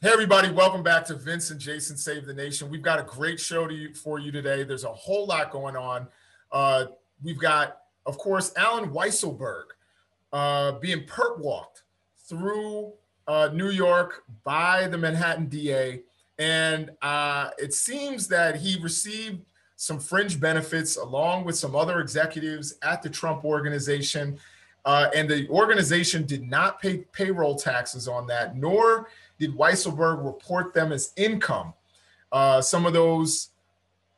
Hey, 0.00 0.10
everybody, 0.12 0.48
welcome 0.52 0.84
back 0.84 1.04
to 1.06 1.14
Vince 1.16 1.50
and 1.50 1.58
Jason 1.58 1.96
Save 1.96 2.24
the 2.24 2.32
Nation. 2.32 2.70
We've 2.70 2.82
got 2.82 3.00
a 3.00 3.02
great 3.02 3.40
show 3.40 3.66
to 3.66 3.74
you, 3.74 3.92
for 3.92 4.20
you 4.20 4.30
today. 4.30 4.62
There's 4.62 4.84
a 4.84 4.92
whole 4.92 5.26
lot 5.26 5.50
going 5.50 5.74
on. 5.74 6.06
Uh, 6.52 6.84
we've 7.20 7.40
got, 7.40 7.78
of 8.06 8.16
course, 8.16 8.52
Allen 8.56 8.90
Weisselberg 8.90 9.64
uh, 10.32 10.78
being 10.78 11.00
perp 11.00 11.40
walked 11.40 11.82
through 12.28 12.92
uh, 13.26 13.50
New 13.52 13.70
York 13.70 14.22
by 14.44 14.86
the 14.86 14.96
Manhattan 14.96 15.46
DA. 15.46 16.02
And 16.38 16.90
uh, 17.02 17.50
it 17.58 17.74
seems 17.74 18.28
that 18.28 18.54
he 18.54 18.80
received 18.80 19.44
some 19.74 19.98
fringe 19.98 20.38
benefits 20.38 20.96
along 20.96 21.44
with 21.44 21.56
some 21.56 21.74
other 21.74 21.98
executives 21.98 22.76
at 22.84 23.02
the 23.02 23.10
Trump 23.10 23.44
organization. 23.44 24.38
Uh, 24.84 25.10
and 25.12 25.28
the 25.28 25.48
organization 25.48 26.24
did 26.24 26.48
not 26.48 26.80
pay 26.80 26.98
payroll 26.98 27.56
taxes 27.56 28.06
on 28.06 28.28
that, 28.28 28.56
nor 28.56 29.08
did 29.38 29.56
Weisselberg 29.56 30.24
report 30.24 30.74
them 30.74 30.92
as 30.92 31.12
income. 31.16 31.74
Uh, 32.32 32.60
some 32.60 32.86
of 32.86 32.92
those 32.92 33.50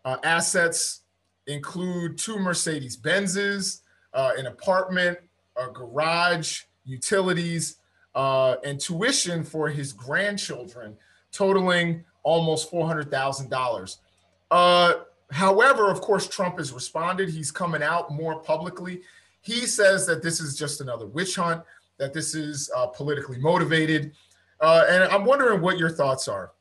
uh, 0.05 0.17
assets 0.25 1.03
include 1.47 2.19
two 2.19 2.39
Mercedes 2.39 2.97
Benzes, 2.97 3.83
uh, 4.15 4.33
an 4.37 4.47
apartment, 4.47 5.19
a 5.57 5.69
garage, 5.69 6.63
utilities, 6.85 7.77
uh, 8.15 8.57
and 8.65 8.80
tuition 8.80 9.45
for 9.45 9.69
his 9.69 9.93
grandchildren, 9.93 10.97
totaling 11.33 12.05
almost 12.23 12.71
$400,000. 12.71 13.97
Uh, 14.51 14.95
however, 15.30 15.91
of 15.91 16.01
course, 16.01 16.29
Trump 16.29 16.59
has 16.59 16.73
responded. 16.73 17.29
He's 17.29 17.51
coming 17.51 17.83
out 17.83 18.13
more 18.13 18.41
publicly. 18.41 19.02
He 19.43 19.66
says 19.66 20.07
that 20.07 20.23
this 20.23 20.41
is 20.41 20.59
just 20.59 20.80
another 20.80 21.07
witch 21.07 21.37
hunt, 21.37 21.63
that 21.99 22.13
this 22.13 22.35
is 22.35 22.71
uh, 22.77 22.87
politically 22.87 23.39
motivated. 23.39 24.13
Uh, 24.61 24.85
and 24.89 25.05
I'm 25.05 25.25
wondering 25.25 25.61
what 25.61 25.79
your 25.79 25.91
thoughts 25.91 26.29
are, 26.29 26.53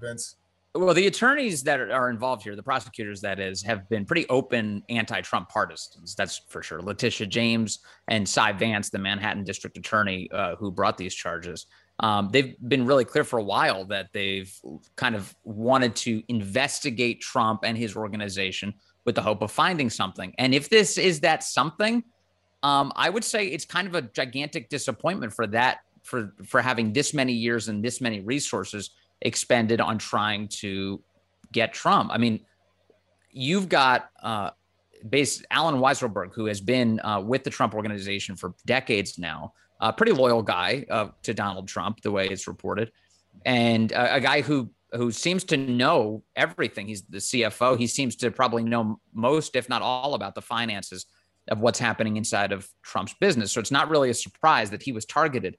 Vince. 0.00 0.36
Well, 0.76 0.92
the 0.92 1.06
attorneys 1.06 1.62
that 1.62 1.80
are 1.80 2.10
involved 2.10 2.42
here, 2.42 2.56
the 2.56 2.62
prosecutors, 2.62 3.20
that 3.20 3.38
is, 3.38 3.62
have 3.62 3.88
been 3.88 4.04
pretty 4.04 4.26
open 4.28 4.82
anti-Trump 4.88 5.48
partisans. 5.48 6.16
That's 6.16 6.42
for 6.48 6.64
sure. 6.64 6.82
Letitia 6.82 7.28
James 7.28 7.78
and 8.08 8.28
Cy 8.28 8.50
Vance, 8.52 8.90
the 8.90 8.98
Manhattan 8.98 9.44
District 9.44 9.76
Attorney 9.76 10.28
uh, 10.32 10.56
who 10.56 10.72
brought 10.72 10.98
these 10.98 11.14
charges, 11.14 11.66
um, 12.00 12.28
they've 12.32 12.56
been 12.66 12.86
really 12.86 13.04
clear 13.04 13.22
for 13.22 13.38
a 13.38 13.42
while 13.44 13.84
that 13.84 14.08
they've 14.12 14.52
kind 14.96 15.14
of 15.14 15.32
wanted 15.44 15.94
to 15.94 16.24
investigate 16.26 17.20
Trump 17.20 17.60
and 17.64 17.78
his 17.78 17.94
organization 17.94 18.74
with 19.04 19.14
the 19.14 19.22
hope 19.22 19.42
of 19.42 19.52
finding 19.52 19.88
something. 19.88 20.34
And 20.38 20.52
if 20.52 20.68
this 20.68 20.98
is 20.98 21.20
that 21.20 21.44
something, 21.44 22.02
um, 22.64 22.92
I 22.96 23.10
would 23.10 23.22
say 23.22 23.46
it's 23.46 23.64
kind 23.64 23.86
of 23.86 23.94
a 23.94 24.02
gigantic 24.02 24.70
disappointment 24.70 25.32
for 25.32 25.46
that 25.48 25.83
for 26.04 26.32
for 26.44 26.62
having 26.62 26.92
this 26.92 27.12
many 27.12 27.32
years 27.32 27.68
and 27.68 27.84
this 27.84 28.00
many 28.00 28.20
resources 28.20 28.90
expended 29.22 29.80
on 29.80 29.98
trying 29.98 30.46
to 30.48 31.02
get 31.50 31.72
Trump. 31.72 32.10
I 32.12 32.18
mean, 32.18 32.40
you've 33.32 33.68
got 33.68 34.10
uh, 34.22 34.50
base 35.08 35.42
Allen 35.50 35.76
Weisselberg, 35.76 36.34
who 36.34 36.46
has 36.46 36.60
been 36.60 37.00
uh, 37.00 37.20
with 37.20 37.42
the 37.42 37.50
Trump 37.50 37.74
organization 37.74 38.36
for 38.36 38.54
decades 38.66 39.18
now, 39.18 39.54
a 39.80 39.92
pretty 39.92 40.12
loyal 40.12 40.42
guy 40.42 40.84
uh, 40.90 41.08
to 41.22 41.34
Donald 41.34 41.66
Trump, 41.66 42.02
the 42.02 42.12
way 42.12 42.26
it's 42.28 42.46
reported, 42.46 42.92
and 43.44 43.92
a 43.92 44.20
guy 44.20 44.42
who 44.42 44.70
who 44.92 45.10
seems 45.10 45.42
to 45.42 45.56
know 45.56 46.22
everything. 46.36 46.86
He's 46.86 47.02
the 47.02 47.18
CFO. 47.18 47.76
He 47.76 47.88
seems 47.88 48.14
to 48.16 48.30
probably 48.30 48.62
know 48.62 49.00
most, 49.12 49.56
if 49.56 49.68
not 49.68 49.82
all, 49.82 50.14
about 50.14 50.36
the 50.36 50.42
finances 50.42 51.06
of 51.48 51.60
what's 51.60 51.78
happening 51.78 52.16
inside 52.16 52.52
of 52.52 52.68
Trump's 52.82 53.14
business. 53.14 53.50
So 53.52 53.60
it's 53.60 53.72
not 53.72 53.90
really 53.90 54.10
a 54.10 54.14
surprise 54.14 54.70
that 54.70 54.82
he 54.82 54.92
was 54.92 55.04
targeted 55.04 55.56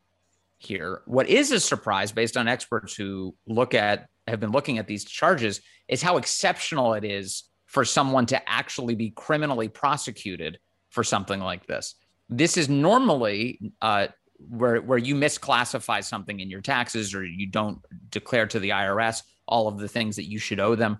here. 0.57 1.01
What 1.05 1.27
is 1.29 1.51
a 1.51 1.59
surprise 1.59 2.11
based 2.11 2.37
on 2.37 2.47
experts 2.47 2.95
who 2.95 3.35
look 3.47 3.73
at 3.73 4.07
have 4.27 4.39
been 4.39 4.51
looking 4.51 4.77
at 4.77 4.87
these 4.87 5.05
charges 5.05 5.61
is 5.87 6.01
how 6.01 6.17
exceptional 6.17 6.93
it 6.93 7.03
is 7.03 7.43
for 7.65 7.85
someone 7.85 8.25
to 8.27 8.49
actually 8.49 8.95
be 8.95 9.11
criminally 9.11 9.67
prosecuted 9.67 10.59
for 10.89 11.03
something 11.03 11.39
like 11.39 11.67
this. 11.67 11.95
This 12.29 12.57
is 12.57 12.69
normally 12.69 13.73
uh, 13.81 14.07
where 14.37 14.81
where 14.81 14.97
you 14.97 15.15
misclassify 15.15 16.03
something 16.03 16.39
in 16.39 16.49
your 16.49 16.61
taxes 16.61 17.13
or 17.13 17.23
you 17.23 17.47
don't 17.47 17.79
declare 18.09 18.47
to 18.47 18.59
the 18.59 18.69
IRS 18.69 19.21
all 19.47 19.67
of 19.67 19.77
the 19.77 19.87
things 19.87 20.15
that 20.15 20.29
you 20.29 20.39
should 20.39 20.59
owe 20.59 20.75
them. 20.75 20.99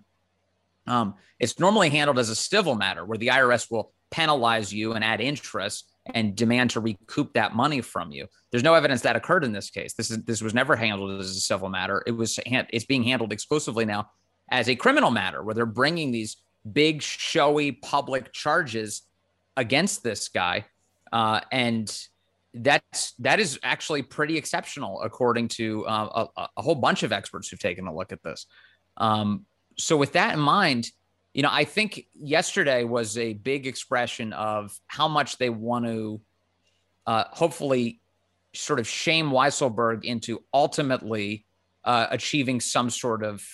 Um, 0.87 1.15
it's 1.39 1.59
normally 1.59 1.89
handled 1.89 2.19
as 2.19 2.29
a 2.29 2.35
civil 2.35 2.75
matter 2.75 3.03
where 3.03 3.17
the 3.17 3.27
IRS 3.27 3.71
will 3.71 3.91
penalize 4.11 4.71
you 4.73 4.93
and 4.93 5.03
add 5.03 5.19
interest 5.19 5.91
and 6.13 6.35
demand 6.35 6.69
to 6.71 6.79
recoup 6.79 7.33
that 7.33 7.55
money 7.55 7.81
from 7.81 8.11
you. 8.11 8.27
There's 8.51 8.63
no 8.63 8.75
evidence 8.75 9.01
that 9.01 9.15
occurred 9.15 9.43
in 9.43 9.51
this 9.51 9.69
case. 9.69 9.93
This 9.93 10.11
is 10.11 10.23
this 10.23 10.41
was 10.41 10.53
never 10.53 10.75
handled 10.75 11.19
as 11.19 11.31
a 11.31 11.41
civil 11.41 11.69
matter. 11.69 12.03
It 12.05 12.11
was 12.11 12.39
it's 12.45 12.85
being 12.85 13.03
handled 13.03 13.33
exclusively 13.33 13.85
now 13.85 14.09
as 14.49 14.69
a 14.69 14.75
criminal 14.75 15.11
matter 15.11 15.43
where 15.43 15.55
they're 15.55 15.65
bringing 15.65 16.11
these 16.11 16.37
big 16.71 17.01
showy 17.01 17.71
public 17.71 18.33
charges 18.33 19.03
against 19.57 20.03
this 20.03 20.27
guy 20.29 20.65
uh, 21.11 21.39
and 21.51 22.07
that's 22.55 23.13
that 23.19 23.39
is 23.39 23.59
actually 23.63 24.01
pretty 24.01 24.37
exceptional 24.37 25.01
according 25.01 25.47
to 25.47 25.85
uh, 25.87 26.27
a, 26.37 26.47
a, 26.57 26.61
whole 26.61 26.75
bunch 26.75 27.03
of 27.03 27.11
experts 27.11 27.49
who've 27.49 27.59
taken 27.59 27.85
a 27.85 27.93
look 27.93 28.11
at 28.11 28.23
this 28.23 28.45
um, 28.97 29.45
so 29.77 29.97
with 29.97 30.13
that 30.13 30.33
in 30.33 30.39
mind 30.39 30.89
you 31.35 31.41
know, 31.41 31.49
I 31.51 31.65
think 31.65 32.07
yesterday 32.17 32.85
was 32.85 33.17
a 33.17 33.33
big 33.33 33.67
expression 33.67 34.31
of 34.31 34.79
how 34.87 35.09
much 35.09 35.37
they 35.37 35.49
want 35.49 35.85
to 35.85 36.21
uh, 37.05 37.25
hopefully 37.29 37.99
sort 38.53 38.79
of 38.79 38.87
shame 38.87 39.31
Weisselberg 39.31 40.05
into 40.05 40.41
ultimately 40.53 41.45
uh, 41.83 42.07
achieving 42.09 42.61
some 42.61 42.89
sort 42.89 43.21
of 43.21 43.45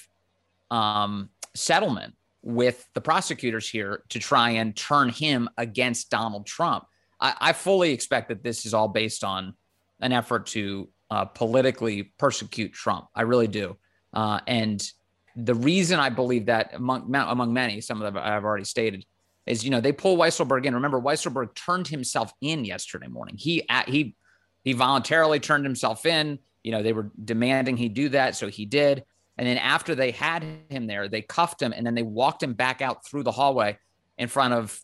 um, 0.70 1.30
settlement 1.56 2.14
with 2.44 2.88
the 2.94 3.02
prosecutors 3.02 3.68
here 3.68 4.04
to 4.10 4.20
try 4.20 4.52
and 4.52 4.76
turn 4.76 5.10
him 5.10 5.50
against 5.58 6.12
Donald 6.12 6.46
Trump. 6.46 6.86
I, 7.20 7.34
I 7.42 7.54
fully 7.54 7.94
expect 7.94 8.30
that 8.30 8.44
this 8.44 8.68
is 8.68 8.76
all 8.76 8.90
based 8.90 9.24
on 9.24 9.56
an 10.02 10.12
effort 10.12 10.46
to 10.48 10.88
uh, 11.10 11.26
politically 11.26 12.14
persecute 12.20 12.74
Trump. 12.74 13.08
I 13.16 13.24
really 13.24 13.48
do. 13.48 13.78
Uh, 14.14 14.40
and 14.46 14.88
the 15.36 15.56
reason 15.56 16.00
I 16.00 16.10
believe 16.10 16.48
that 16.48 16.74
among 16.74 17.14
among 17.14 17.54
many, 17.54 17.82
some 17.82 18.02
of 18.02 18.14
them 18.14 18.22
I've 18.22 18.44
already 18.44 18.66
stated, 18.66 19.06
is 19.46 19.64
you 19.64 19.70
know 19.70 19.82
they 19.82 19.92
pull 19.92 20.18
Weisselberg 20.18 20.66
in. 20.66 20.74
Remember, 20.74 21.00
Weisselberg 21.00 21.54
turned 21.56 21.88
himself 21.88 22.34
in 22.42 22.66
yesterday 22.66 23.08
morning. 23.08 23.36
He 23.38 23.64
he 23.88 24.16
he 24.64 24.74
voluntarily 24.74 25.40
turned 25.40 25.66
himself 25.66 26.06
in. 26.06 26.40
You 26.64 26.72
know 26.72 26.84
they 26.84 26.94
were 26.94 27.12
demanding 27.24 27.78
he 27.78 27.90
do 27.90 28.10
that, 28.10 28.36
so 28.36 28.48
he 28.48 28.66
did. 28.66 29.04
And 29.38 29.48
then 29.48 29.58
after 29.58 29.96
they 29.96 30.12
had 30.12 30.46
him 30.70 30.86
there, 30.88 31.08
they 31.08 31.22
cuffed 31.22 31.62
him 31.62 31.74
and 31.76 31.86
then 31.86 31.96
they 31.96 32.04
walked 32.04 32.44
him 32.44 32.54
back 32.54 32.82
out 32.82 33.06
through 33.06 33.24
the 33.24 33.32
hallway 33.32 33.78
in 34.18 34.28
front 34.28 34.54
of 34.54 34.80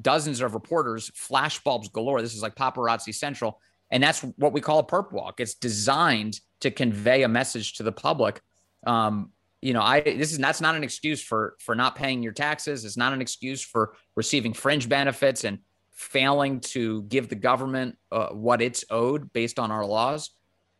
dozens 0.00 0.40
of 0.40 0.54
reporters, 0.54 1.10
flashbulbs 1.10 1.92
galore. 1.92 2.22
This 2.22 2.34
is 2.34 2.42
like 2.42 2.54
paparazzi 2.54 3.14
central. 3.14 3.60
And 3.90 4.02
that's 4.02 4.20
what 4.20 4.52
we 4.52 4.60
call 4.60 4.78
a 4.78 4.84
perp 4.84 5.12
walk. 5.12 5.40
It's 5.40 5.54
designed 5.54 6.40
to 6.60 6.70
convey 6.70 7.22
a 7.22 7.28
message 7.28 7.74
to 7.74 7.82
the 7.82 7.92
public 7.92 8.40
um, 8.86 9.30
you 9.62 9.74
know, 9.74 9.82
I 9.82 10.00
this 10.00 10.32
is 10.32 10.38
that's 10.38 10.60
not 10.60 10.74
an 10.74 10.82
excuse 10.82 11.22
for 11.22 11.56
for 11.60 11.74
not 11.74 11.94
paying 11.94 12.22
your 12.22 12.32
taxes. 12.32 12.84
It's 12.84 12.96
not 12.96 13.12
an 13.12 13.20
excuse 13.20 13.62
for 13.62 13.94
receiving 14.16 14.54
fringe 14.54 14.88
benefits 14.88 15.44
and 15.44 15.58
failing 15.92 16.60
to 16.60 17.02
give 17.02 17.28
the 17.28 17.34
government 17.34 17.98
uh, 18.10 18.28
what 18.28 18.62
it's 18.62 18.84
owed 18.90 19.32
based 19.32 19.58
on 19.58 19.70
our 19.70 19.84
laws. 19.84 20.30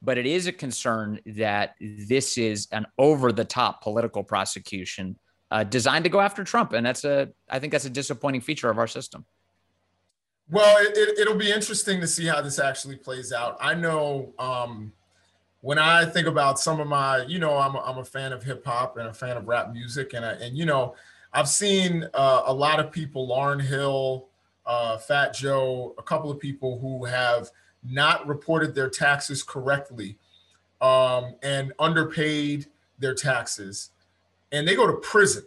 But 0.02 0.16
it 0.16 0.24
is 0.24 0.46
a 0.46 0.52
concern 0.52 1.20
that 1.26 1.74
this 1.78 2.38
is 2.38 2.68
an 2.72 2.86
over 2.96 3.32
the 3.32 3.44
top 3.44 3.82
political 3.82 4.24
prosecution 4.24 5.18
uh, 5.50 5.64
designed 5.64 6.04
to 6.04 6.10
go 6.10 6.20
after 6.20 6.42
Trump, 6.42 6.72
and 6.72 6.86
that's 6.86 7.04
a 7.04 7.28
I 7.50 7.58
think 7.58 7.72
that's 7.72 7.84
a 7.84 7.90
disappointing 7.90 8.40
feature 8.40 8.70
of 8.70 8.78
our 8.78 8.86
system. 8.86 9.26
Well, 10.50 10.76
it, 10.80 11.28
will 11.28 11.36
it, 11.36 11.38
be 11.38 11.52
interesting 11.52 12.00
to 12.00 12.08
see 12.08 12.26
how 12.26 12.40
this 12.40 12.58
actually 12.58 12.96
plays 12.96 13.32
out. 13.32 13.56
I 13.60 13.74
know 13.74 14.32
um, 14.38 14.92
when 15.62 15.78
I 15.78 16.04
think 16.06 16.26
about 16.26 16.58
some 16.58 16.80
of 16.80 16.86
my, 16.86 17.24
you 17.24 17.38
know, 17.38 17.56
I'm 17.56 17.74
a, 17.74 17.80
I'm 17.80 17.98
a 17.98 18.04
fan 18.04 18.32
of 18.32 18.42
hip 18.42 18.64
hop 18.64 18.96
and 18.96 19.08
a 19.08 19.12
fan 19.12 19.36
of 19.36 19.46
rap 19.46 19.72
music, 19.72 20.14
and 20.14 20.24
I, 20.24 20.32
and 20.32 20.56
you 20.56 20.64
know, 20.64 20.94
I've 21.32 21.48
seen 21.48 22.06
uh, 22.14 22.42
a 22.46 22.52
lot 22.52 22.80
of 22.80 22.90
people, 22.90 23.28
Lauryn 23.28 23.60
Hill, 23.60 24.28
uh, 24.66 24.98
Fat 24.98 25.34
Joe, 25.34 25.94
a 25.98 26.02
couple 26.02 26.30
of 26.30 26.40
people 26.40 26.78
who 26.78 27.04
have 27.04 27.50
not 27.84 28.26
reported 28.26 28.74
their 28.74 28.88
taxes 28.88 29.42
correctly 29.42 30.18
um, 30.80 31.34
and 31.42 31.72
underpaid 31.78 32.66
their 32.98 33.14
taxes, 33.14 33.90
and 34.52 34.66
they 34.66 34.74
go 34.74 34.86
to 34.86 34.94
prison. 34.94 35.44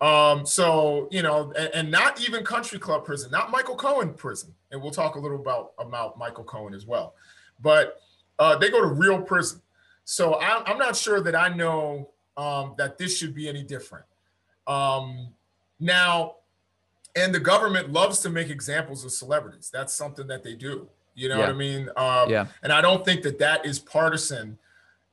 Um, 0.00 0.46
so 0.46 1.08
you 1.10 1.22
know, 1.22 1.52
and, 1.58 1.70
and, 1.74 1.90
not 1.90 2.20
even 2.26 2.44
country 2.44 2.78
club 2.78 3.04
prison, 3.04 3.32
not 3.32 3.50
Michael 3.50 3.74
Cohen 3.74 4.14
prison, 4.14 4.54
and 4.70 4.80
we'll 4.80 4.92
talk 4.92 5.16
a 5.16 5.18
little 5.18 5.40
about 5.40 5.72
about 5.78 6.16
Michael 6.16 6.44
Cohen 6.44 6.72
as 6.72 6.86
well, 6.86 7.14
but 7.60 8.00
uh, 8.38 8.56
they 8.56 8.70
go 8.70 8.80
to 8.80 8.88
real 8.88 9.20
prison. 9.20 9.60
So 10.04 10.34
I, 10.34 10.70
am 10.70 10.78
not 10.78 10.96
sure 10.96 11.20
that 11.20 11.34
I 11.34 11.48
know 11.48 12.10
um, 12.36 12.74
that 12.78 12.98
this 12.98 13.16
should 13.16 13.34
be 13.34 13.48
any 13.48 13.62
different. 13.62 14.06
Um, 14.66 15.28
now, 15.80 16.36
and 17.16 17.34
the 17.34 17.40
government 17.40 17.92
loves 17.92 18.20
to 18.20 18.30
make 18.30 18.48
examples 18.48 19.04
of 19.04 19.10
celebrities. 19.10 19.70
That's 19.72 19.92
something 19.94 20.26
that 20.28 20.42
they 20.42 20.54
do. 20.54 20.88
You 21.14 21.28
know 21.28 21.36
yeah. 21.36 21.40
what 21.40 21.50
I 21.50 21.58
mean? 21.58 21.90
Um, 21.96 22.30
yeah. 22.30 22.46
And 22.62 22.72
I 22.72 22.80
don't 22.80 23.04
think 23.04 23.22
that 23.22 23.38
that 23.40 23.66
is 23.66 23.78
partisan 23.78 24.58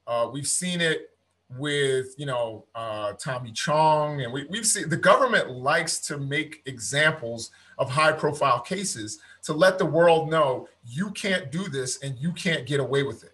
Uh, 0.07 0.29
we've 0.31 0.47
seen 0.47 0.81
it 0.81 1.09
with 1.57 2.13
you 2.17 2.25
know 2.25 2.65
uh, 2.75 3.13
Tommy 3.13 3.51
Chong, 3.51 4.21
and 4.21 4.31
we, 4.31 4.45
we've 4.49 4.65
seen 4.65 4.89
the 4.89 4.97
government 4.97 5.49
likes 5.49 5.99
to 6.07 6.17
make 6.17 6.61
examples 6.65 7.51
of 7.77 7.89
high 7.89 8.11
profile 8.11 8.59
cases 8.59 9.19
to 9.45 9.53
let 9.53 9.77
the 9.77 9.85
world 9.85 10.29
know 10.29 10.67
you 10.85 11.11
can't 11.11 11.51
do 11.51 11.69
this 11.69 12.01
and 12.03 12.17
you 12.19 12.31
can't 12.33 12.65
get 12.65 12.79
away 12.79 13.03
with 13.03 13.23
it. 13.23 13.33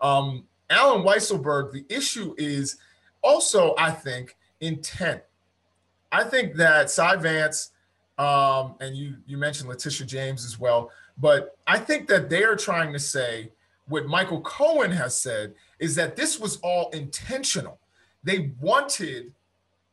Um, 0.00 0.44
Allen 0.70 1.02
Weisselberg, 1.02 1.72
the 1.72 1.84
issue 1.88 2.34
is 2.38 2.76
also, 3.22 3.74
I 3.78 3.90
think, 3.90 4.36
intent. 4.60 5.22
I 6.10 6.24
think 6.24 6.54
that 6.56 6.90
Cy 6.90 7.16
Vance, 7.16 7.72
um, 8.18 8.74
and 8.80 8.96
you 8.96 9.16
you 9.26 9.36
mentioned 9.36 9.68
Letitia 9.68 10.06
James 10.06 10.44
as 10.44 10.58
well, 10.58 10.90
but 11.18 11.56
I 11.66 11.78
think 11.78 12.08
that 12.08 12.30
they 12.30 12.44
are 12.44 12.56
trying 12.56 12.92
to 12.92 12.98
say 12.98 13.52
what 13.88 14.06
Michael 14.06 14.40
Cohen 14.42 14.90
has 14.90 15.18
said 15.18 15.54
is 15.78 15.94
that 15.96 16.16
this 16.16 16.38
was 16.38 16.56
all 16.58 16.90
intentional. 16.90 17.78
They 18.22 18.52
wanted 18.60 19.32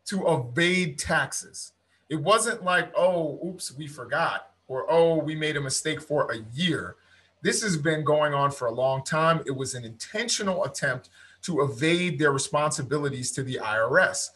to 0.06 0.28
evade 0.28 1.00
taxes. 1.00 1.74
It 2.10 2.18
wasn't 2.18 2.64
like, 2.64 2.92
oh, 2.96 3.40
oops, 3.46 3.74
we 3.74 3.88
forgot, 3.88 4.52
or 4.68 4.86
oh, 4.90 5.16
we 5.16 5.36
made 5.36 5.58
a 5.58 5.62
mistake 5.62 6.02
for 6.02 6.32
a 6.32 6.40
year. 6.54 6.96
This 7.42 7.62
has 7.62 7.78
been 7.78 8.04
going 8.04 8.34
on 8.34 8.52
for 8.52 8.68
a 8.68 8.72
long 8.72 9.04
time. 9.04 9.42
It 9.46 9.56
was 9.56 9.76
an 9.76 9.86
intentional 9.86 10.64
attempt 10.64 11.10
to 11.44 11.62
evade 11.62 12.18
their 12.18 12.32
responsibilities 12.32 13.32
to 13.32 13.44
the 13.44 13.60
IRS. 13.62 14.30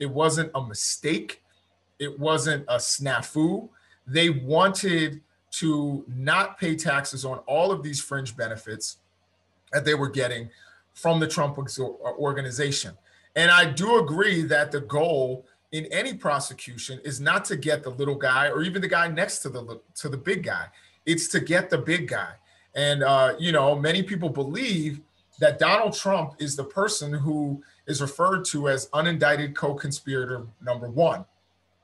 It 0.00 0.10
wasn't 0.10 0.50
a 0.54 0.62
mistake, 0.62 1.42
it 1.98 2.18
wasn't 2.18 2.64
a 2.68 2.76
snafu. 2.76 3.68
They 4.06 4.30
wanted 4.30 5.20
to 5.52 6.04
not 6.08 6.58
pay 6.58 6.76
taxes 6.76 7.24
on 7.24 7.38
all 7.46 7.70
of 7.72 7.82
these 7.82 8.00
fringe 8.00 8.36
benefits 8.36 8.98
that 9.72 9.84
they 9.84 9.94
were 9.94 10.08
getting 10.08 10.50
from 10.92 11.20
the 11.20 11.26
Trump 11.26 11.58
organization. 12.18 12.92
And 13.36 13.50
I 13.50 13.64
do 13.70 13.98
agree 13.98 14.42
that 14.42 14.72
the 14.72 14.80
goal 14.80 15.46
in 15.72 15.86
any 15.86 16.14
prosecution 16.14 17.00
is 17.04 17.20
not 17.20 17.44
to 17.46 17.56
get 17.56 17.82
the 17.82 17.90
little 17.90 18.14
guy 18.14 18.48
or 18.48 18.62
even 18.62 18.80
the 18.80 18.88
guy 18.88 19.08
next 19.08 19.40
to 19.40 19.48
the 19.48 19.80
to 19.96 20.08
the 20.08 20.16
big 20.16 20.42
guy. 20.44 20.66
It's 21.04 21.28
to 21.28 21.40
get 21.40 21.70
the 21.70 21.78
big 21.78 22.08
guy. 22.08 22.32
And 22.74 23.02
uh, 23.02 23.34
you 23.38 23.52
know, 23.52 23.74
many 23.74 24.02
people 24.02 24.28
believe 24.28 25.00
that 25.38 25.58
Donald 25.58 25.94
Trump 25.94 26.34
is 26.38 26.56
the 26.56 26.64
person 26.64 27.12
who 27.12 27.62
is 27.86 28.00
referred 28.00 28.44
to 28.46 28.68
as 28.68 28.88
unindicted 28.88 29.54
co-conspirator 29.54 30.46
number 30.62 30.88
one. 30.88 31.24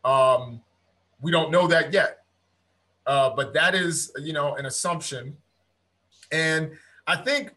Um, 0.05 0.61
we 1.21 1.31
don't 1.31 1.51
know 1.51 1.67
that 1.69 1.93
yet, 1.93 2.25
uh, 3.07 3.31
but 3.31 3.55
that 3.55 3.75
is 3.75 4.13
you 4.21 4.33
know 4.33 4.55
an 4.57 4.67
assumption. 4.67 5.37
And 6.31 6.73
I 7.07 7.17
think 7.17 7.55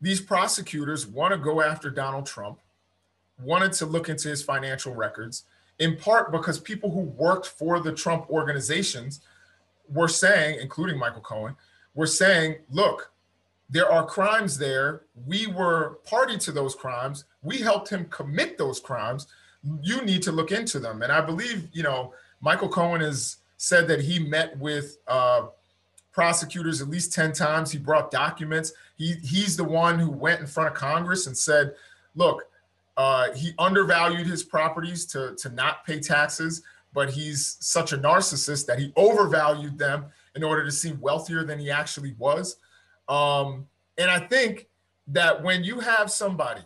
these 0.00 0.20
prosecutors 0.20 1.06
want 1.06 1.32
to 1.32 1.38
go 1.38 1.62
after 1.62 1.90
Donald 1.90 2.26
Trump, 2.26 2.58
wanted 3.40 3.72
to 3.74 3.86
look 3.86 4.08
into 4.08 4.28
his 4.28 4.42
financial 4.42 4.94
records, 4.94 5.44
in 5.78 5.96
part 5.96 6.32
because 6.32 6.58
people 6.58 6.90
who 6.90 7.00
worked 7.00 7.46
for 7.46 7.80
the 7.80 7.92
Trump 7.92 8.30
organizations 8.30 9.20
were 9.88 10.08
saying, 10.08 10.58
including 10.60 10.98
Michael 10.98 11.20
Cohen, 11.20 11.56
were 11.94 12.06
saying, 12.06 12.56
look, 12.70 13.12
there 13.68 13.90
are 13.90 14.06
crimes 14.06 14.58
there. 14.58 15.02
We 15.26 15.46
were 15.48 15.98
party 16.04 16.38
to 16.38 16.52
those 16.52 16.74
crimes. 16.74 17.24
We 17.42 17.58
helped 17.58 17.88
him 17.88 18.06
commit 18.06 18.58
those 18.58 18.80
crimes. 18.80 19.26
You 19.82 20.02
need 20.02 20.22
to 20.22 20.32
look 20.32 20.52
into 20.52 20.78
them. 20.78 21.02
And 21.02 21.10
I 21.10 21.20
believe, 21.20 21.68
you 21.72 21.82
know, 21.82 22.14
Michael 22.40 22.68
Cohen 22.68 23.00
has 23.00 23.38
said 23.56 23.88
that 23.88 24.00
he 24.00 24.18
met 24.18 24.56
with 24.58 24.98
uh, 25.08 25.46
prosecutors 26.12 26.80
at 26.80 26.88
least 26.88 27.12
10 27.12 27.32
times. 27.32 27.70
He 27.70 27.78
brought 27.78 28.10
documents. 28.10 28.72
He, 28.96 29.14
he's 29.22 29.56
the 29.56 29.64
one 29.64 29.98
who 29.98 30.10
went 30.10 30.40
in 30.40 30.46
front 30.46 30.70
of 30.70 30.74
Congress 30.74 31.26
and 31.26 31.36
said, 31.36 31.74
look, 32.14 32.44
uh, 32.96 33.32
he 33.34 33.52
undervalued 33.58 34.26
his 34.26 34.42
properties 34.42 35.04
to, 35.06 35.34
to 35.36 35.48
not 35.50 35.84
pay 35.84 36.00
taxes, 36.00 36.62
but 36.94 37.10
he's 37.10 37.58
such 37.60 37.92
a 37.92 37.98
narcissist 37.98 38.66
that 38.66 38.78
he 38.78 38.92
overvalued 38.96 39.78
them 39.78 40.06
in 40.34 40.42
order 40.42 40.64
to 40.64 40.72
seem 40.72 40.98
wealthier 41.00 41.44
than 41.44 41.58
he 41.58 41.70
actually 41.70 42.14
was. 42.18 42.56
Um, 43.08 43.66
and 43.98 44.10
I 44.10 44.18
think 44.18 44.68
that 45.08 45.42
when 45.42 45.62
you 45.62 45.80
have 45.80 46.10
somebody 46.10 46.62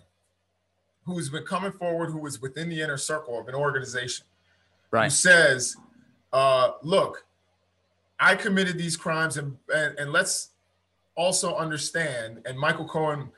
who's 1.05 1.29
been 1.29 1.44
coming 1.44 1.73
forward, 1.73 2.11
who 2.11 2.25
is 2.27 2.41
within 2.41 2.69
the 2.69 2.81
inner 2.81 2.97
circle 2.97 3.38
of 3.38 3.49
an 3.49 3.55
organization, 3.55 4.27
right. 4.91 5.05
who 5.05 5.11
says, 5.11 5.77
uh, 6.32 6.73
look, 6.82 7.25
I 8.19 8.37
committed 8.37 8.79
these 8.79 8.97
crimes, 8.97 9.37
and, 9.37 9.56
and, 9.75 9.99
and 9.99 10.12
let's 10.12 10.50
also 11.17 11.56
understand, 11.56 12.43
and 12.44 12.59
Michael 12.59 12.87
Cohen, 12.87 13.31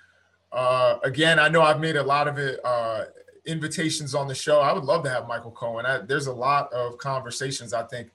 uh, 0.52 0.98
again, 1.02 1.38
I 1.38 1.48
know 1.48 1.62
I've 1.62 1.80
made 1.80 1.96
a 1.96 2.02
lot 2.02 2.28
of 2.28 2.38
it, 2.38 2.60
uh, 2.64 3.04
invitations 3.46 4.14
on 4.14 4.28
the 4.28 4.34
show. 4.34 4.60
I 4.60 4.72
would 4.72 4.84
love 4.84 5.02
to 5.04 5.10
have 5.10 5.26
Michael 5.26 5.50
Cohen. 5.50 5.86
I, 5.86 5.98
there's 5.98 6.26
a 6.26 6.32
lot 6.32 6.72
of 6.72 6.98
conversations 6.98 7.72
I 7.72 7.82
think 7.84 8.10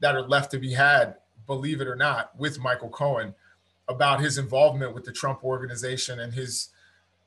that 0.00 0.14
are 0.14 0.22
left 0.22 0.50
to 0.52 0.58
be 0.58 0.72
had 0.72 1.16
believe 1.46 1.80
it 1.80 1.88
or 1.88 1.96
not, 1.96 2.36
with 2.38 2.58
Michael 2.60 2.88
Cohen 2.88 3.34
about 3.88 4.20
his 4.20 4.38
involvement 4.38 4.94
with 4.94 5.04
the 5.04 5.12
Trump 5.12 5.44
organization 5.44 6.20
and 6.20 6.32
his, 6.32 6.68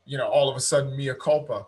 you 0.06 0.18
know, 0.18 0.28
all 0.28 0.50
of 0.50 0.56
a 0.56 0.60
sudden 0.60 0.96
mea 0.96 1.14
culpa. 1.20 1.66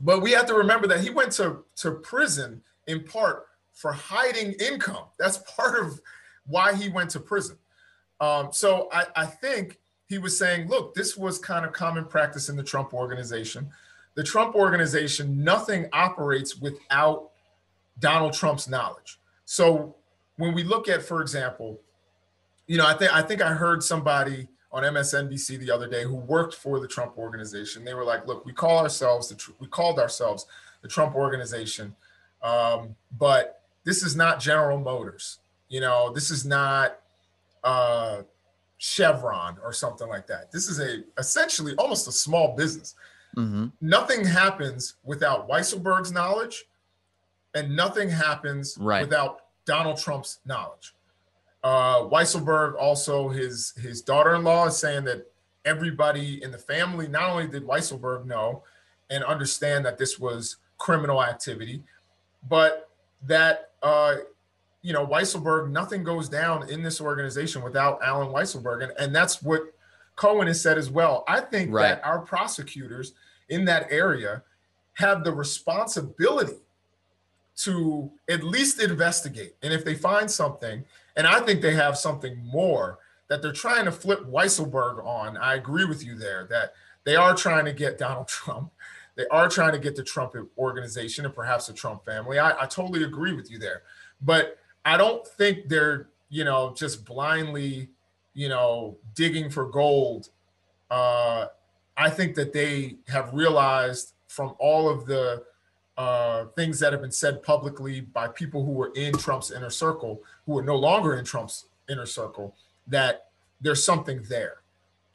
But 0.00 0.22
we 0.22 0.32
have 0.32 0.46
to 0.46 0.54
remember 0.54 0.86
that 0.88 1.00
he 1.00 1.10
went 1.10 1.32
to, 1.32 1.64
to 1.76 1.92
prison 1.92 2.62
in 2.86 3.04
part 3.04 3.46
for 3.72 3.92
hiding 3.92 4.54
income. 4.54 5.04
That's 5.18 5.38
part 5.38 5.84
of 5.84 6.00
why 6.46 6.74
he 6.74 6.88
went 6.88 7.10
to 7.10 7.20
prison. 7.20 7.56
Um, 8.20 8.48
so 8.52 8.88
I, 8.92 9.04
I 9.14 9.26
think 9.26 9.78
he 10.08 10.18
was 10.18 10.36
saying, 10.36 10.68
look, 10.68 10.94
this 10.94 11.16
was 11.16 11.38
kind 11.38 11.64
of 11.64 11.72
common 11.72 12.04
practice 12.04 12.48
in 12.48 12.56
the 12.56 12.62
Trump 12.62 12.92
organization. 12.92 13.70
The 14.14 14.22
Trump 14.22 14.54
organization, 14.54 15.42
nothing 15.42 15.86
operates 15.92 16.56
without 16.56 17.30
Donald 17.98 18.34
Trump's 18.34 18.68
knowledge. 18.68 19.18
So 19.44 19.96
when 20.36 20.54
we 20.54 20.64
look 20.64 20.88
at, 20.88 21.02
for 21.02 21.22
example, 21.22 21.80
you 22.66 22.78
know, 22.78 22.86
I 22.86 22.94
think 22.94 23.12
I 23.12 23.22
think 23.22 23.42
I 23.42 23.48
heard 23.48 23.82
somebody 23.82 24.48
on 24.70 24.82
MSNBC 24.82 25.58
the 25.58 25.70
other 25.70 25.88
day 25.88 26.04
who 26.04 26.14
worked 26.14 26.54
for 26.54 26.80
the 26.80 26.88
Trump 26.88 27.18
organization. 27.18 27.84
They 27.84 27.94
were 27.94 28.04
like, 28.04 28.26
"Look, 28.26 28.46
we 28.46 28.52
call 28.52 28.78
ourselves 28.78 29.28
the 29.28 29.52
we 29.58 29.66
called 29.66 29.98
ourselves 29.98 30.46
the 30.80 30.88
Trump 30.88 31.14
organization, 31.14 31.94
um, 32.42 32.96
but 33.18 33.62
this 33.84 34.02
is 34.02 34.16
not 34.16 34.40
General 34.40 34.78
Motors. 34.78 35.38
You 35.68 35.80
know, 35.80 36.12
this 36.12 36.30
is 36.30 36.46
not 36.46 36.98
uh, 37.64 38.22
Chevron 38.82 39.58
or 39.62 39.72
something 39.72 40.08
like 40.08 40.26
that. 40.26 40.50
This 40.50 40.68
is 40.68 40.80
a 40.80 41.04
essentially 41.16 41.72
almost 41.76 42.08
a 42.08 42.12
small 42.12 42.56
business. 42.56 42.96
Mm-hmm. 43.36 43.66
Nothing 43.80 44.24
happens 44.24 44.94
without 45.04 45.48
Weisselberg's 45.48 46.10
knowledge, 46.10 46.64
and 47.54 47.76
nothing 47.76 48.10
happens 48.10 48.76
right. 48.80 49.00
without 49.00 49.42
Donald 49.66 49.98
Trump's 49.98 50.40
knowledge. 50.44 50.94
Uh, 51.62 52.00
Weisselberg 52.08 52.74
also 52.76 53.28
his 53.28 53.72
his 53.80 54.02
daughter-in-law 54.02 54.66
is 54.66 54.76
saying 54.76 55.04
that 55.04 55.30
everybody 55.64 56.42
in 56.42 56.50
the 56.50 56.58
family 56.58 57.06
not 57.06 57.30
only 57.30 57.46
did 57.46 57.64
Weisselberg 57.64 58.26
know 58.26 58.64
and 59.10 59.22
understand 59.22 59.86
that 59.86 59.96
this 59.96 60.18
was 60.18 60.56
criminal 60.78 61.22
activity, 61.22 61.84
but 62.48 62.90
that 63.22 63.70
uh, 63.84 64.16
you 64.82 64.92
know 64.92 65.06
Weisselberg 65.06 65.70
nothing 65.70 66.02
goes 66.02 66.28
down 66.28 66.68
in 66.68 66.82
this 66.82 67.00
organization 67.00 67.62
without 67.62 68.00
Allen 68.02 68.28
Weisselberg, 68.28 68.82
and, 68.82 68.92
and 68.98 69.14
that's 69.14 69.42
what 69.42 69.62
Cohen 70.16 70.46
has 70.46 70.60
said 70.60 70.76
as 70.76 70.90
well. 70.90 71.24
I 71.26 71.40
think 71.40 71.72
right. 71.72 71.82
that 71.82 72.04
our 72.04 72.18
prosecutors 72.20 73.14
in 73.48 73.64
that 73.66 73.86
area 73.90 74.42
have 74.94 75.24
the 75.24 75.32
responsibility 75.32 76.58
to 77.54 78.10
at 78.28 78.42
least 78.42 78.80
investigate. 78.80 79.54
And 79.62 79.72
if 79.72 79.84
they 79.84 79.94
find 79.94 80.30
something, 80.30 80.84
and 81.16 81.26
I 81.26 81.40
think 81.40 81.60
they 81.60 81.74
have 81.74 81.96
something 81.98 82.36
more 82.44 82.98
that 83.28 83.42
they're 83.42 83.52
trying 83.52 83.84
to 83.84 83.92
flip 83.92 84.20
Weisselberg 84.26 85.04
on, 85.04 85.36
I 85.36 85.54
agree 85.54 85.84
with 85.84 86.04
you 86.04 86.16
there 86.16 86.46
that 86.50 86.74
they 87.04 87.16
are 87.16 87.34
trying 87.34 87.64
to 87.66 87.72
get 87.72 87.98
Donald 87.98 88.28
Trump. 88.28 88.70
They 89.14 89.26
are 89.30 89.48
trying 89.48 89.72
to 89.72 89.78
get 89.78 89.94
the 89.94 90.02
Trump 90.02 90.34
organization 90.56 91.26
and 91.26 91.34
perhaps 91.34 91.66
the 91.66 91.74
Trump 91.74 92.04
family. 92.04 92.38
I, 92.38 92.62
I 92.62 92.66
totally 92.66 93.04
agree 93.04 93.34
with 93.34 93.50
you 93.50 93.58
there. 93.58 93.82
But 94.22 94.58
I 94.84 94.96
don't 94.96 95.26
think 95.26 95.68
they're, 95.68 96.08
you 96.28 96.44
know, 96.44 96.74
just 96.76 97.04
blindly, 97.04 97.88
you 98.34 98.48
know, 98.48 98.96
digging 99.14 99.50
for 99.50 99.66
gold. 99.66 100.30
Uh, 100.90 101.46
I 101.96 102.10
think 102.10 102.34
that 102.34 102.52
they 102.52 102.96
have 103.08 103.32
realized 103.32 104.14
from 104.28 104.54
all 104.58 104.88
of 104.88 105.06
the 105.06 105.44
uh, 105.96 106.46
things 106.56 106.80
that 106.80 106.92
have 106.92 107.02
been 107.02 107.12
said 107.12 107.42
publicly 107.42 108.00
by 108.00 108.26
people 108.26 108.64
who 108.64 108.72
were 108.72 108.92
in 108.94 109.12
Trump's 109.12 109.50
inner 109.50 109.70
circle, 109.70 110.22
who 110.46 110.58
are 110.58 110.62
no 110.62 110.76
longer 110.76 111.16
in 111.16 111.24
Trump's 111.24 111.66
inner 111.88 112.06
circle, 112.06 112.56
that 112.86 113.26
there's 113.60 113.84
something 113.84 114.22
there, 114.28 114.62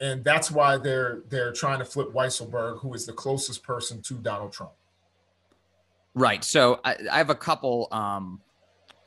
and 0.00 0.24
that's 0.24 0.50
why 0.50 0.78
they're 0.78 1.22
they're 1.28 1.52
trying 1.52 1.80
to 1.80 1.84
flip 1.84 2.12
Weisselberg, 2.12 2.78
who 2.78 2.94
is 2.94 3.06
the 3.06 3.12
closest 3.12 3.62
person 3.62 4.00
to 4.02 4.14
Donald 4.14 4.52
Trump. 4.52 4.72
Right. 6.14 6.42
So 6.42 6.80
I, 6.84 6.96
I 7.10 7.18
have 7.18 7.30
a 7.30 7.34
couple 7.34 7.88
um, 7.92 8.40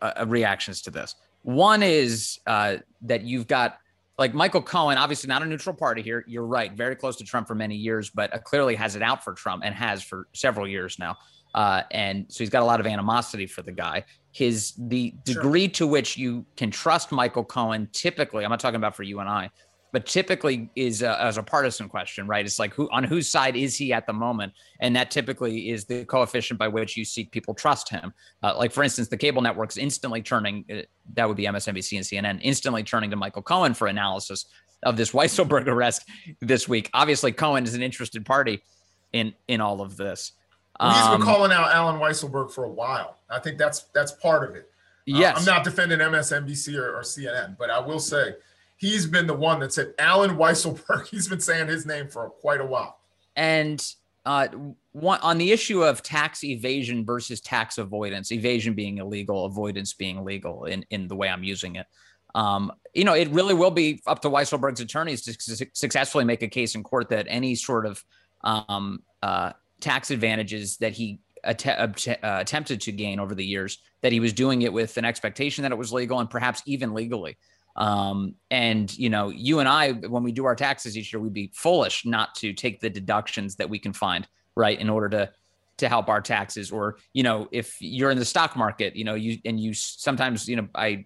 uh, 0.02 0.26
reactions 0.28 0.82
to 0.84 0.92
this. 0.92 1.16
One 1.44 1.82
is 1.84 2.40
uh, 2.48 2.78
that 3.02 3.24
you've 3.24 3.48
got 3.48 3.78
like 4.18 4.34
Michael 4.34 4.62
Cohen, 4.62 4.98
obviously 4.98 5.28
not 5.28 5.42
a 5.42 5.46
neutral 5.46 5.76
party 5.76 6.02
here. 6.02 6.24
You're 6.28 6.46
right, 6.46 6.72
very 6.74 6.96
close 6.96 7.16
to 7.18 7.24
Trump 7.24 7.48
for 7.48 7.56
many 7.56 7.76
years, 7.76 8.10
but 8.10 8.34
uh, 8.34 8.38
clearly 8.38 8.76
has 8.76 8.96
it 8.96 9.02
out 9.02 9.24
for 9.24 9.34
Trump 9.34 9.64
and 9.66 9.74
has 9.74 10.04
for 10.04 10.28
several 10.34 10.68
years 10.68 11.00
now. 11.00 11.18
Uh, 11.56 11.82
and 11.92 12.26
so 12.30 12.40
he's 12.40 12.50
got 12.50 12.62
a 12.62 12.66
lot 12.66 12.80
of 12.80 12.86
animosity 12.86 13.46
for 13.46 13.62
the 13.62 13.72
guy. 13.72 14.06
His 14.32 14.74
the 14.78 15.14
degree 15.26 15.66
sure. 15.66 15.74
to 15.74 15.88
which 15.88 16.18
you 16.18 16.46
can 16.56 16.72
trust 16.72 17.12
Michael 17.12 17.44
Cohen, 17.44 17.90
typically, 17.92 18.46
I'm 18.46 18.52
not 18.52 18.60
talking 18.60 18.78
about 18.78 18.96
for 18.96 19.04
you 19.04 19.20
and 19.20 19.28
I, 19.28 19.50
but 19.92 20.06
typically 20.06 20.70
is 20.76 21.02
a, 21.02 21.22
as 21.22 21.38
a 21.38 21.44
partisan 21.44 21.90
question, 21.90 22.28
right? 22.28 22.46
It's 22.46 22.60
like 22.60 22.74
who 22.74 22.90
on 22.92 23.04
whose 23.04 23.28
side 23.28 23.56
is 23.56 23.76
he 23.76 23.92
at 23.92 24.08
the 24.08 24.14
moment, 24.14 24.54
and 24.80 24.96
that 24.96 25.12
typically 25.12 25.70
is 25.70 25.86
the 25.86 26.06
coefficient 26.06 26.58
by 26.58 26.68
which 26.68 26.96
you 26.96 27.04
see 27.04 27.26
people 27.26 27.54
trust 27.54 27.90
him. 27.90 28.14
Uh, 28.42 28.56
like 28.58 28.72
for 28.72 28.84
instance, 28.84 29.10
the 29.10 29.18
cable 29.18 29.42
networks 29.42 29.78
instantly 29.78 30.22
turning 30.22 30.66
uh, 30.72 30.82
that 31.14 31.28
would 31.28 31.38
be 31.38 31.46
MSNBC 31.46 31.98
and 31.98 32.38
CNN 32.38 32.42
instantly 32.44 32.84
turning 32.84 33.10
to 33.10 33.16
Michael 33.16 33.42
Cohen 33.42 33.74
for 33.74 33.88
analysis 33.88 34.46
of 34.84 34.98
this 34.98 35.12
Weisselberg 35.12 35.68
arrest 35.68 36.08
this 36.40 36.68
week. 36.68 36.90
Obviously, 36.94 37.32
Cohen 37.32 37.66
is 37.66 37.74
an 37.74 37.84
interested 37.84 38.26
party 38.26 38.64
in 39.12 39.34
in 39.48 39.62
all 39.62 39.82
of 39.82 39.98
this. 39.98 40.32
Um, 40.80 40.94
He's 40.94 41.08
been 41.10 41.22
calling 41.22 41.52
out 41.52 41.72
Allen 41.72 42.00
Weisselberg 42.00 42.52
for 42.52 42.64
a 42.64 42.70
while. 42.70 43.18
I 43.30 43.40
think 43.40 43.58
that's 43.58 43.84
that's 43.94 44.14
part 44.14 44.50
of 44.50 44.56
it. 44.56 44.70
Yes, 45.06 45.36
uh, 45.36 45.40
I'm 45.40 45.46
not 45.46 45.64
defending 45.64 46.00
MSNBC 46.00 46.76
or, 46.76 46.96
or 46.96 47.02
CNN, 47.02 47.58
but 47.58 47.70
I 47.70 47.80
will 47.80 48.00
say 48.00 48.36
he's 48.82 49.06
been 49.06 49.28
the 49.28 49.34
one 49.34 49.60
that 49.60 49.72
said 49.72 49.94
Allen 50.00 50.32
Weisselberg. 50.32 51.08
He's 51.12 51.28
been 51.28 51.40
saying 51.40 51.68
his 51.68 51.86
name 51.86 52.08
for 52.08 52.30
quite 52.30 52.60
a 52.60 52.66
while. 52.66 52.98
And 53.36 53.86
uh, 54.26 54.48
one, 54.92 55.20
on 55.22 55.38
the 55.38 55.52
issue 55.52 55.84
of 55.84 56.02
tax 56.02 56.44
evasion 56.44 57.06
versus 57.06 57.40
tax 57.42 57.78
avoidance, 57.78 58.32
evasion 58.32 58.74
being 58.74 58.98
illegal, 58.98 59.46
avoidance 59.46 59.94
being 59.94 60.26
legal 60.26 60.66
in, 60.66 60.84
in 60.90 61.08
the 61.08 61.16
way 61.16 61.30
I'm 61.30 61.44
using 61.44 61.76
it. 61.76 61.86
Um, 62.34 62.72
you 62.94 63.04
know, 63.04 63.14
it 63.14 63.30
really 63.30 63.54
will 63.54 63.72
be 63.72 64.02
up 64.08 64.22
to 64.22 64.30
Weisselberg's 64.30 64.80
attorneys 64.80 65.22
to 65.24 65.34
su- 65.34 65.66
successfully 65.74 66.26
make 66.26 66.42
a 66.42 66.48
case 66.48 66.74
in 66.74 66.84
court 66.84 67.10
that 67.10 67.28
any 67.30 67.56
sort 67.56 67.86
of 67.86 68.04
um, 68.44 69.04
uh, 69.22 69.52
tax 69.80 70.10
advantages 70.10 70.78
that 70.78 70.94
he 70.94 71.20
att- 71.44 71.68
uh, 71.68 71.88
attempted 72.24 72.82
to 72.82 72.92
gain 72.92 73.20
over 73.20 73.36
the 73.36 73.46
years, 73.46 73.78
that 74.02 74.12
he 74.12 74.20
was 74.20 74.34
doing 74.34 74.64
it 74.64 74.74
with 74.74 74.98
an 74.98 75.06
expectation 75.06 75.62
that 75.64 75.72
it 75.72 75.78
was 75.78 75.94
legal 75.94 76.20
and 76.20 76.30
perhaps 76.30 76.64
even 76.66 76.94
legally. 76.94 77.38
Um, 77.76 78.36
and 78.50 78.96
you 78.98 79.10
know, 79.10 79.30
you 79.30 79.60
and 79.60 79.70
I, 79.70 79.94
when 79.94 80.24
we 80.24 80.32
do 80.32 80.46
our 80.46 80.56
taxes 80.56 80.98
each 80.98 81.14
year, 81.14 81.22
we'd 81.22 81.34
be 81.34 81.52
foolish 81.54 82.06
not 82.06 82.36
to 82.36 82.54
take 82.54 82.80
the 82.80 82.90
deductions 82.90 83.56
that 83.56 83.70
we 83.70 83.80
can 83.80 83.94
find, 83.94 84.28
right, 84.56 84.80
in 84.80 84.90
order 84.90 85.10
to 85.10 85.32
to 85.78 85.90
help 85.90 86.10
our 86.10 86.22
taxes. 86.22 86.72
Or 86.72 86.98
you 87.14 87.24
know, 87.24 87.48
if 87.52 87.78
you're 87.80 88.12
in 88.12 88.20
the 88.20 88.26
stock 88.26 88.56
market, 88.56 88.96
you 88.96 89.04
know, 89.04 89.16
you 89.16 89.40
and 89.46 89.60
you 89.60 89.74
sometimes, 89.74 90.48
you 90.48 90.58
know, 90.58 90.68
I 90.76 91.06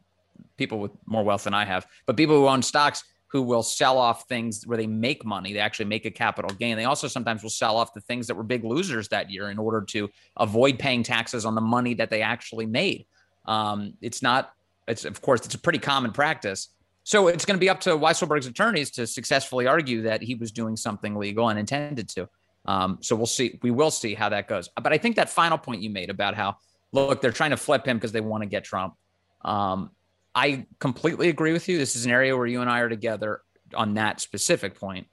people 0.57 0.79
with 0.79 0.91
more 1.05 1.23
wealth 1.23 1.43
than 1.43 1.53
I 1.53 1.65
have, 1.65 1.85
but 2.05 2.17
people 2.17 2.35
who 2.35 2.47
own 2.47 2.61
stocks 2.61 3.03
who 3.27 3.41
will 3.41 3.63
sell 3.63 3.97
off 3.97 4.27
things 4.29 4.65
where 4.65 4.77
they 4.77 4.87
make 4.87 5.25
money, 5.25 5.51
they 5.51 5.59
actually 5.59 5.85
make 5.85 6.05
a 6.05 6.11
capital 6.11 6.49
gain. 6.55 6.77
They 6.77 6.85
also 6.85 7.07
sometimes 7.07 7.43
will 7.43 7.49
sell 7.49 7.75
off 7.75 7.93
the 7.93 7.99
things 7.99 8.27
that 8.27 8.35
were 8.35 8.43
big 8.43 8.63
losers 8.63 9.09
that 9.09 9.29
year 9.29 9.49
in 9.49 9.57
order 9.57 9.81
to 9.81 10.09
avoid 10.37 10.79
paying 10.79 11.03
taxes 11.03 11.45
on 11.45 11.53
the 11.53 11.61
money 11.61 11.93
that 11.95 12.09
they 12.09 12.21
actually 12.21 12.65
made. 12.65 13.05
Um, 13.45 13.95
it's 14.01 14.21
not 14.21 14.53
it's 14.87 15.05
of 15.05 15.21
course 15.21 15.45
it's 15.45 15.55
a 15.55 15.59
pretty 15.59 15.79
common 15.79 16.11
practice. 16.11 16.69
So 17.03 17.27
it's 17.27 17.45
going 17.45 17.55
to 17.55 17.59
be 17.59 17.69
up 17.69 17.81
to 17.81 17.91
Weisselberg's 17.91 18.47
attorneys 18.47 18.89
to 18.91 19.05
successfully 19.05 19.67
argue 19.67 20.01
that 20.03 20.23
he 20.23 20.33
was 20.33 20.51
doing 20.51 20.75
something 20.75 21.15
legal 21.15 21.49
and 21.49 21.59
intended 21.59 22.09
to. 22.09 22.27
Um, 22.65 22.97
so 23.01 23.15
we'll 23.15 23.27
see. 23.27 23.59
We 23.61 23.69
will 23.69 23.91
see 23.91 24.15
how 24.15 24.29
that 24.29 24.47
goes. 24.47 24.69
But 24.81 24.91
I 24.91 24.97
think 24.97 25.17
that 25.17 25.29
final 25.29 25.57
point 25.57 25.83
you 25.83 25.91
made 25.91 26.09
about 26.09 26.33
how 26.33 26.57
look 26.91 27.21
they're 27.21 27.31
trying 27.31 27.51
to 27.51 27.57
flip 27.57 27.85
him 27.85 27.97
because 27.97 28.11
they 28.11 28.21
want 28.21 28.41
to 28.41 28.49
get 28.49 28.63
Trump. 28.63 28.95
Um, 29.43 29.91
I 30.33 30.65
completely 30.79 31.29
agree 31.29 31.53
with 31.53 31.69
you. 31.69 31.77
This 31.77 31.95
is 31.95 32.05
an 32.05 32.11
area 32.11 32.35
where 32.35 32.47
you 32.47 32.61
and 32.61 32.69
I 32.69 32.79
are 32.79 32.89
together 32.89 33.41
on 33.75 33.93
that 33.93 34.19
specific 34.19 34.79
point. 34.79 35.07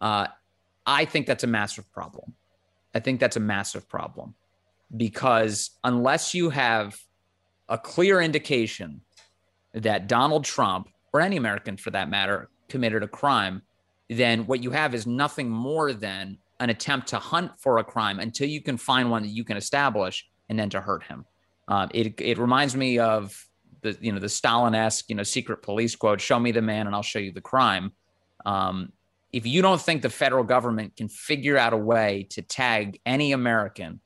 Uh, 0.00 0.28
I 0.86 1.04
think 1.04 1.26
that's 1.26 1.44
a 1.44 1.46
massive 1.46 1.90
problem. 1.92 2.34
I 2.94 3.00
think 3.00 3.20
that's 3.20 3.36
a 3.36 3.40
massive 3.40 3.88
problem 3.88 4.34
because 4.96 5.70
unless 5.82 6.34
you 6.34 6.50
have 6.50 6.96
a 7.68 7.78
clear 7.78 8.20
indication 8.20 9.00
that 9.74 10.06
Donald 10.06 10.44
Trump, 10.44 10.88
or 11.12 11.20
any 11.20 11.36
American 11.36 11.76
for 11.76 11.90
that 11.90 12.08
matter, 12.08 12.48
committed 12.68 13.02
a 13.02 13.08
crime, 13.08 13.62
then 14.08 14.46
what 14.46 14.62
you 14.62 14.70
have 14.70 14.94
is 14.94 15.06
nothing 15.06 15.48
more 15.48 15.92
than 15.92 16.38
an 16.60 16.70
attempt 16.70 17.08
to 17.08 17.18
hunt 17.18 17.52
for 17.58 17.78
a 17.78 17.84
crime 17.84 18.20
until 18.20 18.48
you 18.48 18.62
can 18.62 18.76
find 18.76 19.10
one 19.10 19.22
that 19.22 19.28
you 19.28 19.44
can 19.44 19.56
establish 19.56 20.26
and 20.48 20.58
then 20.58 20.70
to 20.70 20.80
hurt 20.80 21.02
him. 21.04 21.24
Uh, 21.68 21.88
it, 21.92 22.20
it 22.20 22.38
reminds 22.38 22.76
me 22.76 22.98
of 22.98 23.46
the 23.82 23.96
you 24.00 24.12
know 24.12 24.18
the 24.18 24.28
Stalin-esque 24.28 25.08
you 25.08 25.14
know 25.14 25.22
secret 25.22 25.62
police 25.62 25.96
quote: 25.96 26.20
"Show 26.20 26.38
me 26.38 26.52
the 26.52 26.62
man, 26.62 26.86
and 26.86 26.94
I'll 26.94 27.02
show 27.02 27.18
you 27.18 27.32
the 27.32 27.40
crime." 27.40 27.92
Um, 28.44 28.92
if 29.32 29.46
you 29.46 29.62
don't 29.62 29.80
think 29.80 30.02
the 30.02 30.10
federal 30.10 30.44
government 30.44 30.96
can 30.96 31.08
figure 31.08 31.58
out 31.58 31.72
a 31.72 31.76
way 31.76 32.26
to 32.30 32.42
tag 32.42 33.00
any 33.04 33.32
American 33.32 34.00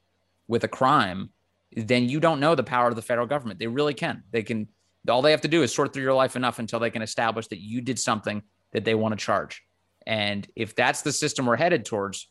with 0.46 0.64
a 0.64 0.68
crime, 0.68 1.30
then 1.76 2.08
you 2.08 2.18
don't 2.18 2.40
know 2.40 2.54
the 2.54 2.62
power 2.62 2.88
of 2.88 2.96
the 2.96 3.02
federal 3.02 3.26
government. 3.26 3.58
They 3.58 3.66
really 3.66 3.94
can. 3.94 4.22
They 4.30 4.42
can 4.42 4.68
all 5.08 5.22
they 5.22 5.30
have 5.30 5.40
to 5.42 5.48
do 5.48 5.62
is 5.62 5.74
sort 5.74 5.92
through 5.92 6.02
your 6.02 6.14
life 6.14 6.36
enough 6.36 6.58
until 6.58 6.80
they 6.80 6.90
can 6.90 7.02
establish 7.02 7.46
that 7.48 7.60
you 7.60 7.80
did 7.80 7.98
something 7.98 8.42
that 8.72 8.84
they 8.84 8.94
want 8.94 9.18
to 9.18 9.24
charge. 9.24 9.62
And 10.06 10.46
if 10.56 10.74
that's 10.74 11.02
the 11.02 11.12
system 11.12 11.46
we're 11.46 11.56
headed 11.56 11.84
towards, 11.84 12.28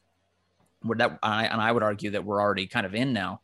that 0.84 1.20
and 1.24 1.62
I 1.62 1.72
would 1.72 1.84
argue 1.84 2.12
that 2.12 2.24
we're 2.24 2.42
already 2.42 2.68
kind 2.68 2.86
of 2.86 2.96
in 2.96 3.14
now. 3.14 3.42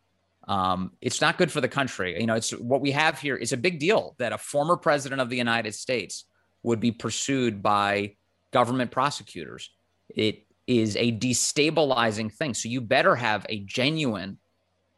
Um, 0.48 0.92
it's 1.02 1.22
not 1.22 1.38
good 1.38 1.52
for 1.52 1.62
the 1.62 1.68
country. 1.68 2.20
You 2.20 2.28
know, 2.28 2.36
it's 2.36 2.52
what 2.52 2.82
we 2.82 2.92
have 2.92 3.20
here 3.20 3.36
is 3.36 3.54
a 3.54 3.58
big 3.58 3.80
deal 3.80 4.16
that 4.18 4.34
a 4.34 4.38
former 4.38 4.76
president 4.76 5.22
of 5.22 5.30
the 5.30 5.38
United 5.38 5.74
States 5.74 6.26
would 6.64 6.80
be 6.80 6.92
pursued 6.92 7.64
by 7.64 8.16
government 8.52 8.92
prosecutors. 8.92 9.72
It 10.10 10.46
is 10.68 10.96
a 10.98 11.12
destabilizing 11.12 12.32
thing. 12.32 12.54
So 12.54 12.70
you 12.70 12.82
better 12.82 13.16
have 13.16 13.46
a 13.50 13.60
genuine, 13.60 14.38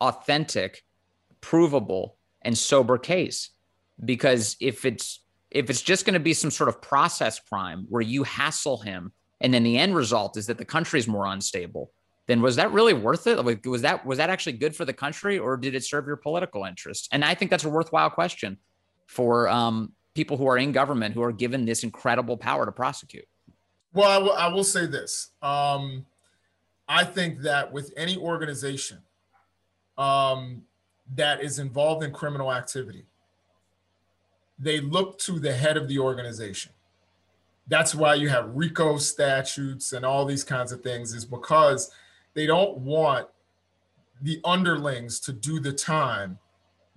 authentic, 0.01 0.83
provable, 1.41 2.17
and 2.41 2.57
sober 2.57 2.97
case 2.97 3.51
because 4.03 4.57
if 4.59 4.85
it's 4.85 5.21
if 5.51 5.69
it's 5.69 5.81
just 5.81 6.05
going 6.05 6.15
to 6.15 6.19
be 6.19 6.33
some 6.33 6.51
sort 6.51 6.67
of 6.67 6.81
process 6.81 7.39
crime 7.39 7.85
where 7.89 8.01
you 8.01 8.23
hassle 8.23 8.77
him 8.77 9.11
and 9.39 9.53
then 9.53 9.63
the 9.63 9.77
end 9.77 9.95
result 9.95 10.35
is 10.37 10.47
that 10.47 10.57
the 10.57 10.65
country 10.65 10.99
is 10.99 11.07
more 11.07 11.25
unstable 11.25 11.91
then 12.27 12.41
was 12.41 12.55
that 12.55 12.71
really 12.71 12.93
worth 12.93 13.27
it? 13.27 13.43
Like, 13.43 13.65
was 13.65 13.83
that 13.83 14.05
was 14.05 14.17
that 14.17 14.29
actually 14.29 14.53
good 14.53 14.75
for 14.75 14.85
the 14.85 14.93
country 14.93 15.37
or 15.37 15.57
did 15.57 15.75
it 15.75 15.83
serve 15.83 16.07
your 16.07 16.15
political 16.15 16.65
interest? 16.65 17.07
And 17.11 17.23
i 17.23 17.35
think 17.35 17.51
that's 17.51 17.65
a 17.65 17.69
worthwhile 17.69 18.09
question 18.09 18.57
for 19.05 19.47
um, 19.47 19.91
people 20.15 20.37
who 20.37 20.47
are 20.47 20.57
in 20.57 20.71
government 20.71 21.13
who 21.13 21.21
are 21.21 21.31
given 21.31 21.65
this 21.65 21.83
incredible 21.83 22.37
power 22.37 22.65
to 22.65 22.71
prosecute. 22.71 23.25
Well 23.93 24.09
i 24.09 24.17
will, 24.17 24.33
I 24.33 24.47
will 24.47 24.63
say 24.63 24.85
this 24.85 25.31
um, 25.41 26.05
i 26.87 27.03
think 27.03 27.41
that 27.41 27.71
with 27.71 27.93
any 27.95 28.17
organization 28.17 28.99
um, 29.97 30.63
that 31.15 31.41
is 31.41 31.59
involved 31.59 32.03
in 32.03 32.11
criminal 32.11 32.51
activity 32.51 33.05
they 34.57 34.79
look 34.79 35.19
to 35.19 35.39
the 35.39 35.53
head 35.53 35.77
of 35.77 35.87
the 35.87 35.99
organization. 35.99 36.71
That's 37.67 37.95
why 37.95 38.13
you 38.13 38.29
have 38.29 38.55
RICO 38.55 38.97
statutes 38.97 39.93
and 39.93 40.05
all 40.05 40.25
these 40.25 40.43
kinds 40.43 40.71
of 40.71 40.81
things, 40.81 41.13
is 41.13 41.25
because 41.25 41.91
they 42.33 42.45
don't 42.45 42.77
want 42.77 43.27
the 44.21 44.39
underlings 44.45 45.19
to 45.21 45.33
do 45.33 45.59
the 45.59 45.73
time, 45.73 46.37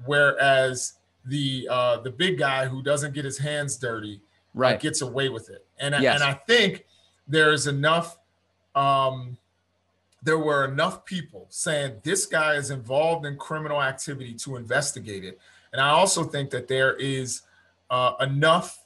whereas 0.04 0.94
the 1.24 1.66
uh, 1.70 1.98
the 2.00 2.10
big 2.10 2.38
guy 2.38 2.66
who 2.66 2.82
doesn't 2.82 3.14
get 3.14 3.24
his 3.24 3.38
hands 3.38 3.76
dirty 3.76 4.20
uh, 4.54 4.60
right. 4.60 4.80
gets 4.80 5.00
away 5.00 5.28
with 5.28 5.50
it. 5.50 5.66
And 5.78 5.94
yes. 6.00 6.14
and 6.14 6.24
I 6.24 6.34
think 6.34 6.84
there's 7.26 7.66
enough. 7.66 8.18
Um, 8.74 9.38
there 10.22 10.38
were 10.38 10.64
enough 10.64 11.04
people 11.04 11.46
saying 11.48 12.00
this 12.02 12.26
guy 12.26 12.54
is 12.54 12.70
involved 12.70 13.24
in 13.24 13.36
criminal 13.36 13.80
activity 13.80 14.34
to 14.34 14.56
investigate 14.56 15.24
it. 15.24 15.38
And 15.72 15.80
I 15.80 15.90
also 15.90 16.24
think 16.24 16.50
that 16.50 16.66
there 16.66 16.96
is 16.96 17.42
uh, 17.90 18.14
enough. 18.20 18.84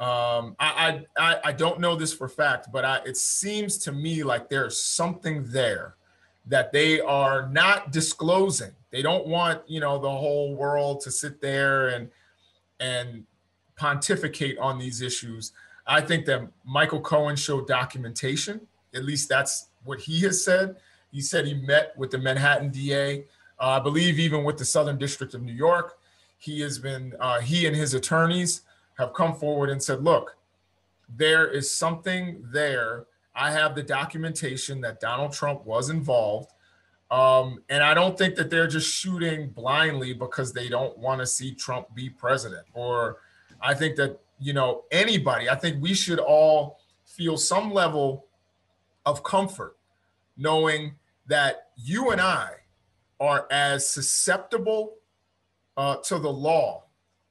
Um, 0.00 0.56
I, 0.58 1.04
I 1.16 1.38
I 1.44 1.52
don't 1.52 1.78
know 1.78 1.94
this 1.94 2.12
for 2.12 2.28
fact, 2.28 2.68
but 2.72 2.84
I, 2.84 2.98
it 3.06 3.16
seems 3.16 3.78
to 3.78 3.92
me 3.92 4.24
like 4.24 4.48
there's 4.48 4.80
something 4.80 5.44
there 5.46 5.94
that 6.46 6.72
they 6.72 7.00
are 7.00 7.48
not 7.48 7.92
disclosing. 7.92 8.72
They 8.90 9.02
don't 9.02 9.26
want 9.26 9.62
you 9.68 9.80
know 9.80 9.98
the 9.98 10.10
whole 10.10 10.56
world 10.56 11.00
to 11.02 11.10
sit 11.10 11.40
there 11.40 11.88
and 11.88 12.10
and 12.80 13.24
pontificate 13.76 14.58
on 14.58 14.78
these 14.78 15.00
issues. 15.00 15.52
I 15.86 16.00
think 16.00 16.24
that 16.26 16.48
Michael 16.64 17.00
Cohen 17.00 17.36
showed 17.36 17.66
documentation. 17.66 18.66
At 18.94 19.04
least 19.04 19.28
that's 19.28 19.68
what 19.84 20.00
he 20.00 20.20
has 20.22 20.44
said. 20.44 20.76
He 21.12 21.20
said 21.20 21.46
he 21.46 21.54
met 21.54 21.96
with 21.96 22.10
the 22.10 22.18
Manhattan 22.18 22.70
DA, 22.70 23.26
uh, 23.60 23.68
I 23.68 23.80
believe 23.80 24.18
even 24.18 24.44
with 24.44 24.58
the 24.58 24.64
Southern 24.64 24.98
District 24.98 25.34
of 25.34 25.42
New 25.42 25.52
York. 25.52 25.98
He 26.44 26.60
has 26.60 26.78
been, 26.78 27.14
uh, 27.20 27.40
he 27.40 27.66
and 27.66 27.74
his 27.74 27.94
attorneys 27.94 28.62
have 28.98 29.14
come 29.14 29.34
forward 29.34 29.70
and 29.70 29.82
said, 29.82 30.04
look, 30.04 30.36
there 31.16 31.48
is 31.48 31.74
something 31.74 32.44
there. 32.52 33.06
I 33.34 33.50
have 33.50 33.74
the 33.74 33.82
documentation 33.82 34.80
that 34.82 35.00
Donald 35.00 35.32
Trump 35.32 35.64
was 35.64 35.90
involved. 35.90 36.52
Um, 37.10 37.62
and 37.68 37.82
I 37.82 37.94
don't 37.94 38.16
think 38.16 38.34
that 38.36 38.50
they're 38.50 38.66
just 38.66 38.92
shooting 38.92 39.50
blindly 39.50 40.12
because 40.12 40.52
they 40.52 40.68
don't 40.68 40.96
want 40.98 41.20
to 41.20 41.26
see 41.26 41.54
Trump 41.54 41.94
be 41.94 42.10
president. 42.10 42.66
Or 42.74 43.18
I 43.60 43.74
think 43.74 43.96
that 43.96 44.20
you 44.38 44.52
know, 44.52 44.84
anybody. 44.90 45.48
I 45.48 45.54
think 45.54 45.82
we 45.82 45.94
should 45.94 46.18
all 46.18 46.80
feel 47.04 47.36
some 47.36 47.72
level 47.72 48.26
of 49.06 49.22
comfort 49.22 49.76
knowing 50.36 50.94
that 51.26 51.68
you 51.76 52.10
and 52.10 52.20
I 52.20 52.50
are 53.20 53.46
as 53.50 53.88
susceptible 53.88 54.94
uh, 55.76 55.96
to 55.96 56.18
the 56.18 56.30
law. 56.30 56.84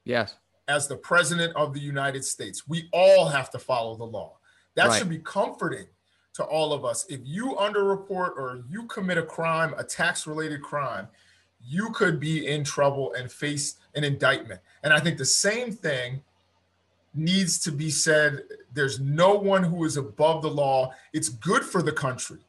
Yes. 0.05 0.35
As 0.67 0.87
the 0.87 0.95
president 0.95 1.55
of 1.55 1.73
the 1.73 1.79
United 1.79 2.23
States, 2.23 2.67
we 2.67 2.89
all 2.93 3.27
have 3.27 3.49
to 3.51 3.59
follow 3.59 3.95
the 3.95 4.05
law. 4.05 4.37
That 4.75 4.87
right. 4.87 4.97
should 4.97 5.09
be 5.09 5.19
comforting 5.19 5.85
to 6.33 6.43
all 6.43 6.73
of 6.73 6.83
us. 6.83 7.05
If 7.09 7.19
you 7.23 7.55
underreport 7.59 8.37
or 8.37 8.63
you 8.69 8.83
commit 8.83 9.17
a 9.17 9.23
crime, 9.23 9.73
a 9.77 9.83
tax 9.83 10.25
related 10.25 10.61
crime, 10.61 11.07
you 11.65 11.91
could 11.91 12.19
be 12.19 12.47
in 12.47 12.63
trouble 12.63 13.13
and 13.13 13.31
face 13.31 13.75
an 13.95 14.03
indictment. 14.03 14.59
And 14.83 14.93
I 14.93 14.99
think 14.99 15.17
the 15.17 15.25
same 15.25 15.71
thing 15.71 16.21
needs 17.13 17.59
to 17.59 17.71
be 17.71 17.89
said. 17.89 18.43
There's 18.73 18.99
no 18.99 19.35
one 19.35 19.63
who 19.63 19.85
is 19.85 19.97
above 19.97 20.41
the 20.41 20.49
law. 20.49 20.93
It's 21.13 21.29
good 21.29 21.63
for 21.63 21.81
the 21.81 21.91
country 21.91 22.39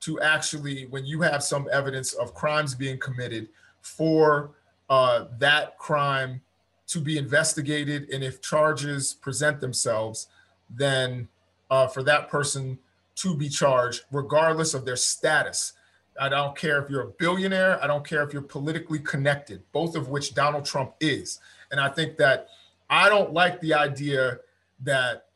to 0.00 0.20
actually, 0.20 0.86
when 0.86 1.04
you 1.04 1.20
have 1.22 1.42
some 1.42 1.68
evidence 1.72 2.12
of 2.14 2.34
crimes 2.34 2.74
being 2.74 2.98
committed, 2.98 3.48
for 3.82 4.52
uh, 4.88 5.26
that 5.38 5.78
crime 5.78 6.40
to 6.88 7.00
be 7.00 7.18
investigated. 7.18 8.10
And 8.10 8.22
if 8.22 8.40
charges 8.40 9.14
present 9.14 9.60
themselves, 9.60 10.28
then 10.68 11.28
uh, 11.70 11.86
for 11.86 12.02
that 12.02 12.28
person 12.28 12.78
to 13.14 13.36
be 13.36 13.48
charged, 13.48 14.02
regardless 14.10 14.74
of 14.74 14.84
their 14.84 14.96
status. 14.96 15.74
I 16.20 16.28
don't 16.28 16.56
care 16.56 16.82
if 16.82 16.90
you're 16.90 17.02
a 17.02 17.12
billionaire. 17.18 17.82
I 17.82 17.86
don't 17.86 18.06
care 18.06 18.22
if 18.22 18.32
you're 18.32 18.42
politically 18.42 18.98
connected, 18.98 19.62
both 19.72 19.96
of 19.96 20.08
which 20.08 20.34
Donald 20.34 20.64
Trump 20.64 20.94
is. 21.00 21.40
And 21.70 21.80
I 21.80 21.88
think 21.88 22.16
that 22.18 22.48
I 22.90 23.08
don't 23.08 23.32
like 23.32 23.60
the 23.60 23.74
idea 23.74 24.38
that 24.80 25.26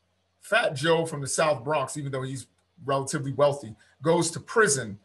Fat 0.40 0.74
Joe 0.74 1.06
from 1.06 1.20
the 1.20 1.26
South 1.26 1.64
Bronx, 1.64 1.96
even 1.96 2.12
though 2.12 2.22
he's 2.22 2.46
relatively 2.84 3.32
wealthy, 3.32 3.74
goes 4.02 4.30
to 4.32 4.40
prison 4.40 4.98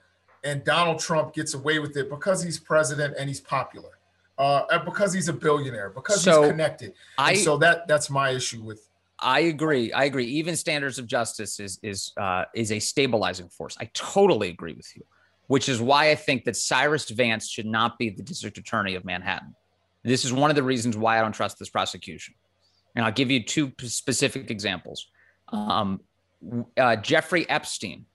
and 0.44 0.64
Donald 0.64 1.00
Trump 1.00 1.34
gets 1.34 1.54
away 1.54 1.80
with 1.80 1.96
it 1.98 2.10
because 2.10 2.44
he's 2.44 2.60
president 2.60 3.16
and 3.18 3.30
he's 3.30 3.40
popular, 3.40 3.98
uh, 4.42 4.84
because 4.84 5.14
he's 5.14 5.28
a 5.28 5.34
billionaire, 5.34 5.92
because 5.92 6.24
so 6.24 6.42
he's 6.42 6.52
connected. 6.52 6.94
I, 7.18 7.36
so 7.36 7.58
that 7.58 7.88
that's 7.88 8.10
my 8.10 8.32
issue 8.32 8.64
with. 8.64 8.90
I 9.20 9.42
agree. 9.42 9.94
I 9.94 10.06
agree. 10.06 10.26
Even 10.26 10.56
standards 10.56 10.98
of 10.98 11.06
justice 11.06 11.60
is 11.60 11.80
is 11.84 12.12
uh, 12.18 12.46
is 12.56 12.72
a 12.72 12.80
stabilizing 12.80 13.50
force. 13.50 13.78
I 13.80 13.86
totally 13.94 14.50
agree 14.50 14.74
with 14.74 14.92
you, 14.96 15.04
which 15.46 15.70
is 15.70 15.80
why 15.80 16.10
I 16.10 16.16
think 16.16 16.46
that 16.46 16.56
Cyrus 16.56 17.08
Vance 17.12 17.48
should 17.48 17.68
not 17.68 18.00
be 18.00 18.10
the 18.10 18.24
district 18.24 18.58
attorney 18.58 18.96
of 18.96 19.06
Manhattan. 19.06 19.56
This 20.04 20.26
is 20.26 20.34
one 20.34 20.50
of 20.50 20.56
the 20.56 20.64
reasons 20.64 20.98
why 20.98 21.20
I 21.20 21.22
don't 21.22 21.34
trust 21.34 21.60
this 21.60 21.70
prosecution. 21.70 22.34
And 22.96 23.06
I'll 23.06 23.12
give 23.12 23.30
you 23.30 23.44
two 23.44 23.72
specific 23.84 24.50
examples. 24.50 25.06
Um, 25.50 26.02
uh, 26.76 26.96
Jeffrey 26.96 27.48
Epstein, 27.48 28.06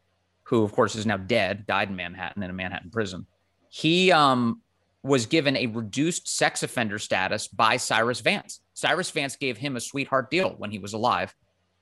who 0.42 0.64
of 0.64 0.72
course 0.72 0.96
is 0.96 1.06
now 1.06 1.18
dead, 1.18 1.66
died 1.68 1.88
in 1.88 1.94
Manhattan 1.94 2.42
in 2.42 2.50
a 2.50 2.52
Manhattan 2.52 2.90
prison. 2.90 3.26
He 3.68 4.10
um, 4.10 4.60
was 5.06 5.26
given 5.26 5.56
a 5.56 5.66
reduced 5.66 6.28
sex 6.28 6.62
offender 6.62 6.98
status 6.98 7.48
by 7.48 7.76
Cyrus 7.76 8.20
Vance. 8.20 8.60
Cyrus 8.74 9.10
Vance 9.10 9.36
gave 9.36 9.56
him 9.56 9.76
a 9.76 9.80
sweetheart 9.80 10.30
deal 10.30 10.54
when 10.58 10.70
he 10.70 10.78
was 10.78 10.92
alive 10.92 11.34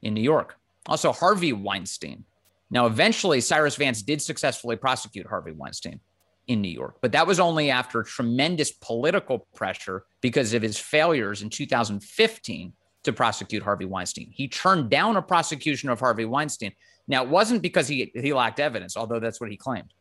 in 0.02 0.14
New 0.14 0.20
York. 0.20 0.56
Also, 0.86 1.12
Harvey 1.12 1.52
Weinstein. 1.52 2.24
Now, 2.70 2.86
eventually, 2.86 3.40
Cyrus 3.40 3.76
Vance 3.76 4.02
did 4.02 4.20
successfully 4.20 4.76
prosecute 4.76 5.26
Harvey 5.26 5.52
Weinstein 5.52 6.00
in 6.46 6.60
New 6.60 6.68
York, 6.68 6.96
but 7.00 7.12
that 7.12 7.26
was 7.26 7.40
only 7.40 7.70
after 7.70 8.02
tremendous 8.02 8.70
political 8.70 9.46
pressure 9.54 10.04
because 10.20 10.52
of 10.52 10.60
his 10.60 10.78
failures 10.78 11.40
in 11.40 11.48
2015 11.48 12.72
to 13.04 13.12
prosecute 13.12 13.62
Harvey 13.62 13.86
Weinstein. 13.86 14.30
He 14.30 14.48
turned 14.48 14.90
down 14.90 15.16
a 15.16 15.22
prosecution 15.22 15.88
of 15.88 16.00
Harvey 16.00 16.24
Weinstein. 16.24 16.72
Now, 17.06 17.22
it 17.22 17.28
wasn't 17.28 17.62
because 17.62 17.88
he, 17.88 18.12
he 18.14 18.32
lacked 18.32 18.60
evidence, 18.60 18.96
although 18.96 19.20
that's 19.20 19.40
what 19.40 19.50
he 19.50 19.56
claimed. 19.56 19.92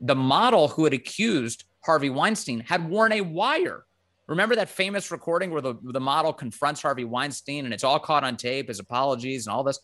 The 0.00 0.14
model 0.14 0.68
who 0.68 0.84
had 0.84 0.92
accused 0.92 1.64
Harvey 1.82 2.10
Weinstein 2.10 2.60
had 2.60 2.88
worn 2.88 3.12
a 3.12 3.20
wire. 3.20 3.84
Remember 4.26 4.54
that 4.54 4.68
famous 4.68 5.10
recording 5.10 5.50
where 5.50 5.60
the, 5.60 5.74
the 5.82 6.00
model 6.00 6.32
confronts 6.32 6.82
Harvey 6.82 7.04
Weinstein 7.04 7.64
and 7.64 7.74
it's 7.74 7.84
all 7.84 7.98
caught 7.98 8.22
on 8.22 8.36
tape, 8.36 8.68
his 8.68 8.78
apologies 8.78 9.46
and 9.46 9.54
all 9.54 9.64
this? 9.64 9.80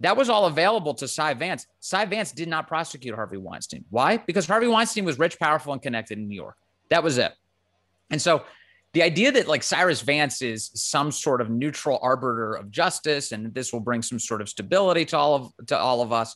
That 0.00 0.16
was 0.16 0.30
all 0.30 0.46
available 0.46 0.94
to 0.94 1.06
Cy 1.06 1.34
Vance. 1.34 1.66
Cy 1.80 2.06
Vance 2.06 2.32
did 2.32 2.48
not 2.48 2.66
prosecute 2.66 3.14
Harvey 3.14 3.36
Weinstein. 3.36 3.84
Why? 3.90 4.16
Because 4.16 4.46
Harvey 4.46 4.68
Weinstein 4.68 5.04
was 5.04 5.18
rich, 5.18 5.38
powerful, 5.38 5.74
and 5.74 5.82
connected 5.82 6.18
in 6.18 6.26
New 6.28 6.34
York. 6.36 6.56
That 6.88 7.02
was 7.02 7.18
it. 7.18 7.32
And 8.10 8.20
so 8.20 8.44
the 8.92 9.02
idea 9.02 9.30
that 9.32 9.46
like 9.46 9.62
Cyrus 9.62 10.00
Vance 10.00 10.42
is 10.42 10.70
some 10.74 11.12
sort 11.12 11.40
of 11.40 11.50
neutral 11.50 11.98
arbiter 12.02 12.54
of 12.54 12.70
justice 12.70 13.32
and 13.32 13.54
this 13.54 13.72
will 13.72 13.80
bring 13.80 14.02
some 14.02 14.18
sort 14.18 14.40
of 14.40 14.48
stability 14.48 15.04
to 15.06 15.16
all 15.16 15.34
of 15.34 15.66
to 15.66 15.78
all 15.78 16.02
of 16.02 16.12
us, 16.12 16.34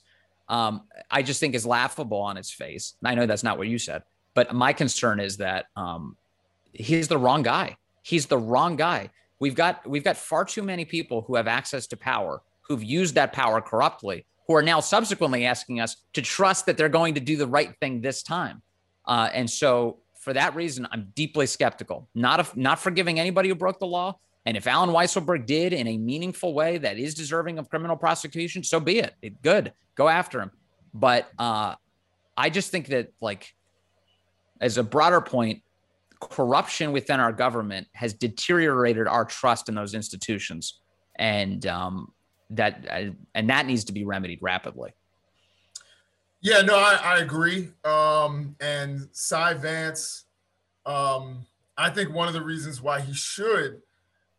um, 0.48 0.82
I 1.10 1.22
just 1.22 1.40
think 1.40 1.54
is 1.54 1.66
laughable 1.66 2.20
on 2.20 2.36
its 2.36 2.50
face. 2.52 2.94
I 3.02 3.14
know 3.14 3.26
that's 3.26 3.42
not 3.42 3.58
what 3.58 3.66
you 3.66 3.78
said, 3.78 4.02
but 4.34 4.54
my 4.54 4.72
concern 4.72 5.20
is 5.20 5.36
that 5.38 5.66
um, 5.76 6.16
he's 6.72 7.08
the 7.08 7.18
wrong 7.18 7.42
guy. 7.42 7.76
He's 8.02 8.26
the 8.26 8.38
wrong 8.38 8.76
guy. 8.76 9.10
We've 9.40 9.54
got 9.54 9.86
we've 9.86 10.04
got 10.04 10.16
far 10.16 10.44
too 10.44 10.62
many 10.62 10.84
people 10.84 11.22
who 11.22 11.36
have 11.36 11.48
access 11.48 11.86
to 11.88 11.96
power 11.96 12.42
who've 12.62 12.82
used 12.82 13.14
that 13.14 13.32
power 13.32 13.60
corruptly, 13.60 14.26
who 14.46 14.54
are 14.54 14.62
now 14.62 14.80
subsequently 14.80 15.44
asking 15.44 15.80
us 15.80 15.96
to 16.14 16.22
trust 16.22 16.66
that 16.66 16.76
they're 16.76 16.88
going 16.88 17.14
to 17.14 17.20
do 17.20 17.36
the 17.36 17.46
right 17.46 17.74
thing 17.78 18.00
this 18.00 18.22
time. 18.22 18.62
Uh, 19.06 19.28
and 19.32 19.48
so 19.48 19.98
for 20.18 20.32
that 20.32 20.54
reason, 20.54 20.88
I'm 20.90 21.12
deeply 21.14 21.46
skeptical. 21.46 22.08
Not 22.14 22.56
not 22.56 22.78
forgiving 22.78 23.20
anybody 23.20 23.48
who 23.48 23.54
broke 23.54 23.78
the 23.78 23.86
law. 23.86 24.18
And 24.46 24.56
if 24.56 24.66
Allen 24.66 24.90
Weisselberg 24.90 25.46
did 25.46 25.72
in 25.72 25.86
a 25.86 25.96
meaningful 25.96 26.52
way 26.52 26.76
that 26.78 26.98
is 26.98 27.14
deserving 27.14 27.58
of 27.58 27.70
criminal 27.70 27.96
prosecution, 27.96 28.62
so 28.62 28.78
be 28.78 28.98
it. 28.98 29.14
it 29.22 29.40
good, 29.40 29.72
go 29.94 30.08
after 30.08 30.40
him. 30.40 30.50
But 30.92 31.30
uh, 31.38 31.76
I 32.36 32.50
just 32.50 32.70
think 32.70 32.88
that, 32.88 33.12
like, 33.22 33.54
as 34.60 34.78
a 34.78 34.82
broader 34.82 35.20
point, 35.20 35.62
corruption 36.20 36.92
within 36.92 37.20
our 37.20 37.32
government 37.32 37.86
has 37.92 38.14
deteriorated 38.14 39.06
our 39.06 39.24
trust 39.24 39.68
in 39.68 39.74
those 39.74 39.94
institutions, 39.94 40.80
and 41.16 41.66
um, 41.66 42.12
that 42.50 42.86
uh, 42.90 43.10
and 43.34 43.50
that 43.50 43.66
needs 43.66 43.84
to 43.84 43.92
be 43.92 44.04
remedied 44.04 44.38
rapidly. 44.40 44.92
Yeah, 46.40 46.60
no, 46.60 46.76
I, 46.76 47.00
I 47.02 47.18
agree. 47.18 47.70
Um, 47.84 48.54
and 48.60 49.08
Cy 49.12 49.54
Vance, 49.54 50.24
um, 50.84 51.46
I 51.78 51.88
think 51.88 52.12
one 52.12 52.28
of 52.28 52.34
the 52.34 52.42
reasons 52.42 52.82
why 52.82 53.00
he 53.00 53.14
should 53.14 53.80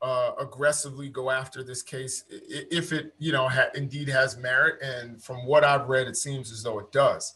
uh, 0.03 0.33
aggressively 0.39 1.09
go 1.09 1.31
after 1.31 1.63
this 1.63 1.81
case, 1.81 2.25
if 2.29 2.93
it, 2.93 3.15
you 3.17 3.31
know, 3.31 3.49
ha- 3.49 3.71
indeed 3.73 4.07
has 4.07 4.37
merit, 4.37 4.79
and 4.83 5.21
from 5.23 5.47
what 5.47 5.63
I've 5.63 5.89
read, 5.89 6.07
it 6.07 6.15
seems 6.15 6.51
as 6.51 6.61
though 6.61 6.77
it 6.77 6.91
does. 6.91 7.33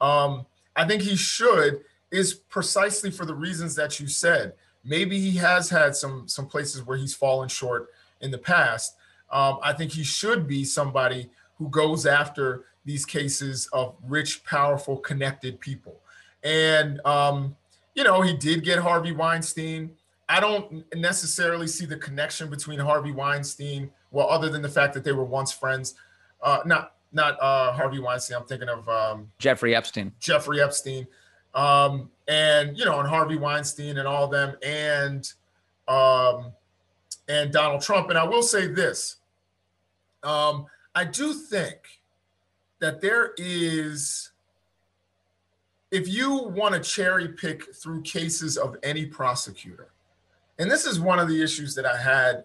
Um, 0.00 0.46
I 0.74 0.86
think 0.86 1.02
he 1.02 1.14
should 1.14 1.82
is 2.10 2.34
precisely 2.34 3.10
for 3.10 3.24
the 3.24 3.34
reasons 3.34 3.74
that 3.76 4.00
you 4.00 4.08
said. 4.08 4.54
Maybe 4.84 5.20
he 5.20 5.36
has 5.38 5.68
had 5.68 5.94
some 5.94 6.26
some 6.26 6.46
places 6.46 6.86
where 6.86 6.96
he's 6.96 7.14
fallen 7.14 7.48
short 7.48 7.88
in 8.20 8.30
the 8.30 8.38
past. 8.38 8.96
Um, 9.30 9.58
I 9.62 9.72
think 9.72 9.92
he 9.92 10.02
should 10.02 10.46
be 10.46 10.64
somebody 10.64 11.30
who 11.58 11.68
goes 11.68 12.06
after 12.06 12.64
these 12.84 13.04
cases 13.04 13.68
of 13.72 13.94
rich, 14.08 14.42
powerful, 14.44 14.96
connected 14.96 15.60
people. 15.60 16.00
And, 16.42 17.00
um, 17.04 17.56
you 17.94 18.02
know, 18.02 18.22
he 18.22 18.34
did 18.34 18.64
get 18.64 18.78
Harvey 18.78 19.12
Weinstein. 19.12 19.90
I 20.28 20.40
don't 20.40 20.84
necessarily 20.94 21.66
see 21.66 21.86
the 21.86 21.96
connection 21.96 22.48
between 22.48 22.78
Harvey 22.78 23.12
Weinstein, 23.12 23.90
well, 24.10 24.28
other 24.28 24.48
than 24.48 24.62
the 24.62 24.68
fact 24.68 24.94
that 24.94 25.04
they 25.04 25.12
were 25.12 25.24
once 25.24 25.52
friends. 25.52 25.94
Uh, 26.42 26.60
not 26.64 26.94
not 27.12 27.36
uh, 27.42 27.72
Harvey 27.72 27.98
Weinstein. 27.98 28.38
I'm 28.38 28.44
thinking 28.44 28.68
of 28.68 28.88
um, 28.88 29.30
Jeffrey 29.38 29.74
Epstein. 29.74 30.12
Jeffrey 30.20 30.62
Epstein, 30.62 31.06
um, 31.54 32.10
and 32.28 32.78
you 32.78 32.84
know, 32.84 33.00
and 33.00 33.08
Harvey 33.08 33.36
Weinstein 33.36 33.98
and 33.98 34.06
all 34.06 34.28
them, 34.28 34.56
and 34.62 35.32
um, 35.88 36.52
and 37.28 37.52
Donald 37.52 37.82
Trump. 37.82 38.08
And 38.10 38.18
I 38.18 38.24
will 38.24 38.42
say 38.42 38.66
this: 38.66 39.16
um, 40.22 40.66
I 40.94 41.04
do 41.04 41.32
think 41.32 41.78
that 42.80 43.00
there 43.00 43.32
is, 43.36 44.30
if 45.90 46.08
you 46.08 46.44
want 46.48 46.74
to 46.74 46.80
cherry 46.80 47.28
pick 47.28 47.74
through 47.74 48.02
cases 48.02 48.56
of 48.56 48.76
any 48.82 49.06
prosecutor, 49.06 49.88
and 50.58 50.70
this 50.70 50.86
is 50.86 51.00
one 51.00 51.18
of 51.18 51.28
the 51.28 51.42
issues 51.42 51.74
that 51.74 51.86
I 51.86 51.96
had 51.96 52.44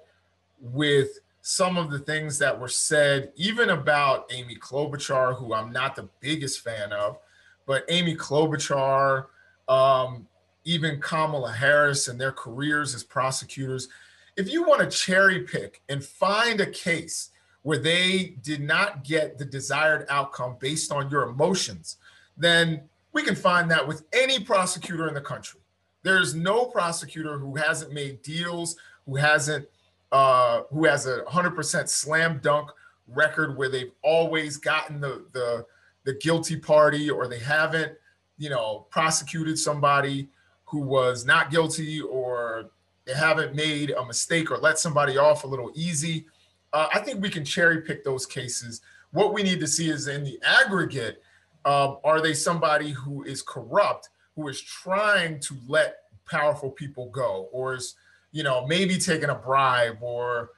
with 0.59 1.19
some 1.41 1.77
of 1.77 1.91
the 1.91 1.99
things 1.99 2.39
that 2.39 2.59
were 2.59 2.67
said, 2.67 3.31
even 3.35 3.69
about 3.69 4.25
Amy 4.33 4.55
Klobuchar, 4.55 5.37
who 5.37 5.53
I'm 5.53 5.71
not 5.71 5.95
the 5.95 6.09
biggest 6.19 6.61
fan 6.61 6.91
of, 6.91 7.19
but 7.65 7.85
Amy 7.89 8.15
Klobuchar, 8.15 9.25
um, 9.67 10.27
even 10.63 10.99
Kamala 10.99 11.51
Harris 11.51 12.07
and 12.07 12.19
their 12.19 12.31
careers 12.31 12.95
as 12.95 13.03
prosecutors. 13.03 13.87
If 14.35 14.51
you 14.51 14.63
want 14.63 14.81
to 14.81 14.97
cherry 14.97 15.41
pick 15.41 15.81
and 15.89 16.03
find 16.03 16.59
a 16.59 16.65
case 16.65 17.29
where 17.61 17.77
they 17.77 18.35
did 18.41 18.61
not 18.61 19.03
get 19.03 19.37
the 19.37 19.45
desired 19.45 20.05
outcome 20.09 20.57
based 20.59 20.91
on 20.91 21.09
your 21.09 21.23
emotions, 21.23 21.97
then 22.37 22.83
we 23.13 23.23
can 23.23 23.35
find 23.35 23.71
that 23.71 23.87
with 23.87 24.03
any 24.13 24.39
prosecutor 24.39 25.07
in 25.07 25.13
the 25.13 25.21
country. 25.21 25.61
There's 26.03 26.35
no 26.35 26.65
prosecutor 26.65 27.39
who 27.39 27.55
hasn't 27.55 27.93
made 27.93 28.21
deals, 28.21 28.75
who 29.05 29.15
hasn't 29.15 29.67
uh, 30.11 30.61
who 30.71 30.85
has 30.85 31.07
a 31.07 31.21
100% 31.23 31.89
slam 31.89 32.39
dunk 32.41 32.69
record 33.07 33.57
where 33.57 33.69
they've 33.69 33.91
always 34.03 34.57
gotten 34.57 34.99
the 34.99 35.25
the 35.33 35.65
the 36.05 36.13
guilty 36.13 36.55
party 36.55 37.09
or 37.09 37.27
they 37.27 37.39
haven't, 37.39 37.93
you 38.37 38.49
know, 38.49 38.87
prosecuted 38.89 39.59
somebody 39.59 40.29
who 40.63 40.79
was 40.79 41.25
not 41.25 41.51
guilty 41.51 42.01
or 42.01 42.71
they 43.05 43.13
haven't 43.13 43.55
made 43.55 43.91
a 43.91 44.05
mistake 44.05 44.49
or 44.49 44.57
let 44.57 44.79
somebody 44.79 45.17
off 45.17 45.43
a 45.43 45.47
little 45.47 45.71
easy. 45.75 46.25
Uh, 46.73 46.87
I 46.93 46.99
think 46.99 47.21
we 47.21 47.29
can 47.29 47.45
cherry 47.45 47.81
pick 47.81 48.03
those 48.03 48.25
cases. 48.25 48.81
What 49.11 49.33
we 49.33 49.43
need 49.43 49.59
to 49.59 49.67
see 49.67 49.89
is 49.89 50.07
in 50.07 50.23
the 50.23 50.39
aggregate, 50.43 51.21
um, 51.65 51.97
are 52.03 52.21
they 52.21 52.33
somebody 52.33 52.91
who 52.91 53.23
is 53.23 53.41
corrupt, 53.41 54.09
who 54.35 54.47
is 54.47 54.61
trying 54.61 55.39
to 55.41 55.55
let 55.67 55.99
powerful 56.29 56.69
people 56.69 57.09
go, 57.09 57.47
or 57.51 57.75
is, 57.75 57.95
you 58.31 58.43
know, 58.43 58.65
maybe 58.67 58.97
taking 58.97 59.29
a 59.29 59.35
bribe, 59.35 59.97
or, 60.01 60.49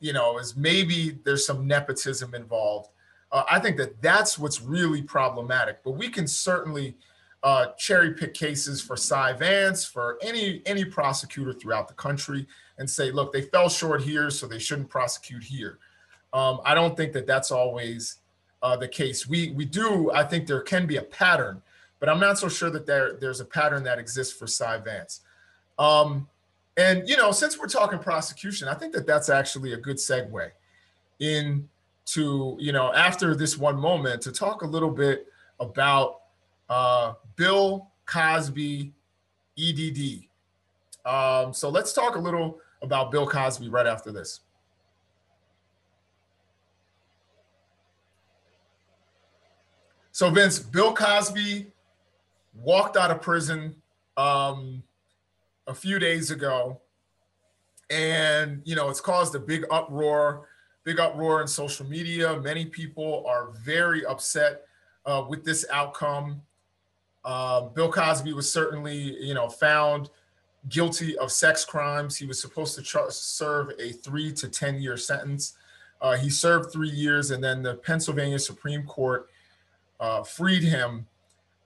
you 0.00 0.12
know, 0.12 0.38
is 0.38 0.56
maybe 0.56 1.18
there's 1.24 1.44
some 1.44 1.66
nepotism 1.66 2.34
involved. 2.34 2.90
Uh, 3.32 3.44
I 3.50 3.58
think 3.58 3.76
that 3.78 4.00
that's 4.00 4.38
what's 4.38 4.60
really 4.62 5.02
problematic. 5.02 5.82
But 5.84 5.92
we 5.92 6.08
can 6.08 6.26
certainly 6.26 6.96
uh, 7.42 7.66
cherry 7.78 8.14
pick 8.14 8.34
cases 8.34 8.80
for 8.80 8.96
Cy 8.96 9.32
Vance, 9.34 9.84
for 9.84 10.18
any 10.22 10.62
any 10.66 10.84
prosecutor 10.84 11.52
throughout 11.52 11.88
the 11.88 11.94
country, 11.94 12.46
and 12.78 12.88
say, 12.88 13.10
look, 13.10 13.32
they 13.32 13.42
fell 13.42 13.68
short 13.68 14.02
here, 14.02 14.30
so 14.30 14.46
they 14.46 14.58
shouldn't 14.58 14.88
prosecute 14.88 15.42
here. 15.42 15.78
Um, 16.32 16.60
I 16.64 16.74
don't 16.74 16.96
think 16.96 17.12
that 17.12 17.26
that's 17.26 17.50
always 17.50 18.18
uh, 18.62 18.76
the 18.76 18.88
case. 18.88 19.26
We 19.28 19.50
we 19.52 19.64
do. 19.64 20.10
I 20.12 20.24
think 20.24 20.46
there 20.46 20.60
can 20.60 20.86
be 20.86 20.96
a 20.96 21.02
pattern, 21.02 21.62
but 22.00 22.08
I'm 22.08 22.20
not 22.20 22.38
so 22.38 22.48
sure 22.48 22.70
that 22.70 22.86
there 22.86 23.14
there's 23.14 23.40
a 23.40 23.44
pattern 23.44 23.84
that 23.84 23.98
exists 23.98 24.32
for 24.36 24.46
Cy 24.46 24.78
Vance. 24.78 25.20
Um, 25.78 26.28
and 26.76 27.08
you 27.08 27.16
know, 27.16 27.32
since 27.32 27.58
we're 27.58 27.68
talking 27.68 27.98
prosecution, 27.98 28.68
I 28.68 28.74
think 28.74 28.92
that 28.94 29.06
that's 29.06 29.28
actually 29.28 29.72
a 29.72 29.76
good 29.76 29.96
segue 29.96 30.50
into 32.06 32.56
you 32.60 32.72
know 32.72 32.92
after 32.94 33.34
this 33.34 33.58
one 33.58 33.76
moment 33.76 34.22
to 34.22 34.32
talk 34.32 34.62
a 34.62 34.66
little 34.66 34.90
bit 34.90 35.26
about 35.60 36.20
uh, 36.68 37.14
Bill 37.36 37.90
Cosby 38.06 38.92
EDD. 39.58 40.24
Um, 41.04 41.52
so 41.52 41.68
let's 41.68 41.92
talk 41.92 42.16
a 42.16 42.18
little 42.18 42.58
about 42.82 43.10
Bill 43.10 43.26
Cosby 43.26 43.68
right 43.68 43.86
after 43.86 44.12
this. 44.12 44.40
So 50.12 50.30
Vince, 50.30 50.58
Bill 50.58 50.94
Cosby 50.94 51.66
walked 52.54 52.96
out 52.96 53.10
of 53.10 53.20
prison 53.20 53.76
um, 54.16 54.82
a 55.66 55.74
few 55.74 55.98
days 55.98 56.30
ago, 56.30 56.80
and 57.90 58.62
you 58.64 58.76
know 58.76 58.88
it's 58.88 59.00
caused 59.00 59.34
a 59.34 59.38
big 59.38 59.64
uproar, 59.70 60.48
big 60.86 61.00
uproar 61.00 61.42
in 61.42 61.48
social 61.48 61.84
media. 61.84 62.40
Many 62.40 62.64
people 62.64 63.24
are 63.26 63.50
very 63.64 64.06
upset 64.06 64.62
uh, 65.04 65.24
with 65.28 65.44
this 65.44 65.66
outcome. 65.72 66.40
Uh, 67.24 67.62
Bill 67.62 67.90
Cosby 67.90 68.32
was 68.32 68.50
certainly, 68.50 68.96
you 69.20 69.34
know, 69.34 69.48
found 69.48 70.10
guilty 70.68 71.18
of 71.18 71.32
sex 71.32 71.64
crimes. 71.64 72.16
He 72.16 72.24
was 72.24 72.40
supposed 72.40 72.76
to 72.76 72.82
tr- 72.82 73.10
serve 73.10 73.72
a 73.80 73.90
three 73.90 74.32
to 74.34 74.48
ten 74.48 74.80
year 74.80 74.96
sentence. 74.96 75.54
Uh, 76.00 76.16
he 76.16 76.30
served 76.30 76.72
three 76.72 76.88
years, 76.88 77.32
and 77.32 77.42
then 77.42 77.64
the 77.64 77.74
Pennsylvania 77.74 78.38
Supreme 78.38 78.84
Court 78.84 79.28
uh, 79.98 80.22
freed 80.22 80.62
him 80.62 81.04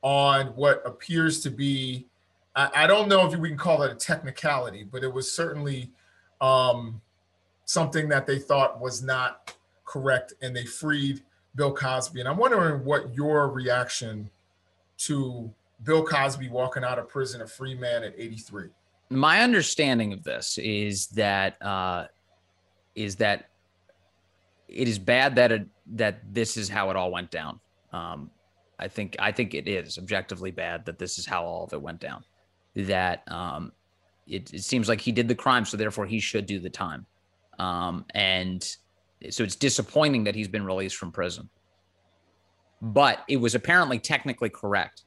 on 0.00 0.46
what 0.56 0.82
appears 0.86 1.42
to 1.42 1.50
be 1.50 2.06
I, 2.56 2.86
don't 2.86 3.08
know 3.08 3.26
if 3.26 3.38
we 3.38 3.48
can 3.48 3.56
call 3.56 3.84
it 3.84 3.92
a 3.92 3.94
technicality, 3.94 4.82
but 4.82 5.04
it 5.04 5.12
was 5.12 5.30
certainly 5.30 5.92
um, 6.40 7.00
something 7.70 8.08
that 8.08 8.26
they 8.26 8.38
thought 8.38 8.80
was 8.80 9.00
not 9.00 9.54
correct, 9.84 10.34
and 10.42 10.54
they 10.54 10.64
freed 10.64 11.22
Bill 11.54 11.72
Cosby. 11.72 12.18
And 12.18 12.28
I'm 12.28 12.36
wondering 12.36 12.84
what 12.84 13.14
your 13.14 13.48
reaction 13.48 14.28
to 14.98 15.52
Bill 15.84 16.04
Cosby 16.04 16.48
walking 16.48 16.82
out 16.82 16.98
of 16.98 17.08
prison 17.08 17.42
a 17.42 17.46
free 17.46 17.76
man 17.76 18.02
at 18.02 18.12
83. 18.16 18.66
My 19.10 19.40
understanding 19.42 20.12
of 20.12 20.24
this 20.24 20.58
is 20.58 21.06
that 21.08 21.62
uh, 21.62 22.06
is 22.96 23.16
that 23.16 23.50
it 24.68 24.88
is 24.88 24.98
bad 24.98 25.36
that 25.36 25.52
it, 25.52 25.66
that 25.94 26.20
this 26.32 26.56
is 26.56 26.68
how 26.68 26.90
it 26.90 26.96
all 26.96 27.12
went 27.12 27.30
down. 27.30 27.60
Um, 27.92 28.30
I 28.80 28.88
think 28.88 29.14
I 29.20 29.30
think 29.30 29.54
it 29.54 29.68
is 29.68 29.96
objectively 29.96 30.50
bad 30.50 30.86
that 30.86 30.98
this 30.98 31.18
is 31.18 31.26
how 31.26 31.44
all 31.44 31.64
of 31.64 31.72
it 31.72 31.80
went 31.80 32.00
down. 32.00 32.24
That 32.74 33.22
um, 33.28 33.72
it, 34.26 34.52
it 34.54 34.62
seems 34.62 34.88
like 34.88 35.00
he 35.00 35.12
did 35.12 35.28
the 35.28 35.34
crime, 35.34 35.64
so 35.64 35.76
therefore 35.76 36.06
he 36.06 36.18
should 36.18 36.46
do 36.46 36.58
the 36.58 36.70
time. 36.70 37.06
Um, 37.60 38.06
and 38.14 38.62
so 39.28 39.44
it's 39.44 39.54
disappointing 39.54 40.24
that 40.24 40.34
he's 40.34 40.48
been 40.48 40.64
released 40.64 40.96
from 40.96 41.12
prison. 41.12 41.50
But 42.80 43.22
it 43.28 43.36
was 43.36 43.54
apparently 43.54 43.98
technically 43.98 44.48
correct 44.48 45.02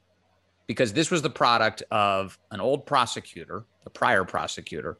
because 0.68 0.92
this 0.92 1.10
was 1.10 1.20
the 1.20 1.30
product 1.30 1.82
of 1.90 2.38
an 2.52 2.60
old 2.60 2.86
prosecutor, 2.86 3.64
the 3.82 3.90
prior 3.90 4.24
prosecutor, 4.24 4.98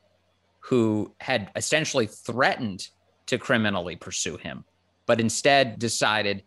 who 0.58 1.14
had 1.20 1.52
essentially 1.54 2.06
threatened 2.06 2.88
to 3.26 3.38
criminally 3.38 3.94
pursue 3.94 4.36
him, 4.36 4.64
but 5.06 5.20
instead 5.20 5.78
decided 5.78 6.42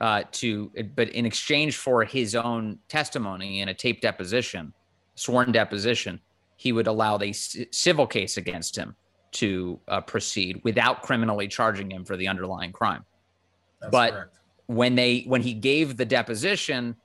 uh, 0.00 0.22
to, 0.30 0.70
but 0.94 1.08
in 1.08 1.26
exchange 1.26 1.76
for 1.76 2.04
his 2.04 2.36
own 2.36 2.78
testimony 2.88 3.60
in 3.60 3.68
a 3.68 3.74
tape 3.74 4.00
deposition, 4.00 4.72
sworn 5.16 5.50
deposition, 5.50 6.20
he 6.56 6.70
would 6.70 6.86
allow 6.86 7.18
a 7.18 7.32
civil 7.32 8.06
case 8.06 8.36
against 8.36 8.76
him 8.76 8.94
to 9.34 9.78
uh, 9.88 10.00
proceed 10.00 10.60
without 10.64 11.02
criminally 11.02 11.48
charging 11.48 11.90
him 11.90 12.04
for 12.04 12.16
the 12.16 12.28
underlying 12.28 12.72
crime. 12.72 13.04
That's 13.80 13.90
but 13.90 14.12
correct. 14.12 14.38
when 14.66 14.94
they 14.94 15.22
when 15.26 15.42
he 15.42 15.54
gave 15.54 15.96
the 15.96 16.04
deposition, 16.04 16.96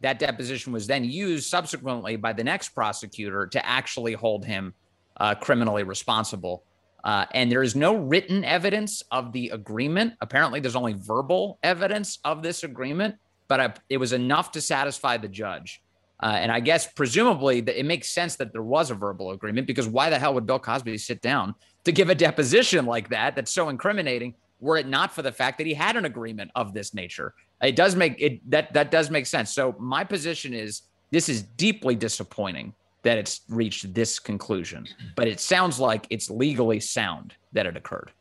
that 0.00 0.18
deposition 0.18 0.72
was 0.72 0.86
then 0.86 1.04
used 1.04 1.48
subsequently 1.48 2.16
by 2.16 2.32
the 2.32 2.44
next 2.44 2.70
prosecutor 2.70 3.46
to 3.48 3.66
actually 3.66 4.12
hold 4.14 4.44
him 4.44 4.74
uh, 5.16 5.34
criminally 5.34 5.82
responsible 5.82 6.64
uh, 7.04 7.26
and 7.32 7.50
there 7.50 7.62
is 7.62 7.74
no 7.74 7.96
written 7.96 8.44
evidence 8.44 9.02
of 9.10 9.32
the 9.32 9.48
agreement. 9.50 10.14
Apparently, 10.20 10.60
there's 10.60 10.76
only 10.76 10.94
verbal 10.94 11.58
evidence 11.62 12.18
of 12.24 12.42
this 12.42 12.62
agreement, 12.62 13.16
but 13.48 13.60
I, 13.60 13.74
it 13.88 13.96
was 13.96 14.12
enough 14.12 14.52
to 14.52 14.60
satisfy 14.60 15.16
the 15.16 15.28
judge. 15.28 15.82
Uh, 16.22 16.36
and 16.36 16.52
I 16.52 16.60
guess 16.60 16.86
presumably 16.92 17.62
that 17.62 17.78
it 17.78 17.86
makes 17.86 18.10
sense 18.10 18.36
that 18.36 18.52
there 18.52 18.62
was 18.62 18.90
a 18.90 18.94
verbal 18.94 19.30
agreement 19.30 19.66
because 19.66 19.88
why 19.88 20.10
the 20.10 20.18
hell 20.18 20.34
would 20.34 20.44
Bill 20.44 20.58
Cosby 20.58 20.98
sit 20.98 21.22
down 21.22 21.54
to 21.84 21.92
give 21.92 22.10
a 22.10 22.14
deposition 22.14 22.86
like 22.86 23.08
that 23.10 23.34
that's 23.36 23.52
so 23.52 23.68
incriminating 23.68 24.34
were 24.60 24.76
it 24.76 24.86
not 24.86 25.12
for 25.12 25.22
the 25.22 25.32
fact 25.32 25.58
that 25.58 25.66
he 25.66 25.74
had 25.74 25.96
an 25.96 26.04
agreement 26.04 26.50
of 26.54 26.74
this 26.74 26.94
nature? 26.94 27.34
It 27.62 27.76
does 27.76 27.96
make 27.96 28.16
it 28.18 28.48
that 28.50 28.72
that 28.74 28.90
does 28.90 29.10
make 29.10 29.26
sense. 29.26 29.52
So 29.52 29.74
my 29.78 30.04
position 30.04 30.54
is 30.54 30.82
this 31.10 31.28
is 31.28 31.42
deeply 31.42 31.94
disappointing 31.94 32.74
that 33.02 33.18
it's 33.18 33.40
reached 33.48 33.92
this 33.94 34.18
conclusion, 34.18 34.86
but 35.16 35.26
it 35.26 35.40
sounds 35.40 35.80
like 35.80 36.06
it's 36.10 36.30
legally 36.30 36.80
sound 36.80 37.34
that 37.52 37.66
it 37.66 37.76
occurred. 37.76 38.12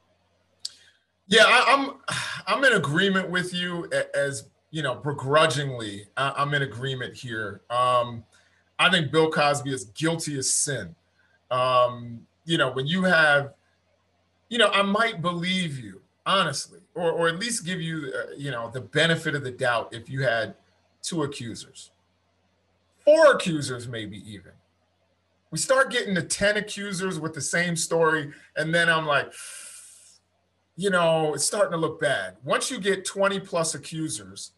Yeah, 1.27 1.43
I, 1.45 1.73
am 1.73 1.89
I'm, 1.89 2.17
I'm 2.47 2.63
in 2.63 2.73
agreement 2.73 3.29
with 3.29 3.53
you 3.53 3.89
as 4.15 4.49
you 4.71 4.81
know 4.81 4.95
begrudgingly. 4.95 6.05
I'm 6.17 6.53
in 6.53 6.63
agreement 6.63 7.15
here. 7.15 7.61
Um, 7.69 8.23
I 8.77 8.89
think 8.89 9.11
Bill 9.11 9.29
Cosby 9.29 9.73
is 9.73 9.85
guilty 9.85 10.37
as 10.37 10.53
sin. 10.53 10.95
Um, 11.51 12.21
you 12.49 12.57
know, 12.57 12.71
when 12.71 12.88
you 12.88 13.03
have, 13.03 13.53
you 14.49 14.57
know, 14.57 14.69
I 14.69 14.81
might 14.81 15.21
believe 15.21 15.79
you 15.79 16.01
honestly, 16.25 16.79
or 16.95 17.12
or 17.12 17.27
at 17.27 17.39
least 17.39 17.65
give 17.65 17.81
you, 17.81 18.12
uh, 18.15 18.33
you 18.38 18.51
know, 18.51 18.69
the 18.69 18.81
benefit 18.81 19.35
of 19.35 19.43
the 19.43 19.51
doubt 19.51 19.89
if 19.93 20.09
you 20.09 20.23
had 20.23 20.55
two 21.01 21.23
accusers, 21.23 21.91
four 23.05 23.33
accusers, 23.33 23.88
maybe 23.88 24.17
even 24.29 24.51
we 25.51 25.57
start 25.57 25.91
getting 25.91 26.13
the 26.13 26.21
10 26.21 26.57
accusers 26.57 27.19
with 27.19 27.33
the 27.33 27.41
same 27.41 27.75
story. 27.75 28.31
And 28.55 28.73
then 28.73 28.89
I'm 28.89 29.05
like, 29.05 29.31
you 30.75 30.89
know, 30.89 31.33
it's 31.33 31.45
starting 31.45 31.71
to 31.71 31.77
look 31.77 31.99
bad. 31.99 32.35
Once 32.43 32.69
you 32.69 32.79
get 32.79 33.05
20 33.05 33.39
plus 33.39 33.75
accusers, 33.75 34.51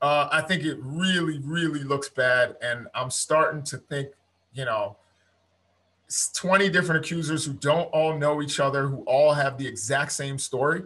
uh, 0.00 0.28
I 0.32 0.42
think 0.42 0.64
it 0.64 0.78
really, 0.80 1.38
really 1.44 1.84
looks 1.84 2.08
bad. 2.08 2.56
And 2.60 2.88
I'm 2.94 3.10
starting 3.10 3.62
to 3.64 3.78
think, 3.78 4.08
you 4.52 4.64
know, 4.64 4.96
20 6.34 6.68
different 6.70 7.04
accusers 7.04 7.44
who 7.44 7.52
don't 7.54 7.88
all 7.92 8.16
know 8.16 8.42
each 8.42 8.60
other, 8.60 8.88
who 8.88 9.02
all 9.02 9.32
have 9.32 9.58
the 9.58 9.66
exact 9.66 10.12
same 10.12 10.38
story. 10.38 10.82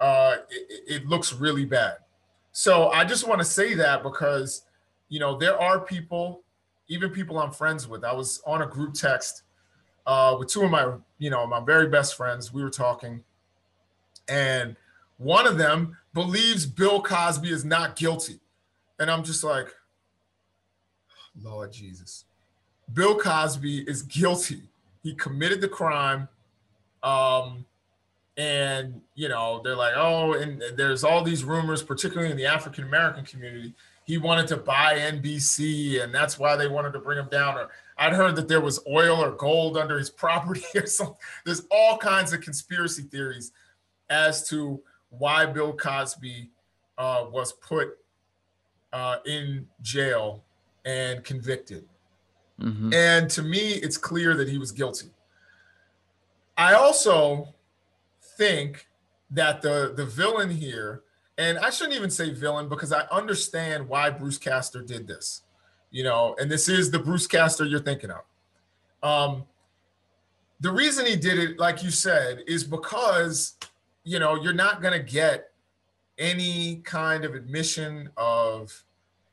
Uh, 0.00 0.36
it, 0.50 1.02
it 1.02 1.06
looks 1.06 1.32
really 1.32 1.64
bad. 1.64 1.96
So 2.52 2.88
I 2.88 3.04
just 3.04 3.26
want 3.26 3.40
to 3.40 3.44
say 3.44 3.74
that 3.74 4.02
because, 4.02 4.62
you 5.08 5.20
know, 5.20 5.36
there 5.36 5.60
are 5.60 5.80
people 5.80 6.42
even 6.88 7.10
people 7.10 7.38
I'm 7.38 7.52
friends 7.52 7.86
with. 7.86 8.04
I 8.04 8.12
was 8.12 8.42
on 8.46 8.62
a 8.62 8.66
group 8.66 8.94
text 8.94 9.42
uh, 10.06 10.36
with 10.38 10.48
two 10.48 10.62
of 10.62 10.70
my, 10.70 10.94
you 11.18 11.30
know, 11.30 11.46
my 11.46 11.60
very 11.60 11.88
best 11.88 12.16
friends. 12.16 12.52
We 12.52 12.62
were 12.62 12.70
talking, 12.70 13.22
and 14.28 14.74
one 15.18 15.46
of 15.46 15.58
them 15.58 15.96
believes 16.14 16.66
Bill 16.66 17.02
Cosby 17.02 17.50
is 17.50 17.64
not 17.64 17.96
guilty, 17.96 18.40
and 18.98 19.10
I'm 19.10 19.22
just 19.22 19.44
like, 19.44 19.68
Lord 21.40 21.72
Jesus, 21.72 22.24
Bill 22.92 23.18
Cosby 23.18 23.80
is 23.88 24.02
guilty. 24.02 24.62
He 25.02 25.14
committed 25.14 25.60
the 25.60 25.68
crime. 25.68 26.28
Um, 27.02 27.64
and 28.38 29.00
you 29.16 29.28
know 29.28 29.60
they're 29.64 29.76
like 29.76 29.94
oh 29.96 30.32
and 30.34 30.62
there's 30.76 31.02
all 31.02 31.22
these 31.22 31.42
rumors 31.42 31.82
particularly 31.82 32.30
in 32.30 32.36
the 32.36 32.46
african 32.46 32.84
american 32.84 33.24
community 33.24 33.74
he 34.04 34.16
wanted 34.16 34.46
to 34.46 34.56
buy 34.56 34.96
nbc 34.96 36.02
and 36.02 36.14
that's 36.14 36.38
why 36.38 36.54
they 36.56 36.68
wanted 36.68 36.92
to 36.92 37.00
bring 37.00 37.18
him 37.18 37.28
down 37.30 37.58
or 37.58 37.68
i'd 37.98 38.12
heard 38.12 38.36
that 38.36 38.46
there 38.46 38.60
was 38.60 38.78
oil 38.88 39.22
or 39.22 39.32
gold 39.32 39.76
under 39.76 39.98
his 39.98 40.08
property 40.24 40.62
or 40.76 40.86
something 40.86 41.16
there's 41.44 41.64
all 41.70 41.98
kinds 41.98 42.32
of 42.32 42.40
conspiracy 42.40 43.02
theories 43.02 43.50
as 44.08 44.48
to 44.48 44.80
why 45.10 45.44
bill 45.44 45.72
cosby 45.72 46.48
uh, 46.96 47.24
was 47.30 47.52
put 47.52 47.98
uh, 48.92 49.16
in 49.26 49.66
jail 49.82 50.44
and 50.84 51.24
convicted 51.24 51.84
mm-hmm. 52.60 52.92
and 52.92 53.30
to 53.30 53.42
me 53.42 53.58
it's 53.58 53.96
clear 53.96 54.36
that 54.36 54.48
he 54.48 54.58
was 54.58 54.72
guilty 54.72 55.08
i 56.56 56.74
also 56.74 57.54
think 58.38 58.88
that 59.30 59.60
the 59.60 59.92
the 59.94 60.06
villain 60.06 60.48
here, 60.48 61.02
and 61.36 61.58
I 61.58 61.70
shouldn't 61.70 61.96
even 61.96 62.10
say 62.10 62.32
villain 62.32 62.68
because 62.68 62.92
I 62.92 63.02
understand 63.12 63.86
why 63.88 64.10
Bruce 64.10 64.38
Castor 64.38 64.80
did 64.80 65.06
this, 65.06 65.42
you 65.90 66.04
know, 66.04 66.34
and 66.40 66.50
this 66.50 66.68
is 66.68 66.90
the 66.90 66.98
Bruce 66.98 67.26
Castor 67.26 67.64
you're 67.64 67.80
thinking 67.80 68.10
of. 68.10 68.22
Um, 69.02 69.44
the 70.60 70.72
reason 70.72 71.06
he 71.06 71.16
did 71.16 71.38
it, 71.38 71.58
like 71.58 71.82
you 71.82 71.90
said, 71.90 72.42
is 72.46 72.64
because 72.64 73.56
you 74.04 74.18
know 74.18 74.36
you're 74.36 74.54
not 74.54 74.80
going 74.80 74.94
to 74.94 75.04
get 75.04 75.50
any 76.16 76.76
kind 76.76 77.24
of 77.24 77.34
admission 77.34 78.08
of 78.16 78.84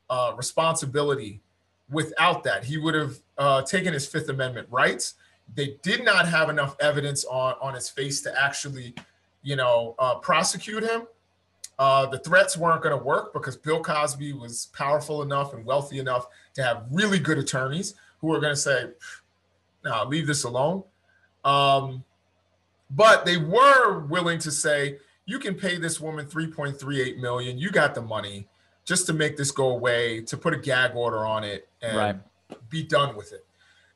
uh, 0.09 0.33
responsibility 0.35 1.41
without 1.89 2.43
that. 2.43 2.63
He 2.63 2.78
would 2.78 2.95
have 2.95 3.17
uh, 3.38 3.62
taken 3.63 3.93
his 3.93 4.08
Fifth 4.08 4.30
Amendment 4.30 4.67
rights. 4.71 5.15
They 5.54 5.78
did 5.84 6.04
not 6.04 6.28
have 6.28 6.50
enough 6.50 6.76
evidence 6.80 7.24
on 7.26 7.56
on 7.62 7.74
his 7.76 7.89
face 7.89 8.21
to 8.21 8.41
actually, 8.41 8.95
you 9.43 9.56
know, 9.56 9.95
uh, 10.00 10.15
prosecute 10.15 10.84
him. 10.84 11.08
Uh, 11.78 12.06
the 12.06 12.19
threats 12.19 12.58
weren't 12.58 12.82
going 12.82 12.98
to 12.98 13.04
work 13.04 13.34
because 13.34 13.58
Bill 13.58 13.84
Cosby 13.84 14.34
was 14.34 14.67
powerful 14.74 15.21
enough 15.21 15.54
and 15.54 15.65
wealthy 15.65 16.00
enough 16.00 16.28
to 16.54 16.63
have 16.63 16.86
really 16.89 17.19
good 17.19 17.38
attorneys 17.38 17.95
who 18.19 18.28
were 18.28 18.39
going 18.39 18.54
to 18.54 18.60
say, 18.60 18.86
"Now 19.84 20.06
leave 20.06 20.26
this 20.26 20.45
alone." 20.45 20.84
Um, 21.43 22.04
but 22.89 23.26
they 23.26 23.38
were 23.38 24.00
willing 24.06 24.39
to 24.39 24.52
say, 24.52 24.98
"You 25.26 25.38
can 25.38 25.54
pay 25.54 25.78
this 25.78 26.00
woman 26.00 26.26
3.38 26.26 27.17
million. 27.17 27.60
You 27.60 27.69
got 27.69 27.93
the 27.93 28.02
money." 28.02 28.48
Just 28.86 29.08
to 29.08 29.13
make 29.13 29.36
this 29.36 29.52
go 29.52 29.69
away, 29.69 30.21
to 30.21 30.38
put 30.38 30.54
a 30.54 30.58
gag 30.58 30.95
order 30.95 31.26
on 31.26 31.43
it 31.43 31.67
and 31.82 31.98
right. 31.98 32.15
be 32.69 32.84
done 32.84 33.15
with 33.15 33.34
it. 33.34 33.45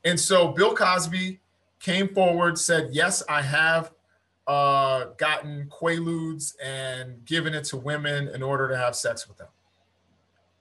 And 0.03 0.19
so 0.19 0.49
Bill 0.49 0.75
Cosby 0.75 1.39
came 1.79 2.07
forward, 2.09 2.57
said, 2.57 2.89
Yes, 2.91 3.23
I 3.29 3.41
have 3.41 3.91
uh, 4.47 5.05
gotten 5.17 5.69
quaaludes 5.69 6.55
and 6.63 7.23
given 7.25 7.53
it 7.53 7.65
to 7.65 7.77
women 7.77 8.29
in 8.29 8.41
order 8.41 8.67
to 8.67 8.75
have 8.75 8.95
sex 8.95 9.27
with 9.27 9.37
them. 9.37 9.47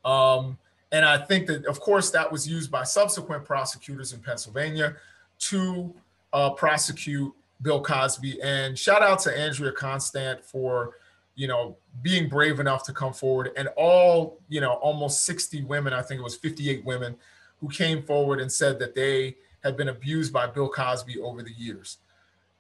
Um, 0.05 0.59
and 0.93 1.05
I 1.05 1.19
think 1.19 1.47
that, 1.47 1.67
of 1.67 1.81
course, 1.81 2.11
that 2.11 2.31
was 2.31 2.49
used 2.49 2.71
by 2.71 2.83
subsequent 2.83 3.45
prosecutors 3.45 4.13
in 4.13 4.21
Pennsylvania 4.21 4.97
to 5.41 5.95
uh, 6.33 6.51
prosecute 6.51 7.33
Bill 7.63 7.83
Cosby. 7.83 8.41
And 8.43 8.79
shout 8.79 9.03
out 9.03 9.19
to 9.21 9.37
Andrea 9.37 9.73
Constand 9.73 10.41
for, 10.43 10.98
you 11.39 11.47
know, 11.47 11.77
being 12.03 12.29
brave 12.29 12.59
enough 12.59 12.83
to 12.83 12.93
come 12.93 13.13
forward. 13.13 13.53
And 13.57 13.69
all, 13.77 14.41
you 14.49 14.61
know, 14.61 14.73
almost 14.73 15.25
60 15.25 15.63
women, 15.63 15.93
I 15.93 16.03
think 16.03 16.19
it 16.19 16.25
was 16.25 16.35
58 16.35 16.85
women 16.85 17.15
who 17.61 17.69
came 17.69 18.03
forward 18.03 18.41
and 18.41 18.51
said 18.51 18.81
that 18.81 18.97
they 18.97 19.37
had 19.63 19.77
been 19.77 19.89
abused 19.89 20.33
by 20.33 20.49
Bill 20.49 20.69
Cosby 20.69 21.21
over 21.21 21.45
the 21.45 21.53
years. 21.53 21.99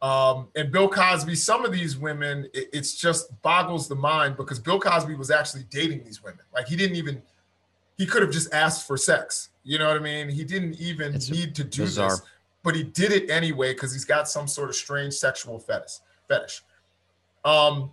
Um, 0.00 0.46
and 0.54 0.70
Bill 0.70 0.88
Cosby, 0.88 1.34
some 1.34 1.64
of 1.64 1.72
these 1.72 1.98
women, 1.98 2.48
it, 2.54 2.68
it's 2.72 2.94
just 2.94 3.42
boggles 3.42 3.88
the 3.88 3.96
mind 3.96 4.36
because 4.36 4.60
Bill 4.60 4.78
Cosby 4.78 5.16
was 5.16 5.32
actually 5.32 5.64
dating 5.70 6.04
these 6.04 6.22
women. 6.22 6.44
Like 6.54 6.68
he 6.68 6.76
didn't 6.76 6.96
even, 6.96 7.20
he 7.96 8.06
could 8.06 8.22
have 8.22 8.30
just 8.30 8.54
asked 8.54 8.86
for 8.86 8.96
sex. 8.96 9.48
You 9.64 9.80
know 9.80 9.88
what 9.88 9.96
I 9.96 10.00
mean? 10.00 10.28
He 10.28 10.44
didn't 10.44 10.76
even 10.78 11.16
it's 11.16 11.28
need 11.28 11.52
to 11.56 11.64
do 11.64 11.82
bizarre. 11.82 12.10
this, 12.10 12.22
but 12.62 12.76
he 12.76 12.84
did 12.84 13.10
it 13.10 13.28
anyway 13.28 13.72
because 13.72 13.92
he's 13.92 14.04
got 14.04 14.28
some 14.28 14.46
sort 14.46 14.68
of 14.68 14.76
strange 14.76 15.14
sexual 15.14 15.58
fetish. 15.58 15.94
Fetish, 16.28 16.62
um, 17.44 17.92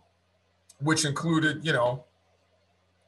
which 0.85 1.03
included, 1.03 1.65
you 1.65 1.73
know, 1.73 2.05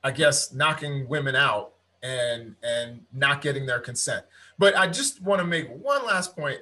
I 0.04 0.10
guess 0.10 0.52
knocking 0.52 1.08
women 1.08 1.36
out 1.36 1.74
and 2.02 2.56
and 2.64 3.02
not 3.14 3.42
getting 3.42 3.66
their 3.66 3.80
consent. 3.80 4.26
But 4.58 4.76
I 4.76 4.88
just 4.88 5.22
want 5.22 5.40
to 5.40 5.46
make 5.46 5.70
one 5.70 6.06
last 6.06 6.36
point, 6.36 6.60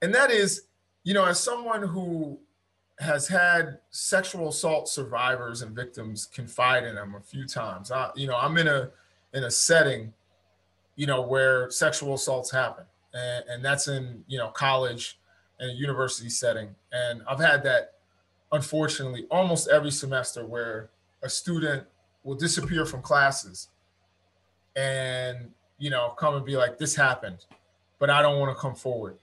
and 0.00 0.14
that 0.14 0.30
is, 0.30 0.62
you 1.04 1.12
know, 1.12 1.26
as 1.26 1.38
someone 1.38 1.82
who 1.82 2.38
has 3.00 3.28
had 3.28 3.78
sexual 3.90 4.48
assault 4.48 4.88
survivors 4.88 5.62
and 5.62 5.74
victims 5.74 6.26
confide 6.26 6.84
in 6.84 6.94
them 6.94 7.14
a 7.14 7.20
few 7.20 7.46
times. 7.46 7.90
I, 7.90 8.10
you 8.14 8.26
know, 8.26 8.36
I'm 8.36 8.56
in 8.56 8.68
a 8.68 8.90
in 9.34 9.44
a 9.44 9.50
setting, 9.50 10.12
you 10.96 11.06
know, 11.06 11.20
where 11.20 11.70
sexual 11.70 12.14
assaults 12.14 12.50
happen, 12.50 12.84
and, 13.12 13.44
and 13.48 13.64
that's 13.64 13.88
in 13.88 14.24
you 14.26 14.38
know 14.38 14.48
college 14.48 15.18
and 15.58 15.78
university 15.78 16.30
setting, 16.30 16.74
and 16.92 17.20
I've 17.28 17.40
had 17.40 17.62
that 17.64 17.99
unfortunately 18.52 19.26
almost 19.30 19.68
every 19.68 19.90
semester 19.90 20.44
where 20.44 20.90
a 21.22 21.28
student 21.28 21.84
will 22.24 22.34
disappear 22.34 22.84
from 22.84 23.02
classes 23.02 23.68
and 24.76 25.50
you 25.78 25.90
know 25.90 26.14
come 26.18 26.34
and 26.34 26.44
be 26.44 26.56
like 26.56 26.78
this 26.78 26.94
happened 26.94 27.44
but 27.98 28.10
i 28.10 28.22
don't 28.22 28.38
want 28.38 28.54
to 28.54 28.60
come 28.60 28.74
forward. 28.74 29.16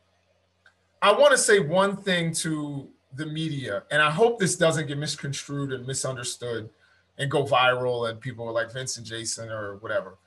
I 1.01 1.11
want 1.11 1.31
to 1.31 1.37
say 1.37 1.59
one 1.59 1.97
thing 1.97 2.33
to 2.35 2.89
the 3.13 3.25
media 3.25 3.83
and 3.91 4.01
i 4.01 4.09
hope 4.09 4.39
this 4.39 4.55
doesn't 4.55 4.87
get 4.87 4.97
misconstrued 4.97 5.71
and 5.71 5.85
misunderstood 5.85 6.69
and 7.17 7.31
go 7.31 7.43
viral 7.43 8.09
and 8.09 8.19
people 8.19 8.47
are 8.47 8.51
like 8.51 8.71
vince 8.71 8.97
and 8.97 9.05
jason 9.05 9.49
or 9.49 9.77
whatever. 9.77 10.17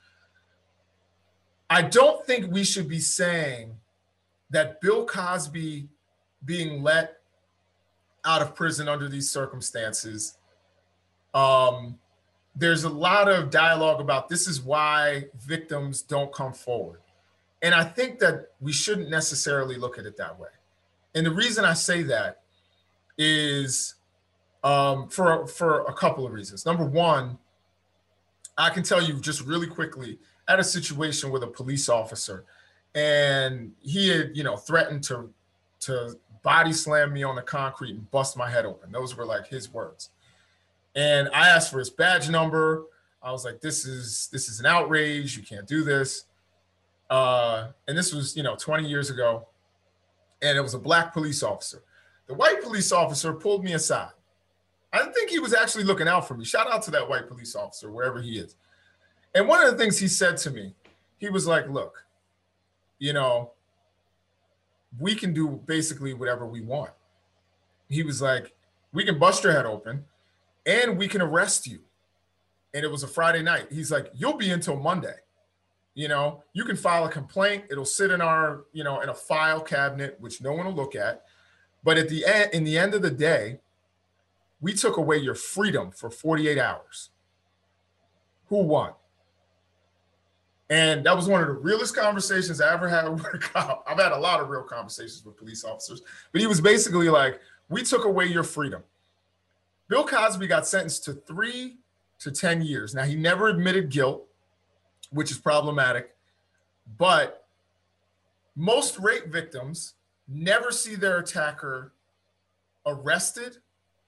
I 1.69 1.81
don't 1.81 2.25
think 2.25 2.51
we 2.51 2.65
should 2.65 2.89
be 2.89 2.99
saying 2.99 3.73
that 4.49 4.81
bill 4.81 5.05
cosby 5.05 5.87
being 6.43 6.83
let 6.83 7.20
out 8.25 8.41
of 8.41 8.55
prison 8.55 8.87
under 8.87 9.07
these 9.07 9.29
circumstances 9.29 10.37
um, 11.33 11.97
there's 12.55 12.83
a 12.83 12.89
lot 12.89 13.29
of 13.29 13.49
dialogue 13.49 14.01
about 14.01 14.27
this 14.27 14.47
is 14.47 14.61
why 14.61 15.25
victims 15.39 16.01
don't 16.01 16.33
come 16.33 16.53
forward. 16.53 16.99
And 17.61 17.73
I 17.73 17.83
think 17.83 18.19
that 18.19 18.47
we 18.59 18.73
shouldn't 18.73 19.09
necessarily 19.09 19.77
look 19.77 19.97
at 19.97 20.05
it 20.05 20.17
that 20.17 20.37
way. 20.37 20.49
And 21.15 21.25
the 21.25 21.31
reason 21.31 21.63
I 21.63 21.73
say 21.73 22.03
that 22.03 22.41
is 23.17 23.95
um, 24.63 25.07
for, 25.09 25.47
for 25.47 25.81
a 25.81 25.93
couple 25.93 26.25
of 26.25 26.33
reasons. 26.33 26.65
Number 26.65 26.85
one, 26.85 27.37
I 28.57 28.69
can 28.69 28.83
tell 28.83 29.01
you 29.01 29.19
just 29.19 29.41
really 29.41 29.67
quickly 29.67 30.19
at 30.47 30.59
a 30.59 30.63
situation 30.63 31.31
with 31.31 31.43
a 31.43 31.47
police 31.47 31.87
officer 31.87 32.45
and 32.93 33.71
he 33.79 34.09
had, 34.09 34.31
you 34.33 34.43
know, 34.43 34.57
threatened 34.57 35.03
to, 35.05 35.29
to 35.81 36.17
body 36.43 36.73
slam 36.73 37.13
me 37.13 37.23
on 37.23 37.35
the 37.35 37.41
concrete 37.41 37.91
and 37.91 38.09
bust 38.11 38.37
my 38.37 38.49
head 38.49 38.65
open. 38.65 38.91
Those 38.91 39.15
were 39.15 39.25
like 39.25 39.47
his 39.47 39.71
words. 39.71 40.09
And 40.95 41.29
I 41.33 41.47
asked 41.49 41.71
for 41.71 41.79
his 41.79 41.89
badge 41.89 42.29
number. 42.29 42.85
I 43.23 43.31
was 43.31 43.45
like, 43.45 43.61
this 43.61 43.85
is 43.85 44.29
this 44.31 44.49
is 44.49 44.59
an 44.59 44.65
outrage. 44.65 45.37
You 45.37 45.43
can't 45.43 45.67
do 45.67 45.83
this. 45.83 46.25
Uh, 47.09 47.67
and 47.87 47.97
this 47.97 48.13
was, 48.13 48.35
you 48.35 48.43
know, 48.43 48.55
20 48.55 48.87
years 48.87 49.09
ago. 49.09 49.47
And 50.41 50.57
it 50.57 50.61
was 50.61 50.73
a 50.73 50.79
black 50.79 51.13
police 51.13 51.43
officer. 51.43 51.83
The 52.27 52.33
white 52.33 52.63
police 52.63 52.91
officer 52.91 53.33
pulled 53.33 53.63
me 53.63 53.73
aside. 53.73 54.11
I 54.93 55.05
think 55.05 55.29
he 55.29 55.39
was 55.39 55.53
actually 55.53 55.83
looking 55.83 56.07
out 56.07 56.27
for 56.27 56.35
me. 56.35 56.43
Shout 56.43 56.71
out 56.71 56.81
to 56.83 56.91
that 56.91 57.07
white 57.07 57.27
police 57.27 57.55
officer, 57.55 57.91
wherever 57.91 58.21
he 58.21 58.37
is. 58.37 58.55
And 59.35 59.47
one 59.47 59.65
of 59.65 59.71
the 59.71 59.77
things 59.77 59.97
he 59.97 60.07
said 60.07 60.37
to 60.37 60.51
me, 60.51 60.73
he 61.17 61.29
was 61.29 61.47
like, 61.47 61.69
look, 61.69 62.05
you 62.99 63.13
know, 63.13 63.51
we 64.99 65.15
can 65.15 65.33
do 65.33 65.61
basically 65.65 66.13
whatever 66.13 66.45
we 66.45 66.61
want. 66.61 66.91
He 67.89 68.03
was 68.03 68.21
like, 68.21 68.53
we 68.93 69.05
can 69.05 69.19
bust 69.19 69.43
your 69.43 69.53
head 69.53 69.65
open 69.65 70.05
and 70.65 70.97
we 70.97 71.07
can 71.07 71.21
arrest 71.21 71.67
you. 71.67 71.79
And 72.73 72.83
it 72.83 72.91
was 72.91 73.03
a 73.03 73.07
Friday 73.07 73.41
night. 73.41 73.67
He's 73.69 73.91
like, 73.91 74.11
you'll 74.13 74.37
be 74.37 74.51
until 74.51 74.77
Monday. 74.77 75.15
You 75.93 76.07
know, 76.07 76.43
you 76.53 76.63
can 76.63 76.77
file 76.77 77.05
a 77.05 77.09
complaint. 77.09 77.65
It'll 77.69 77.83
sit 77.83 78.11
in 78.11 78.21
our, 78.21 78.63
you 78.71 78.83
know, 78.83 79.01
in 79.01 79.09
a 79.09 79.13
file 79.13 79.59
cabinet, 79.59 80.15
which 80.19 80.41
no 80.41 80.53
one 80.53 80.65
will 80.65 80.73
look 80.73 80.95
at. 80.95 81.23
But 81.83 81.97
at 81.97 82.07
the 82.07 82.25
end, 82.25 82.51
in 82.53 82.63
the 82.63 82.77
end 82.77 82.93
of 82.93 83.01
the 83.01 83.11
day, 83.11 83.59
we 84.61 84.73
took 84.73 84.97
away 84.97 85.17
your 85.17 85.35
freedom 85.35 85.91
for 85.91 86.09
48 86.09 86.57
hours. 86.57 87.09
Who 88.47 88.63
won? 88.63 88.93
And 90.71 91.05
that 91.05 91.15
was 91.15 91.27
one 91.27 91.41
of 91.41 91.47
the 91.47 91.53
realest 91.53 91.95
conversations 91.95 92.59
I 92.61 92.73
ever 92.73 92.89
had 92.89 93.07
with 93.13 93.23
a 93.31 93.37
cop. 93.37 93.83
I've 93.87 93.99
had 93.99 94.11
a 94.11 94.17
lot 94.17 94.39
of 94.39 94.49
real 94.49 94.63
conversations 94.63 95.23
with 95.23 95.37
police 95.37 95.63
officers, 95.63 96.01
but 96.31 96.41
he 96.41 96.47
was 96.47 96.59
basically 96.59 97.09
like, 97.09 97.39
We 97.69 97.83
took 97.83 98.05
away 98.05 98.25
your 98.25 98.43
freedom. 98.43 98.81
Bill 99.87 100.05
Cosby 100.05 100.47
got 100.47 100.65
sentenced 100.65 101.03
to 101.03 101.13
three 101.13 101.77
to 102.19 102.31
10 102.31 102.61
years. 102.61 102.95
Now, 102.95 103.03
he 103.03 103.15
never 103.15 103.49
admitted 103.49 103.89
guilt, 103.89 104.25
which 105.11 105.29
is 105.29 105.37
problematic, 105.37 106.15
but 106.97 107.45
most 108.55 108.97
rape 108.97 109.27
victims 109.27 109.93
never 110.27 110.71
see 110.71 110.95
their 110.95 111.19
attacker 111.19 111.91
arrested 112.85 113.57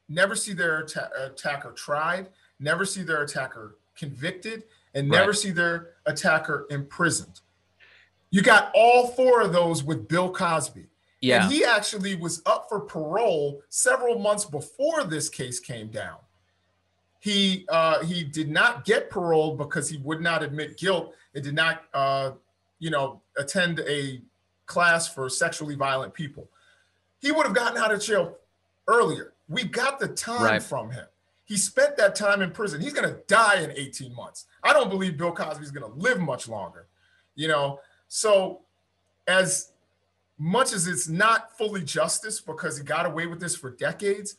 never 0.09 0.35
see 0.35 0.53
their 0.53 0.83
atta- 0.83 1.11
attacker 1.25 1.71
tried, 1.71 2.29
never 2.59 2.85
see 2.85 3.03
their 3.03 3.23
attacker 3.23 3.77
convicted, 3.95 4.63
and 4.93 5.09
never 5.09 5.27
Right. 5.31 5.37
see 5.37 5.51
their 5.51 5.93
attacker 6.05 6.65
imprisoned. 6.69 7.41
You 8.29 8.41
got 8.41 8.71
all 8.73 9.07
four 9.07 9.41
of 9.41 9.53
those 9.53 9.83
with 9.83 10.07
Bill 10.07 10.31
Cosby. 10.31 10.87
Yeah. 11.21 11.43
And 11.43 11.53
he 11.53 11.63
actually 11.63 12.15
was 12.15 12.41
up 12.45 12.67
for 12.67 12.81
parole 12.81 13.61
several 13.69 14.19
months 14.19 14.45
before 14.45 15.03
this 15.03 15.29
case 15.29 15.59
came 15.59 15.87
down. 15.89 16.17
He 17.19 17.65
uh, 17.69 18.03
he 18.03 18.23
did 18.23 18.49
not 18.49 18.83
get 18.83 19.09
paroled 19.09 19.57
because 19.57 19.87
he 19.87 19.97
would 19.97 20.19
not 20.21 20.43
admit 20.43 20.77
guilt 20.77 21.15
and 21.33 21.43
did 21.43 21.55
not 21.55 21.83
uh, 21.93 22.31
you 22.79 22.89
know 22.89 23.21
attend 23.37 23.79
a 23.87 24.21
class 24.65 25.07
for 25.07 25.29
sexually 25.29 25.75
violent 25.75 26.13
people. 26.13 26.49
He 27.19 27.31
would 27.31 27.45
have 27.45 27.55
gotten 27.55 27.77
out 27.81 27.93
of 27.93 28.01
jail 28.01 28.37
earlier. 28.87 29.33
We 29.47 29.63
got 29.63 29.99
the 29.99 30.09
time 30.09 30.43
Right. 30.43 30.63
from 30.63 30.89
him. 30.91 31.05
He 31.45 31.57
spent 31.57 31.97
that 31.97 32.15
time 32.15 32.41
in 32.41 32.51
prison. 32.51 32.81
He's 32.81 32.93
going 32.93 33.09
to 33.09 33.19
die 33.27 33.61
in 33.61 33.71
18 33.71 34.15
months. 34.15 34.45
I 34.63 34.71
don't 34.73 34.89
believe 34.89 35.17
Bill 35.17 35.31
Cosby's 35.31 35.71
going 35.71 35.89
to 35.89 35.99
live 35.99 36.19
much 36.19 36.47
longer. 36.47 36.87
You 37.35 37.47
know, 37.47 37.79
so 38.07 38.61
as 39.27 39.71
much 40.37 40.73
as 40.73 40.87
it's 40.87 41.07
not 41.07 41.57
fully 41.57 41.83
justice 41.83 42.39
because 42.39 42.77
he 42.77 42.83
got 42.83 43.05
away 43.05 43.27
with 43.27 43.39
this 43.39 43.55
for 43.55 43.71
decades, 43.71 44.35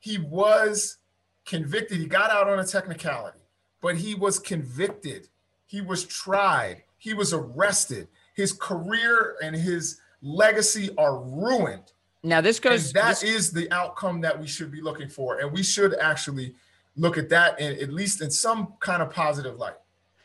he 0.00 0.18
was 0.18 0.98
convicted. 1.44 1.98
He 1.98 2.06
got 2.06 2.30
out 2.30 2.48
on 2.48 2.58
a 2.58 2.64
technicality, 2.64 3.40
but 3.80 3.96
he 3.96 4.14
was 4.14 4.38
convicted. 4.38 5.28
He 5.66 5.80
was 5.80 6.04
tried. 6.04 6.84
He 6.98 7.14
was 7.14 7.32
arrested. 7.32 8.08
His 8.34 8.52
career 8.52 9.36
and 9.42 9.54
his 9.54 10.00
legacy 10.22 10.90
are 10.96 11.18
ruined. 11.18 11.92
Now 12.22 12.40
this 12.40 12.58
And 12.58 12.64
goes. 12.64 12.92
that 12.92 13.20
this- 13.20 13.22
is 13.22 13.52
the 13.52 13.70
outcome 13.72 14.20
that 14.22 14.38
we 14.38 14.46
should 14.46 14.70
be 14.70 14.80
looking 14.80 15.08
for. 15.08 15.38
And 15.38 15.52
we 15.52 15.62
should 15.62 15.94
actually 15.94 16.54
look 16.96 17.16
at 17.16 17.28
that 17.28 17.60
in 17.60 17.80
at 17.80 17.92
least 17.92 18.20
in 18.22 18.30
some 18.30 18.74
kind 18.80 19.02
of 19.02 19.10
positive 19.10 19.56
light. 19.56 19.76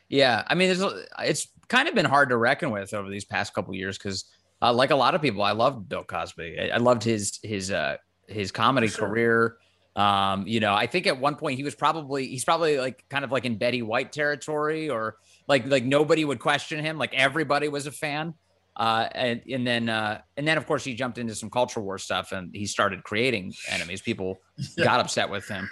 Yeah, 0.10 0.44
I 0.48 0.56
mean, 0.56 0.76
there's 0.76 0.94
it's 1.20 1.48
kind 1.68 1.88
of 1.88 1.96
been 1.96 2.06
hard 2.06 2.30
to 2.30 2.38
reckon 2.38 2.72
with 2.72 2.94
over 2.94 3.10
these 3.10 3.26
past 3.26 3.54
couple 3.54 3.74
years 3.74 3.98
because, 3.98 4.26
uh, 4.62 4.72
like 4.74 4.92
a 4.92 4.96
lot 4.96 5.16
of 5.16 5.22
people, 5.22 5.42
I 5.42 5.52
loved 5.54 5.90
Bill 5.90 6.04
Cosby. 6.04 6.60
I, 6.60 6.76
I 6.76 6.78
loved 6.78 7.04
his 7.04 7.40
his 7.42 7.72
uh, 7.72 7.98
his 8.28 8.52
comedy 8.52 8.88
sure. 8.88 9.08
career. 9.08 9.58
Um, 9.96 10.48
you 10.48 10.60
know, 10.60 10.74
I 10.74 10.88
think 10.88 11.06
at 11.08 11.20
one 11.20 11.36
point 11.36 11.58
he 11.58 11.64
was 11.64 11.76
probably 11.76 12.28
he's 12.28 12.44
probably 12.46 12.78
like 12.80 13.06
kind 13.10 13.24
of 13.24 13.32
like 13.32 13.46
in 13.46 13.58
Betty 13.58 13.82
White 13.82 14.12
territory, 14.12 14.90
or 14.90 15.18
like 15.48 15.66
like 15.68 15.84
nobody 15.84 16.26
would 16.26 16.40
question 16.40 16.84
him, 16.84 16.98
like 16.98 17.14
everybody 17.14 17.68
was 17.68 17.88
a 17.88 17.92
fan. 17.92 18.34
Uh, 18.76 19.08
and 19.14 19.42
and 19.52 19.68
then 19.68 19.88
uh, 19.88 20.20
and 20.36 20.48
then 20.48 20.58
of 20.58 20.66
course 20.66 20.84
he 20.84 20.96
jumped 20.96 21.18
into 21.18 21.36
some 21.36 21.50
culture 21.50 21.80
war 21.80 21.98
stuff 21.98 22.32
and 22.32 22.56
he 22.56 22.66
started 22.66 23.04
creating 23.04 23.54
enemies. 23.70 24.02
People 24.02 24.40
Yeah, 24.78 24.84
got 24.86 25.00
upset 25.00 25.30
with 25.30 25.48
him. 25.48 25.70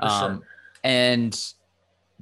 for 0.00 0.08
sure. 0.08 0.30
Um, 0.30 0.42
and 0.84 1.44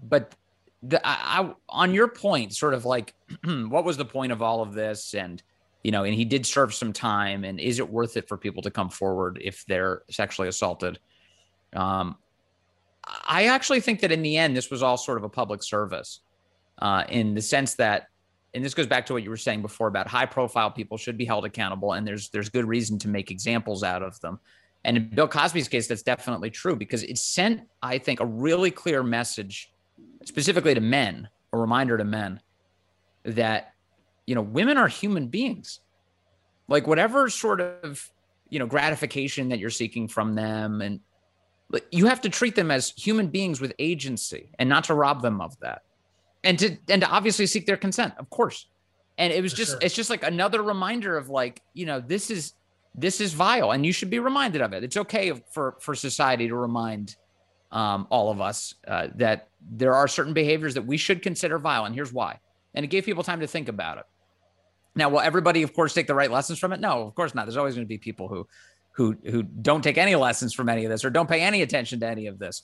but 0.09 0.35
the 0.83 1.07
I, 1.07 1.41
I 1.43 1.55
on 1.69 1.93
your 1.93 2.09
point, 2.09 2.55
sort 2.55 2.75
of 2.75 2.85
like 2.85 3.15
what 3.45 3.85
was 3.85 3.97
the 3.97 4.05
point 4.05 4.33
of 4.33 4.41
all 4.41 4.63
of 4.63 4.73
this? 4.73 5.15
And 5.15 5.43
you 5.83 5.91
know, 5.91 6.05
and 6.05 6.15
he 6.15 6.25
did 6.25 6.47
serve 6.47 6.73
some 6.73 6.93
time. 6.93 7.45
And 7.45 7.59
is 7.61 7.79
it 7.79 7.89
worth 7.89 8.17
it 8.17 8.29
for 8.29 8.37
people 8.37 8.63
to 8.63 8.71
come 8.71 8.89
forward 8.89 9.39
if 9.43 9.67
they're 9.67 10.03
sexually 10.11 10.49
assaulted? 10.49 10.99
Um, 11.75 12.17
I 13.27 13.47
actually 13.47 13.81
think 13.81 14.01
that 14.01 14.13
in 14.13 14.23
the 14.23 14.37
end, 14.37 14.57
this 14.57 14.71
was 14.71 14.83
all 14.83 14.97
sort 14.97 15.19
of 15.19 15.25
a 15.25 15.29
public 15.29 15.63
service, 15.63 16.21
uh, 16.79 17.05
in 17.09 17.35
the 17.35 17.43
sense 17.43 17.75
that, 17.75 18.07
and 18.55 18.65
this 18.65 18.75
goes 18.75 18.87
back 18.87 19.07
to 19.07 19.13
what 19.13 19.23
you 19.23 19.31
were 19.31 19.37
saying 19.37 19.63
before 19.63 19.89
about 19.89 20.07
high 20.07 20.27
profile 20.27 20.71
people 20.71 20.99
should 20.99 21.17
be 21.17 21.25
held 21.25 21.45
accountable, 21.45 21.93
and 21.93 22.07
there's 22.07 22.29
there's 22.31 22.49
good 22.49 22.67
reason 22.67 22.99
to 23.01 23.09
make 23.09 23.31
examples 23.31 23.83
out 23.83 24.03
of 24.03 24.21
them. 24.21 24.39
And 24.85 24.97
in 24.97 25.11
Bill 25.11 25.29
Cosby's 25.29 25.69
case, 25.69 25.87
that's 25.87 26.03
definitely 26.03 26.51
true 26.51 26.77
because 26.77 27.03
it 27.05 27.17
sent, 27.17 27.63
I 27.83 27.99
think, 27.99 28.21
a 28.21 28.27
really 28.27 28.71
clear 28.71 29.03
message, 29.03 29.71
specifically 30.25 30.75
to 30.75 30.81
men, 30.81 31.29
a 31.53 31.57
reminder 31.57 31.97
to 31.97 32.05
men 32.05 32.41
that, 33.25 33.75
you 34.27 34.35
know, 34.35 34.43
women 34.43 34.77
are 34.77 34.89
human 34.89 35.29
beings. 35.29 35.81
Like 36.69 36.87
whatever 36.87 37.29
sort 37.29 37.61
of, 37.61 38.11
you 38.49 38.59
know, 38.59 38.67
gratification 38.67 39.51
that 39.51 39.59
you're 39.59 39.71
seeking 39.71 40.09
from 40.09 40.35
them, 40.35 40.81
and 40.81 41.01
you 41.91 42.07
have 42.07 42.21
to 42.23 42.29
treat 42.29 42.55
them 42.55 42.71
as 42.71 42.91
human 42.91 43.29
beings 43.29 43.61
with 43.61 43.73
agency 43.79 44.51
and 44.59 44.69
not 44.69 44.85
to 44.85 44.95
rob 44.95 45.23
them 45.23 45.41
of 45.41 45.59
that. 45.61 45.83
And 46.45 46.59
to 46.59 46.77
and 46.89 47.03
to 47.03 47.09
obviously 47.09 47.47
seek 47.47 47.67
their 47.67 47.77
consent, 47.77 48.15
of 48.19 48.29
course. 48.31 48.67
And 49.19 49.33
it 49.33 49.43
was 49.43 49.53
For 49.53 49.59
just 49.59 49.71
sure. 49.73 49.79
it's 49.83 49.95
just 49.95 50.11
like 50.11 50.25
another 50.25 50.63
reminder 50.63 51.17
of 51.17 51.29
like, 51.29 51.63
you 51.75 51.87
know, 51.87 52.01
this 52.01 52.31
is 52.31 52.55
this 52.95 53.21
is 53.21 53.33
vile 53.33 53.71
and 53.71 53.87
you 53.87 53.93
should 53.93 54.11
be 54.11 54.19
reminded 54.19 54.61
of 54.61 54.73
it. 54.73 54.83
It's 54.85 54.97
okay 54.97 55.33
for 55.53 55.77
for 55.81 55.95
society 55.95 56.49
to 56.49 56.57
remind 56.57 57.17
um, 57.71 58.07
all 58.11 58.31
of 58.31 58.41
us 58.41 58.75
uh, 58.87 59.09
that 59.15 59.49
there 59.61 59.95
are 59.95 60.09
certain 60.09 60.35
behaviors 60.35 60.75
that 60.75 60.85
we 60.85 60.97
should 60.97 61.23
consider 61.23 61.59
vile 61.59 61.85
and 61.85 61.95
here's 61.95 62.13
why. 62.13 62.41
And 62.75 62.85
it 62.85 62.89
gave 62.89 63.05
people 63.05 63.23
time 63.23 63.41
to 63.41 63.47
think 63.47 63.69
about 63.69 63.99
it. 63.99 64.05
Now 64.95 65.09
will 65.09 65.21
everybody 65.21 65.63
of 65.63 65.73
course 65.73 65.95
take 65.95 66.07
the 66.07 66.15
right 66.15 66.31
lessons 66.31 66.59
from 66.59 66.73
it? 66.73 66.81
No 66.81 67.03
of 67.03 67.15
course 67.15 67.35
not. 67.35 67.47
There's 67.47 67.57
always 67.57 67.75
going 67.75 67.87
to 67.87 67.89
be 67.89 67.99
people 67.99 68.29
who 68.29 68.49
who 68.93 69.17
who 69.25 69.43
don't 69.43 69.83
take 69.83 69.97
any 69.97 70.17
lessons 70.17 70.53
from 70.53 70.69
any 70.69 70.85
of 70.85 70.91
this 70.91 71.05
or 71.05 71.11
don't 71.11 71.29
pay 71.29 71.41
any 71.41 71.63
attention 71.63 72.01
to 72.01 72.07
any 72.07 72.27
of 72.27 72.39
this. 72.39 72.63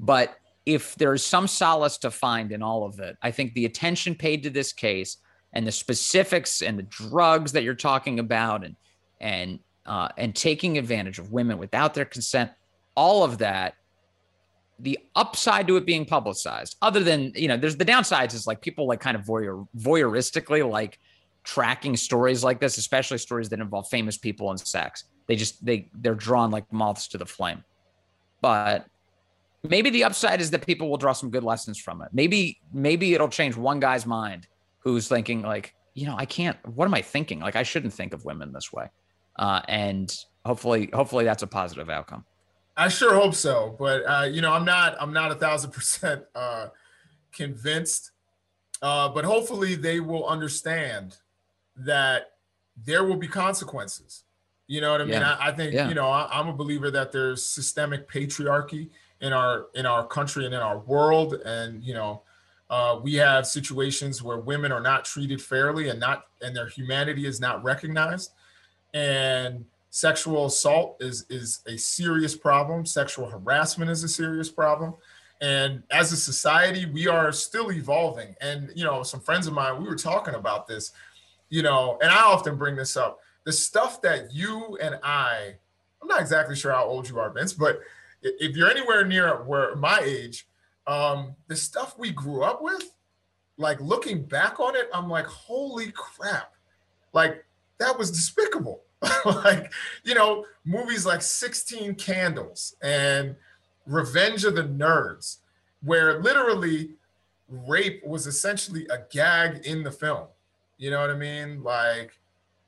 But 0.00 0.36
if 0.68 0.94
there's 0.96 1.24
some 1.24 1.46
solace 1.46 1.96
to 1.98 2.10
find 2.10 2.52
in 2.52 2.62
all 2.62 2.84
of 2.84 3.00
it 3.00 3.16
i 3.22 3.30
think 3.30 3.52
the 3.54 3.64
attention 3.64 4.14
paid 4.14 4.42
to 4.42 4.50
this 4.50 4.72
case 4.72 5.16
and 5.52 5.66
the 5.66 5.72
specifics 5.72 6.62
and 6.62 6.78
the 6.78 6.82
drugs 6.84 7.52
that 7.52 7.62
you're 7.62 7.74
talking 7.74 8.18
about 8.18 8.64
and 8.64 8.76
and 9.20 9.58
uh, 9.86 10.08
and 10.18 10.34
taking 10.34 10.76
advantage 10.76 11.18
of 11.18 11.32
women 11.32 11.58
without 11.58 11.94
their 11.94 12.04
consent, 12.04 12.50
all 12.94 13.24
of 13.24 13.38
that. 13.38 13.74
The 14.80 14.98
upside 15.16 15.66
to 15.68 15.76
it 15.76 15.86
being 15.86 16.04
publicized, 16.04 16.76
other 16.82 17.02
than 17.02 17.32
you 17.34 17.48
know, 17.48 17.56
there's 17.56 17.76
the 17.76 17.84
downsides 17.84 18.32
is 18.32 18.46
like 18.46 18.60
people 18.60 18.86
like 18.86 19.00
kind 19.00 19.16
of 19.16 19.24
voyeur 19.24 19.66
voyeuristically 19.76 20.68
like 20.68 21.00
tracking 21.42 21.96
stories 21.96 22.44
like 22.44 22.60
this, 22.60 22.78
especially 22.78 23.18
stories 23.18 23.48
that 23.48 23.58
involve 23.58 23.88
famous 23.88 24.16
people 24.16 24.50
and 24.50 24.60
sex. 24.60 25.04
They 25.26 25.34
just 25.34 25.64
they 25.64 25.88
they're 25.94 26.14
drawn 26.14 26.52
like 26.52 26.72
moths 26.72 27.08
to 27.08 27.18
the 27.18 27.26
flame. 27.26 27.64
But 28.40 28.86
maybe 29.62 29.90
the 29.90 30.04
upside 30.04 30.40
is 30.40 30.50
that 30.50 30.64
people 30.66 30.88
will 30.88 30.96
draw 30.96 31.12
some 31.12 31.30
good 31.30 31.44
lessons 31.44 31.78
from 31.78 32.02
it. 32.02 32.08
Maybe 32.12 32.60
maybe 32.72 33.14
it'll 33.14 33.28
change 33.28 33.56
one 33.56 33.80
guy's 33.80 34.06
mind 34.06 34.46
who's 34.80 35.08
thinking 35.08 35.42
like, 35.42 35.74
you 35.94 36.06
know, 36.06 36.16
I 36.16 36.26
can't. 36.26 36.56
What 36.66 36.86
am 36.86 36.94
I 36.94 37.02
thinking? 37.02 37.40
Like 37.40 37.56
I 37.56 37.62
shouldn't 37.62 37.92
think 37.92 38.14
of 38.14 38.24
women 38.24 38.52
this 38.52 38.72
way 38.72 38.88
uh, 39.38 39.62
and 39.68 40.14
hopefully 40.44 40.90
hopefully 40.92 41.24
that's 41.24 41.42
a 41.42 41.46
positive 41.46 41.88
outcome 41.90 42.24
I 42.80 42.88
sure 42.88 43.12
hope 43.12 43.34
so, 43.34 43.74
but 43.76 44.02
uh, 44.06 44.22
you 44.22 44.40
know, 44.40 44.52
I'm 44.52 44.64
not 44.64 44.96
I'm 45.00 45.12
not 45.12 45.32
a 45.32 45.34
thousand 45.34 45.72
percent 45.72 46.22
uh, 46.36 46.68
convinced. 47.32 48.12
Uh, 48.80 49.08
but 49.08 49.24
hopefully, 49.24 49.74
they 49.74 49.98
will 49.98 50.24
understand 50.28 51.16
that 51.74 52.34
there 52.86 53.02
will 53.02 53.16
be 53.16 53.26
consequences. 53.26 54.22
You 54.68 54.80
know 54.80 54.92
what 54.92 55.00
I 55.00 55.04
mean? 55.06 55.14
Yeah. 55.14 55.36
I, 55.40 55.48
I 55.48 55.52
think 55.52 55.72
Yeah. 55.72 55.88
you 55.88 55.96
know 55.96 56.08
I, 56.08 56.28
I'm 56.30 56.46
a 56.46 56.52
believer 56.52 56.88
that 56.92 57.10
there's 57.10 57.44
systemic 57.44 58.08
patriarchy 58.08 58.90
in 59.20 59.32
our 59.32 59.66
in 59.74 59.86
our 59.86 60.06
country 60.06 60.44
and 60.44 60.54
in 60.54 60.60
our 60.60 60.78
world, 60.78 61.34
and 61.44 61.82
you 61.82 61.94
know. 61.94 62.22
Uh, 62.70 63.00
we 63.02 63.14
have 63.14 63.46
situations 63.46 64.22
where 64.22 64.36
women 64.36 64.70
are 64.70 64.82
not 64.82 65.02
treated 65.02 65.40
fairly 65.40 65.88
and 65.88 65.98
not 65.98 66.26
and 66.42 66.54
their 66.54 66.68
humanity 66.68 67.24
is 67.24 67.40
not 67.40 67.64
recognized. 67.64 68.32
And 68.92 69.64
sexual 69.90 70.46
assault 70.46 70.96
is 71.00 71.24
is 71.30 71.60
a 71.66 71.76
serious 71.76 72.36
problem. 72.36 72.84
Sexual 72.84 73.30
harassment 73.30 73.90
is 73.90 74.04
a 74.04 74.08
serious 74.08 74.50
problem. 74.50 74.94
And 75.40 75.82
as 75.90 76.12
a 76.12 76.16
society 76.16 76.84
we 76.84 77.08
are 77.08 77.32
still 77.32 77.72
evolving. 77.72 78.34
And 78.40 78.70
you 78.74 78.84
know 78.84 79.02
some 79.02 79.20
friends 79.20 79.46
of 79.46 79.54
mine 79.54 79.80
we 79.80 79.88
were 79.88 79.96
talking 79.96 80.34
about 80.34 80.66
this 80.66 80.92
you 81.48 81.62
know 81.62 81.96
and 82.02 82.10
i 82.10 82.20
often 82.20 82.56
bring 82.56 82.76
this 82.76 82.96
up. 82.96 83.20
The 83.44 83.52
stuff 83.52 84.02
that 84.02 84.32
you 84.32 84.76
and 84.82 84.98
i 85.02 85.54
i'm 86.02 86.08
not 86.08 86.20
exactly 86.20 86.54
sure 86.54 86.72
how 86.72 86.84
old 86.84 87.08
you 87.08 87.18
are 87.18 87.30
vince 87.30 87.54
but 87.54 87.80
if 88.22 88.56
you're 88.56 88.70
anywhere 88.70 89.04
near 89.04 89.42
where 89.44 89.76
my 89.76 90.00
age 90.04 90.46
um 90.86 91.34
the 91.48 91.56
stuff 91.56 91.98
we 91.98 92.10
grew 92.10 92.42
up 92.42 92.62
with 92.62 92.94
like 93.56 93.80
looking 93.80 94.22
back 94.24 94.58
on 94.60 94.74
it 94.76 94.88
i'm 94.92 95.08
like 95.08 95.26
holy 95.26 95.92
crap. 95.92 96.52
Like 97.12 97.44
that 97.78 97.96
was 97.98 98.10
despicable. 98.10 98.82
Like 99.24 99.72
you 100.04 100.14
know 100.14 100.44
movies 100.64 101.06
like 101.06 101.22
16 101.22 101.94
candles 101.94 102.74
and 102.82 103.36
revenge 103.86 104.44
of 104.44 104.56
the 104.56 104.64
nerds 104.64 105.38
where 105.82 106.20
literally 106.20 106.90
rape 107.48 108.04
was 108.04 108.26
essentially 108.26 108.86
a 108.90 108.98
gag 109.10 109.64
in 109.66 109.82
the 109.82 109.90
film. 109.90 110.26
You 110.78 110.90
know 110.90 111.00
what 111.00 111.10
i 111.10 111.16
mean? 111.16 111.62
Like 111.62 112.18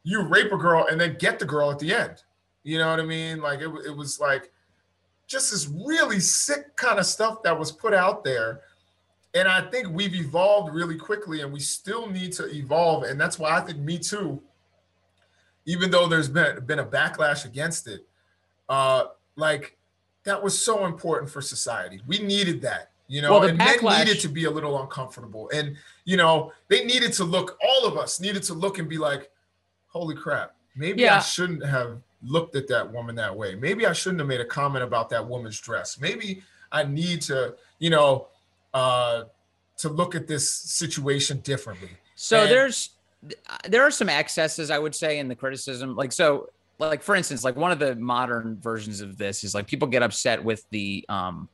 you 0.04 0.22
rape 0.22 0.52
a 0.52 0.56
girl 0.56 0.86
and 0.90 1.00
then 1.00 1.16
get 1.18 1.38
the 1.38 1.44
girl 1.44 1.70
at 1.70 1.78
the 1.78 1.94
end. 1.94 2.22
You 2.62 2.78
know 2.78 2.90
what 2.90 3.00
i 3.00 3.04
mean? 3.04 3.40
Like 3.40 3.60
it, 3.60 3.70
it 3.86 3.96
was 3.96 4.20
like 4.20 4.52
just 5.30 5.52
this 5.52 5.68
really 5.68 6.18
sick 6.20 6.76
kind 6.76 6.98
of 6.98 7.06
stuff 7.06 7.42
that 7.42 7.56
was 7.56 7.70
put 7.70 7.94
out 7.94 8.24
there 8.24 8.60
and 9.34 9.46
i 9.46 9.60
think 9.70 9.88
we've 9.88 10.14
evolved 10.14 10.74
really 10.74 10.96
quickly 10.96 11.40
and 11.40 11.52
we 11.52 11.60
still 11.60 12.08
need 12.08 12.32
to 12.32 12.46
evolve 12.54 13.04
and 13.04 13.20
that's 13.20 13.38
why 13.38 13.56
i 13.56 13.60
think 13.60 13.78
me 13.78 13.98
too 13.98 14.42
even 15.66 15.90
though 15.90 16.08
there's 16.08 16.28
been 16.28 16.64
been 16.66 16.80
a 16.80 16.84
backlash 16.84 17.44
against 17.44 17.86
it, 17.86 18.06
uh, 18.68 19.04
like 19.36 19.76
that 20.24 20.42
was 20.42 20.60
so 20.62 20.84
important 20.86 21.30
for 21.30 21.40
society. 21.40 22.00
We 22.06 22.18
needed 22.18 22.60
that, 22.62 22.90
you 23.08 23.22
know, 23.22 23.38
Well, 23.38 23.48
and 23.48 23.56
men 23.56 23.78
needed 23.82 24.20
to 24.20 24.28
be 24.28 24.44
a 24.44 24.50
little 24.50 24.80
uncomfortable. 24.82 25.48
And, 25.54 25.76
you 26.04 26.16
know, 26.16 26.52
they 26.68 26.84
needed 26.84 27.12
to 27.14 27.24
look, 27.24 27.56
all 27.64 27.86
of 27.86 27.96
us 27.96 28.20
needed 28.20 28.42
to 28.44 28.54
look 28.54 28.78
and 28.78 28.88
be 28.88 28.98
like, 28.98 29.30
holy 29.86 30.14
crap, 30.14 30.54
maybe 30.76 31.02
I 31.08 31.20
shouldn't 31.20 31.64
have 31.64 31.98
looked 32.22 32.56
at 32.56 32.68
that 32.68 32.92
woman 32.92 33.14
that 33.16 33.34
way. 33.34 33.54
Maybe 33.54 33.86
I 33.86 33.92
shouldn't 33.92 34.20
have 34.20 34.28
made 34.28 34.40
a 34.40 34.44
comment 34.44 34.84
about 34.84 35.10
that 35.10 35.26
woman's 35.26 35.58
dress. 35.60 36.00
Maybe 36.00 36.42
I 36.70 36.84
need 36.84 37.22
to, 37.22 37.54
you 37.78 37.90
know, 37.90 38.28
uh, 38.74 39.24
to 39.78 39.88
look 39.88 40.14
at 40.14 40.26
this 40.26 40.50
situation 40.50 41.38
differently. 41.40 41.90
So 42.14 42.42
And- 42.42 42.50
there's 42.50 42.90
there 43.68 43.82
are 43.82 43.90
some 43.90 44.08
excesses 44.08 44.70
I 44.70 44.78
would 44.78 44.94
say 44.94 45.18
in 45.18 45.28
the 45.28 45.34
criticism. 45.34 45.94
Like 45.94 46.12
so 46.12 46.48
like 46.78 47.02
for 47.02 47.14
instance, 47.14 47.44
like 47.44 47.56
one 47.56 47.70
of 47.70 47.78
the 47.78 47.94
modern 47.94 48.58
versions 48.60 49.02
of 49.02 49.18
this 49.18 49.44
is 49.44 49.54
like 49.54 49.66
people 49.66 49.88
get 49.88 50.02
upset 50.02 50.42
with 50.42 50.64
the 50.70 51.04
um 51.08 51.48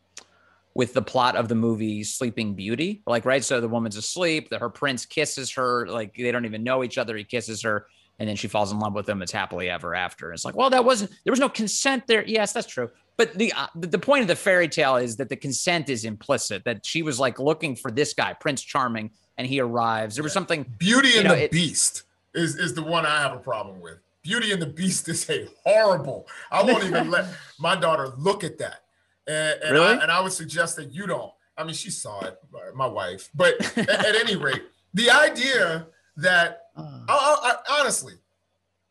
with 0.75 0.93
the 0.93 1.03
plot 1.03 1.37
of 1.37 1.49
the 1.49 1.55
movie 1.55 2.05
Sleeping 2.05 2.55
Beauty. 2.55 3.03
Like 3.07 3.25
right, 3.25 3.43
so 3.43 3.61
the 3.61 3.69
woman's 3.69 3.97
asleep, 3.97 4.51
that 4.51 4.61
her 4.61 4.69
prince 4.69 5.07
kisses 5.07 5.51
her, 5.53 5.89
like 5.89 6.15
they 6.15 6.31
don't 6.31 6.45
even 6.45 6.63
know 6.63 6.85
each 6.85 6.99
other, 6.99 7.17
he 7.17 7.25
kisses 7.25 7.63
her 7.63 7.87
and 8.19 8.29
then 8.29 8.37
she 8.37 8.49
falls 8.49 8.73
in 8.73 8.79
love 8.79 8.95
with 8.95 9.09
him. 9.09 9.23
It's 9.23 9.33
happily 9.33 9.69
ever 9.69 9.95
after. 9.95 10.33
It's 10.33 10.45
like, 10.45 10.57
well, 10.57 10.71
that 10.71 10.85
wasn't 10.85 11.11
there 11.25 11.33
was 11.33 11.41
no 11.41 11.49
consent 11.49 12.07
there. 12.07 12.25
Yes, 12.27 12.53
that's 12.53 12.67
true. 12.67 12.91
But 13.17 13.35
the 13.35 13.53
uh, 13.53 13.67
the 13.75 13.99
point 13.99 14.23
of 14.23 14.29
the 14.29 14.37
fairy 14.37 14.69
tale 14.69 14.97
is 14.97 15.17
that 15.17 15.29
the 15.29 15.37
consent 15.37 15.89
is 15.89 16.05
implicit. 16.05 16.65
That 16.65 16.85
she 16.85 17.03
was 17.03 17.19
like 17.19 17.39
looking 17.39 17.77
for 17.77 17.91
this 17.91 18.13
guy, 18.13 18.35
Prince 18.35 18.63
Charming, 18.63 19.11
and 19.39 19.47
he 19.47 19.61
arrives. 19.61 20.17
There 20.17 20.25
was 20.25 20.33
something 20.33 20.67
Beauty 20.79 21.17
and 21.17 21.29
know, 21.29 21.35
the 21.35 21.45
it- 21.45 21.51
Beast 21.51 22.03
is, 22.35 22.57
is 22.57 22.75
the 22.75 22.83
one 22.83 23.07
I 23.07 23.21
have 23.21 23.33
a 23.33 23.39
problem 23.39 23.81
with. 23.81 23.99
Beauty 24.23 24.51
and 24.53 24.61
the 24.61 24.67
Beast 24.67 25.09
is 25.09 25.29
a 25.31 25.49
horrible. 25.65 26.27
I 26.51 26.63
won't 26.63 26.85
even 26.85 27.11
let 27.13 27.27
my 27.59 27.77
daughter 27.77 28.09
look 28.19 28.45
at 28.45 28.59
that. 28.59 28.83
And, 29.27 29.63
and, 29.63 29.73
Really? 29.73 29.87
I, 29.87 30.03
and 30.03 30.11
I 30.11 30.21
would 30.21 30.33
suggest 30.33 30.77
that 30.77 30.93
you 30.93 31.07
don't. 31.07 31.33
I 31.57 31.65
mean, 31.65 31.75
she 31.75 31.91
saw 31.91 32.21
it, 32.25 32.37
my 32.75 32.87
wife. 32.87 33.31
But 33.35 33.55
at, 33.79 33.89
at 33.89 34.15
any 34.17 34.37
rate, 34.37 34.63
the 34.93 35.11
idea 35.11 35.87
that 36.19 36.66
Uh. 36.77 37.01
I, 37.09 37.37
I, 37.43 37.51
I- 37.51 37.81
honestly, 37.81 38.15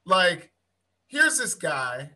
like, 0.06 0.52
here's 1.08 1.38
this 1.38 1.54
guy 1.54 2.12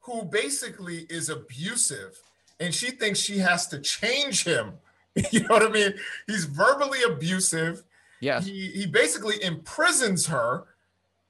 who 0.00 0.24
basically 0.24 1.06
is 1.10 1.28
abusive, 1.28 2.18
and 2.58 2.74
she 2.74 2.90
thinks 2.90 3.18
she 3.18 3.38
has 3.38 3.66
to 3.68 3.78
change 3.80 4.44
him. 4.44 4.74
You 5.32 5.40
know 5.40 5.48
what 5.54 5.64
I 5.64 5.68
mean? 5.68 5.94
He's 6.28 6.44
verbally 6.44 7.02
abusive. 7.02 7.82
yes. 8.20 8.46
He 8.46 8.68
he 8.68 8.86
basically 8.86 9.42
imprisons 9.42 10.26
her. 10.28 10.66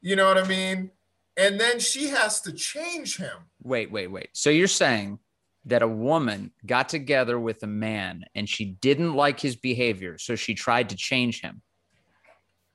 You 0.02 0.16
know 0.16 0.26
what 0.26 0.36
I 0.36 0.46
mean? 0.46 0.90
And 1.38 1.58
then 1.58 1.80
she 1.80 2.08
has 2.08 2.42
to 2.42 2.52
change 2.52 3.16
him. 3.16 3.32
Wait, 3.62 3.90
wait, 3.90 4.08
wait. 4.08 4.28
So 4.34 4.50
you're 4.50 4.66
saying 4.68 5.18
that 5.64 5.80
a 5.82 5.88
woman 5.88 6.50
got 6.66 6.90
together 6.90 7.40
with 7.40 7.62
a 7.62 7.66
man 7.66 8.24
and 8.34 8.46
she 8.46 8.66
didn't 8.66 9.14
like 9.14 9.40
his 9.40 9.56
behavior, 9.56 10.18
so 10.18 10.36
she 10.36 10.54
tried 10.54 10.90
to 10.90 10.96
change 10.96 11.40
him. 11.40 11.62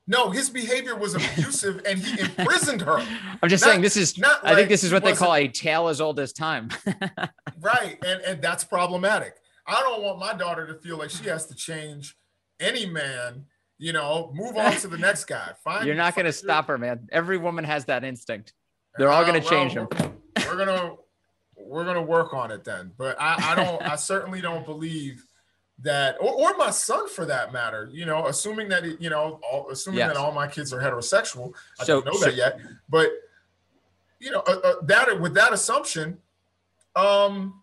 No, 0.07 0.29
his 0.29 0.51
behavior 0.51 0.95
was 0.95 1.15
abusive, 1.15 1.81
and 1.85 1.97
he 1.97 2.19
imprisoned 2.19 2.81
her. 2.81 2.97
I'm 3.41 3.49
just 3.49 3.63
Not- 3.63 3.71
saying 3.71 3.81
this 3.81 3.97
is 3.97 4.17
Not 4.17 4.39
I 4.45 4.53
think 4.55 4.69
this 4.69 4.83
is 4.83 4.93
what 4.93 5.03
they 5.03 5.13
call 5.13 5.33
a 5.33 5.47
tale 5.47 5.87
as 5.87 5.99
old 5.99 6.19
as 6.19 6.31
time. 6.33 6.69
right 7.59 7.97
and 8.05 8.21
and 8.21 8.41
that's 8.41 8.63
problematic 8.63 9.35
i 9.65 9.79
don't 9.81 10.03
want 10.03 10.19
my 10.19 10.33
daughter 10.33 10.67
to 10.67 10.75
feel 10.75 10.97
like 10.97 11.09
she 11.09 11.27
has 11.27 11.45
to 11.47 11.55
change 11.55 12.15
any 12.59 12.85
man 12.85 13.45
you 13.79 13.91
know 13.93 14.31
move 14.35 14.55
on 14.57 14.73
to 14.73 14.87
the 14.87 14.97
next 14.97 15.25
guy 15.25 15.51
fine 15.63 15.85
You're 15.87 15.95
not 15.95 16.13
going 16.15 16.25
to 16.25 16.33
stop 16.33 16.67
her, 16.67 16.77
man. 16.77 17.07
Every 17.11 17.37
woman 17.37 17.63
has 17.63 17.85
that 17.85 18.03
instinct. 18.03 18.53
They're 18.97 19.09
all 19.09 19.25
gonna 19.25 19.39
Uh, 19.39 19.41
well, 19.41 19.49
change 19.49 19.71
him. 19.73 19.87
we're, 19.91 20.11
we're 20.47 20.57
gonna 20.65 20.93
we're 21.57 21.85
gonna 21.85 22.01
work 22.03 22.33
on 22.33 22.51
it 22.51 22.63
then 22.63 22.91
but 22.97 23.19
i 23.19 23.51
i 23.51 23.55
don't 23.55 23.81
i 23.81 23.95
certainly 23.95 24.41
don't 24.41 24.65
believe 24.65 25.23
that 25.79 26.15
or, 26.21 26.33
or 26.33 26.57
my 26.57 26.69
son 26.69 27.09
for 27.09 27.25
that 27.25 27.51
matter 27.51 27.89
you 27.91 28.05
know 28.05 28.27
assuming 28.27 28.69
that 28.69 28.85
it, 28.85 28.99
you 29.01 29.09
know 29.09 29.39
all, 29.51 29.69
assuming 29.69 29.97
Yes. 29.99 30.13
that 30.13 30.17
all 30.17 30.31
my 30.31 30.47
kids 30.47 30.71
are 30.71 30.79
heterosexual 30.79 31.53
i 31.79 31.83
So- 31.83 32.01
don't 32.01 32.05
know 32.13 32.19
so- 32.19 32.25
that 32.27 32.35
yet 32.35 32.59
but 32.87 33.09
you 34.19 34.31
know 34.31 34.39
uh, 34.47 34.59
uh, 34.63 34.73
that 34.83 35.19
with 35.19 35.33
that 35.33 35.51
assumption 35.51 36.17
um 36.95 37.61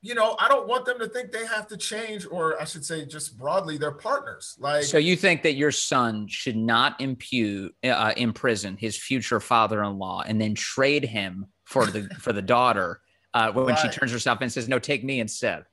you 0.00 0.14
know 0.14 0.36
i 0.38 0.46
don't 0.48 0.68
want 0.68 0.84
them 0.84 0.98
to 1.00 1.08
think 1.08 1.32
they 1.32 1.44
have 1.44 1.66
to 1.66 1.76
change 1.76 2.24
or 2.30 2.60
i 2.60 2.64
should 2.64 2.84
say 2.84 3.04
just 3.04 3.36
broadly 3.36 3.76
their 3.78 3.90
partners 3.90 4.56
like 4.60 4.84
So 4.84 4.98
you 4.98 5.16
think 5.16 5.42
that 5.42 5.54
your 5.54 5.72
son 5.72 6.28
should 6.28 6.56
not 6.56 7.00
impute, 7.00 7.74
uh, 7.82 8.12
imprison 8.16 8.76
his 8.76 8.96
future 8.96 9.40
father-in-law 9.40 10.22
and 10.26 10.40
then 10.40 10.54
trade 10.54 11.04
him 11.04 11.46
for 11.64 11.86
the 11.86 12.02
for 12.20 12.32
the 12.32 12.42
daughter 12.42 13.00
uh, 13.32 13.50
when 13.50 13.74
she 13.76 13.88
turns 13.88 14.12
herself 14.12 14.38
in 14.38 14.44
and 14.44 14.52
says, 14.52 14.68
"No, 14.68 14.78
take 14.78 15.02
me 15.02 15.18
instead." 15.18 15.64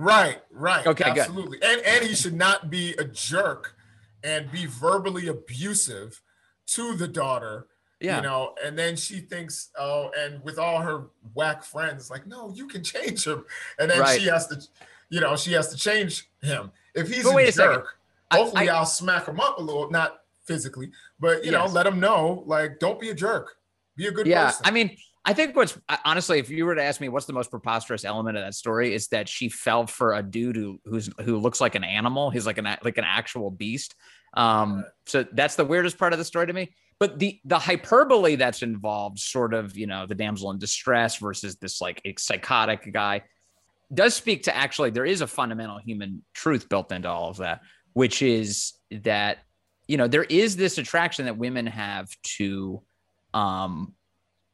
Right, 0.00 0.38
right. 0.50 0.86
Okay, 0.86 1.04
good. 1.12 1.18
absolutely. 1.18 1.58
And 1.62 1.80
and 1.82 2.04
he 2.04 2.14
should 2.14 2.34
not 2.34 2.70
be 2.70 2.94
a 2.94 3.04
jerk 3.04 3.76
and 4.24 4.50
be 4.50 4.66
verbally 4.66 5.28
abusive 5.28 6.20
to 6.68 6.94
the 6.94 7.06
daughter. 7.08 7.66
Yeah. 8.00 8.16
You 8.16 8.22
know, 8.22 8.54
and 8.64 8.78
then 8.78 8.96
she 8.96 9.20
thinks, 9.20 9.68
oh, 9.78 10.10
and 10.18 10.42
with 10.42 10.58
all 10.58 10.80
her 10.80 11.08
whack 11.34 11.62
friends, 11.62 12.10
like, 12.10 12.26
no, 12.26 12.50
you 12.54 12.66
can 12.66 12.82
change 12.82 13.26
him. 13.26 13.44
And 13.78 13.90
then 13.90 14.00
Right. 14.00 14.18
she 14.18 14.26
has 14.28 14.46
to, 14.46 14.58
you 15.10 15.20
know, 15.20 15.36
she 15.36 15.52
has 15.52 15.68
to 15.68 15.76
change 15.76 16.26
him. 16.42 16.72
If 16.94 17.08
he's 17.08 17.24
But 17.24 17.36
a 17.36 17.52
second. 17.52 17.74
jerk, 17.74 17.98
I- 18.30 18.36
hopefully 18.38 18.70
I- 18.70 18.78
will 18.78 18.86
smack 18.86 19.26
him 19.28 19.38
up 19.38 19.58
a 19.58 19.62
little, 19.62 19.90
not 19.90 20.22
physically, 20.46 20.90
but 21.18 21.44
you 21.44 21.50
know, 21.50 21.66
let 21.66 21.86
him 21.86 22.00
know, 22.00 22.42
like, 22.46 22.78
don't 22.78 22.98
be 22.98 23.10
a 23.10 23.14
jerk. 23.14 23.58
Be 23.96 24.06
a 24.06 24.10
good 24.10 24.26
yeah 24.26 24.46
person. 24.46 24.62
i 24.64 24.70
mean 24.70 24.96
i 25.24 25.32
think 25.32 25.54
what's 25.54 25.78
honestly 26.04 26.38
if 26.38 26.50
you 26.50 26.64
were 26.64 26.74
to 26.74 26.82
ask 26.82 27.00
me 27.00 27.08
what's 27.08 27.26
the 27.26 27.32
most 27.32 27.50
preposterous 27.50 28.04
element 28.04 28.36
of 28.36 28.42
that 28.42 28.54
story 28.54 28.94
is 28.94 29.08
that 29.08 29.28
she 29.28 29.48
fell 29.48 29.86
for 29.86 30.14
a 30.14 30.22
dude 30.22 30.56
who 30.56 30.80
who's 30.84 31.10
who 31.24 31.38
looks 31.38 31.60
like 31.60 31.74
an 31.74 31.84
animal. 31.84 32.30
He's 32.30 32.46
like 32.46 32.58
an 32.58 32.76
like 32.82 32.98
an 32.98 33.04
actual 33.04 33.50
beast. 33.50 33.94
Um 34.34 34.84
so 35.06 35.24
that's 35.32 35.56
the 35.56 35.64
weirdest 35.64 35.98
part 35.98 36.12
of 36.12 36.18
the 36.18 36.24
story 36.24 36.46
to 36.46 36.52
me. 36.52 36.72
But 36.98 37.18
the 37.18 37.40
the 37.44 37.58
hyperbole 37.58 38.36
that's 38.36 38.62
involved 38.62 39.18
sort 39.18 39.54
of 39.54 39.76
you 39.76 39.86
know 39.86 40.06
the 40.06 40.14
damsel 40.14 40.50
in 40.50 40.58
distress 40.58 41.16
versus 41.16 41.56
this 41.56 41.80
like 41.80 42.02
psychotic 42.18 42.92
guy 42.92 43.22
does 43.92 44.14
speak 44.14 44.44
to 44.44 44.56
actually 44.56 44.90
there 44.90 45.06
is 45.06 45.20
a 45.20 45.26
fundamental 45.26 45.78
human 45.78 46.22
truth 46.32 46.68
built 46.68 46.92
into 46.92 47.08
all 47.08 47.30
of 47.30 47.38
that 47.38 47.60
which 47.92 48.22
is 48.22 48.74
that 48.90 49.38
you 49.88 49.96
know 49.96 50.06
there 50.06 50.24
is 50.24 50.56
this 50.56 50.78
attraction 50.78 51.24
that 51.24 51.36
women 51.36 51.66
have 51.66 52.08
to 52.22 52.80
um 53.34 53.94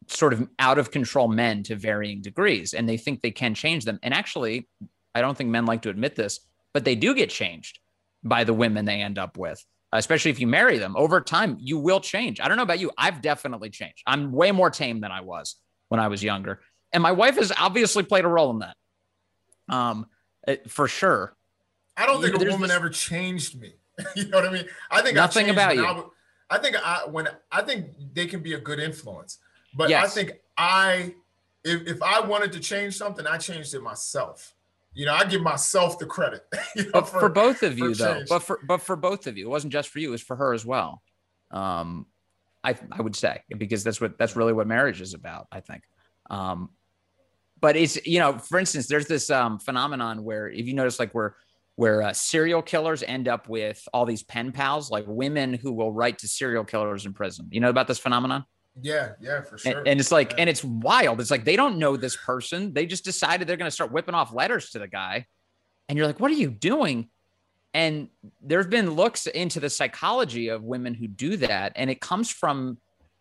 sort 0.09 0.33
of 0.33 0.49
out 0.59 0.79
of 0.79 0.91
control 0.91 1.29
men 1.29 1.63
to 1.65 1.77
varying 1.77 2.21
degrees 2.23 2.75
and 2.75 2.89
they 2.89 2.97
think 2.97 3.23
they 3.23 3.31
can 3.31 3.55
change 3.55 3.85
them. 3.85 3.99
And 4.03 4.13
actually 4.15 4.69
i 5.15 5.21
don't 5.23 5.37
think 5.37 5.49
men 5.51 5.65
like 5.67 5.83
to 5.83 5.89
admit 5.89 6.15
this 6.15 6.41
but 6.75 6.85
they 6.85 6.95
do 6.95 7.15
get 7.15 7.31
changed 7.31 7.79
by 8.23 8.45
the 8.45 8.53
women 8.53 8.85
they 8.85 9.01
end 9.01 9.19
up 9.19 9.39
with 9.39 9.65
especially 9.93 10.31
if 10.31 10.41
you 10.41 10.47
marry 10.47 10.79
them. 10.79 10.95
Over 10.97 11.21
time 11.21 11.57
you 11.59 11.79
will 11.79 12.01
change. 12.01 12.41
I 12.41 12.49
don't 12.49 12.57
know 12.59 12.65
about 12.65 12.81
you. 12.81 12.91
I've 12.99 13.23
definitely 13.23 13.71
changed. 13.71 14.03
I'm 14.07 14.31
way 14.33 14.53
more 14.53 14.69
tame 14.69 15.01
than 15.01 15.11
i 15.11 15.21
was 15.23 15.57
when 15.89 16.01
i 16.01 16.09
was 16.09 16.23
younger. 16.23 16.61
And 16.93 17.03
my 17.03 17.13
wife 17.13 17.37
has 17.37 17.53
obviously 17.59 18.03
played 18.03 18.25
a 18.25 18.29
role 18.29 18.51
in 18.51 18.59
that. 18.61 18.77
Um 19.69 20.07
it- 20.47 20.71
for 20.71 20.87
sure. 20.89 21.35
I 21.97 22.05
don't 22.07 22.21
think 22.21 22.35
know, 22.39 22.47
a 22.47 22.51
woman 22.51 22.69
this- 22.69 22.77
ever 22.77 22.91
changed 22.91 23.59
me. 23.61 23.75
you 24.17 24.29
know 24.29 24.39
what 24.39 24.47
I 24.49 24.53
mean? 24.53 24.67
I 24.91 25.01
think 25.03 25.17
I 25.17 25.21
Nothing 25.23 25.47
changed 25.47 25.59
about 25.59 25.77
you. 25.77 25.87
I, 25.87 26.57
I 26.57 26.59
think 26.59 26.77
I 26.85 27.07
when 27.11 27.29
I 27.51 27.63
think 27.63 27.87
they 28.13 28.27
can 28.27 28.41
be 28.43 28.53
a 28.53 28.61
good 28.61 28.79
influence, 28.79 29.39
but 29.77 29.93
I 29.93 30.07
think 30.07 30.33
I 30.57 31.15
if 31.65 31.87
if 31.87 32.03
I 32.03 32.21
wanted 32.21 32.53
to 32.53 32.61
change 32.61 32.97
something, 32.97 33.27
I 33.27 33.39
changed 33.39 33.75
it 33.75 33.83
myself. 33.83 34.55
You 34.95 35.05
know, 35.05 35.13
I 35.13 35.25
give 35.25 35.43
myself 35.43 35.99
the 35.99 36.07
credit. 36.07 36.47
you 36.77 36.85
know, 36.85 36.91
but 36.93 37.09
for, 37.09 37.29
both 37.29 37.63
of 37.63 37.79
you 37.79 37.95
though 37.95 38.15
change. 38.15 38.29
but 38.29 38.39
for 38.41 38.61
but 38.67 38.79
for 38.79 38.97
both 38.97 39.27
of 39.27 39.37
you 39.37 39.47
it 39.47 39.51
wasn't 39.51 39.73
just 39.73 39.91
for 39.91 39.99
you 39.99 40.09
it 40.09 40.13
was 40.13 40.23
for 40.23 40.37
her 40.37 40.55
as 40.55 40.65
well 40.65 41.03
um 41.51 42.07
i 42.65 42.75
i 42.93 43.01
would 43.01 43.15
say 43.15 43.41
because 43.57 43.85
that's 43.85 44.01
what 44.01 44.19
that's 44.19 44.35
really 44.35 44.53
what 44.53 44.67
marriage 44.67 45.01
is 45.01 45.15
about 45.15 45.47
i 45.53 45.61
think 45.61 45.83
um 46.31 46.71
but 47.61 47.77
it's 47.77 48.05
you 48.07 48.19
know 48.19 48.39
for 48.39 48.59
instance 48.59 48.87
there's 48.87 49.07
this 49.07 49.31
um 49.31 49.59
phenomenon 49.59 50.25
where 50.25 50.49
if 50.49 50.67
you 50.67 50.75
notice 50.75 50.99
like 50.99 51.13
where 51.13 51.37
where 51.77 52.03
uh, 52.03 52.13
serial 52.13 52.63
killers 52.63 53.03
end 53.03 53.29
up 53.29 53.49
with 53.51 53.87
all 53.93 54.07
these 54.07 54.23
pen 54.23 54.51
pals 54.51 54.91
like 54.91 55.05
women 55.07 55.55
who 55.55 55.73
will 55.73 55.93
write 55.93 56.19
to 56.19 56.27
serial 56.27 56.65
killers 56.65 57.07
in 57.07 57.13
prison 57.13 57.47
you 57.51 57.61
know 57.61 57.71
about 57.71 57.87
this 57.87 57.99
phenomenon 57.99 58.45
yeah, 58.81 59.13
yeah, 59.21 59.43
for 59.43 59.59
sure. 59.59 59.79
and, 59.79 59.89
and 59.89 60.01
it's 60.01 60.13
like 60.13 60.31
Yeah. 60.33 60.37
and 60.41 60.51
it's 60.51 60.63
wild. 60.65 61.21
It's 61.21 61.31
like 61.31 61.45
they 61.45 61.57
don't 61.57 61.79
know 61.79 61.97
this 61.97 62.17
person. 62.17 62.73
They 62.73 62.87
just 62.87 63.05
decided 63.05 63.49
they're 63.49 63.57
going 63.57 63.69
to 63.69 63.75
start 63.75 63.93
whipping 63.93 64.15
off 64.15 64.33
letters 64.35 64.71
to 64.71 64.79
the 64.79 64.89
guy. 64.89 65.27
And 65.89 65.97
you're 65.97 66.07
like 66.07 66.21
what 66.21 66.31
are 66.31 66.35
you 66.35 66.51
doing? 66.51 67.09
And 67.75 68.09
there's 68.41 68.67
been 68.67 68.93
looks 68.93 69.27
into 69.27 69.61
the 69.61 69.69
psychology 69.71 70.49
of 70.49 70.63
women 70.63 70.95
who 70.95 71.09
do 71.09 71.37
that. 71.39 71.73
And 71.77 71.91
it 71.91 72.01
comes 72.01 72.31
from 72.31 72.79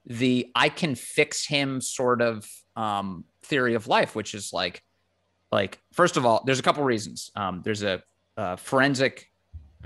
the 0.07 0.51
i 0.55 0.69
can 0.69 0.93
fix 0.93 1.47
him 1.47 1.81
sort 1.81 2.21
of 2.21 2.47
um, 2.75 3.23
theory 3.41 3.73
of 3.73 3.87
life 3.87 4.15
which 4.15 4.35
is 4.35 4.53
like 4.53 4.83
like 5.51 5.79
first 5.93 6.15
of 6.15 6.27
all 6.27 6.43
there's 6.45 6.59
a 6.59 6.63
couple 6.63 6.83
reasons. 6.83 7.31
Um, 7.35 7.61
there's 7.63 7.81
a, 7.83 8.03
uh 8.37 8.55
forensic 8.57 9.31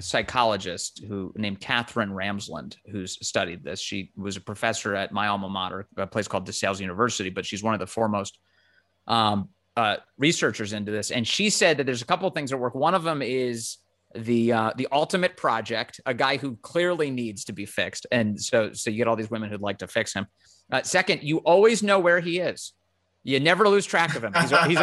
psychologist 0.02 1.04
who 1.08 1.34
named 1.36 1.60
Katherine 1.60 2.12
Ramsland, 2.12 2.76
who's 2.92 3.18
studied 3.26 3.64
this. 3.64 3.80
She 3.80 4.12
was 4.16 4.38
a 4.38 4.42
professor 4.42 4.96
at 4.96 5.12
my 5.12 5.28
alma 5.28 5.50
mater, 5.50 5.88
a 5.98 6.08
place 6.08 6.28
called 6.28 6.48
DeSales 6.48 6.80
University, 6.80 7.30
but 7.30 7.46
she's 7.46 7.64
one 7.64 7.74
of 7.74 7.80
the 7.80 7.88
foremost 7.88 8.40
um, 9.08 9.50
uh, 9.76 9.98
researchers 10.18 10.74
into 10.74 10.92
this, 10.92 11.12
and 11.12 11.28
she 11.28 11.50
said 11.50 11.78
that 11.78 11.86
there's 11.86 12.02
a 12.02 12.06
couple 12.06 12.28
of 12.28 12.34
things 12.34 12.50
that 12.50 12.58
work. 12.58 12.76
One 12.76 12.94
of 12.94 13.04
them 13.04 13.22
is 13.22 13.78
the 14.16 14.52
uh, 14.52 14.74
the 14.76 14.88
ultimate 14.92 15.38
project, 15.38 16.02
a 16.06 16.14
guy 16.14 16.38
who 16.38 16.58
clearly 16.58 17.12
needs 17.12 17.46
to 17.46 17.54
be 17.54 17.66
fixed, 17.66 18.06
and 18.12 18.40
so 18.40 18.74
so 18.74 18.90
you 18.90 18.98
get 18.98 19.08
all 19.08 19.16
these 19.16 19.32
women 19.32 19.50
who'd 19.50 19.62
like 19.62 19.78
to 19.80 19.88
fix 19.88 20.14
him. 20.14 20.28
Uh, 20.72 20.82
second, 20.84 21.24
you 21.24 21.38
always 21.40 21.82
know 21.82 22.00
where 22.00 22.20
he 22.20 22.40
is. 22.40 22.74
You 23.30 23.40
never 23.40 23.70
lose 23.70 23.86
track 23.86 24.16
of 24.16 24.24
him. 24.24 24.34
He's 24.34 24.50
he's, 24.66 24.80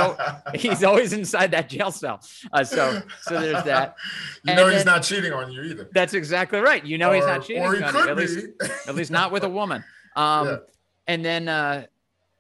he's 0.63 0.85
always 0.85 1.13
inside 1.13 1.51
that 1.51 1.69
jail 1.69 1.91
cell. 1.91 2.21
Uh, 2.53 2.63
so 2.63 3.03
so 3.23 3.41
there's 3.41 3.65
that. 3.65 3.97
you 4.45 4.55
know 4.55 4.67
and 4.67 4.73
he's 4.73 4.85
then, 4.85 4.95
not 4.95 5.03
cheating 5.03 5.33
on 5.33 5.51
you 5.51 5.63
either. 5.63 5.91
That's 5.93 6.15
exactly 6.15 6.61
right. 6.61 6.85
You 6.85 6.97
know 6.97 7.11
or, 7.11 7.17
he's 7.17 7.27
not 7.27 7.45
cheating 7.45 7.65
on 7.65 7.75
you. 7.75 7.83
At 7.83 8.17
least, 8.17 8.47
at 8.87 8.95
least 8.95 9.11
not 9.11 9.33
with 9.33 9.43
a 9.45 9.49
woman. 9.49 9.85
Um, 10.17 10.47
yeah. 10.47 10.57
And 11.09 11.23
then 11.23 11.47
uh, 11.47 11.85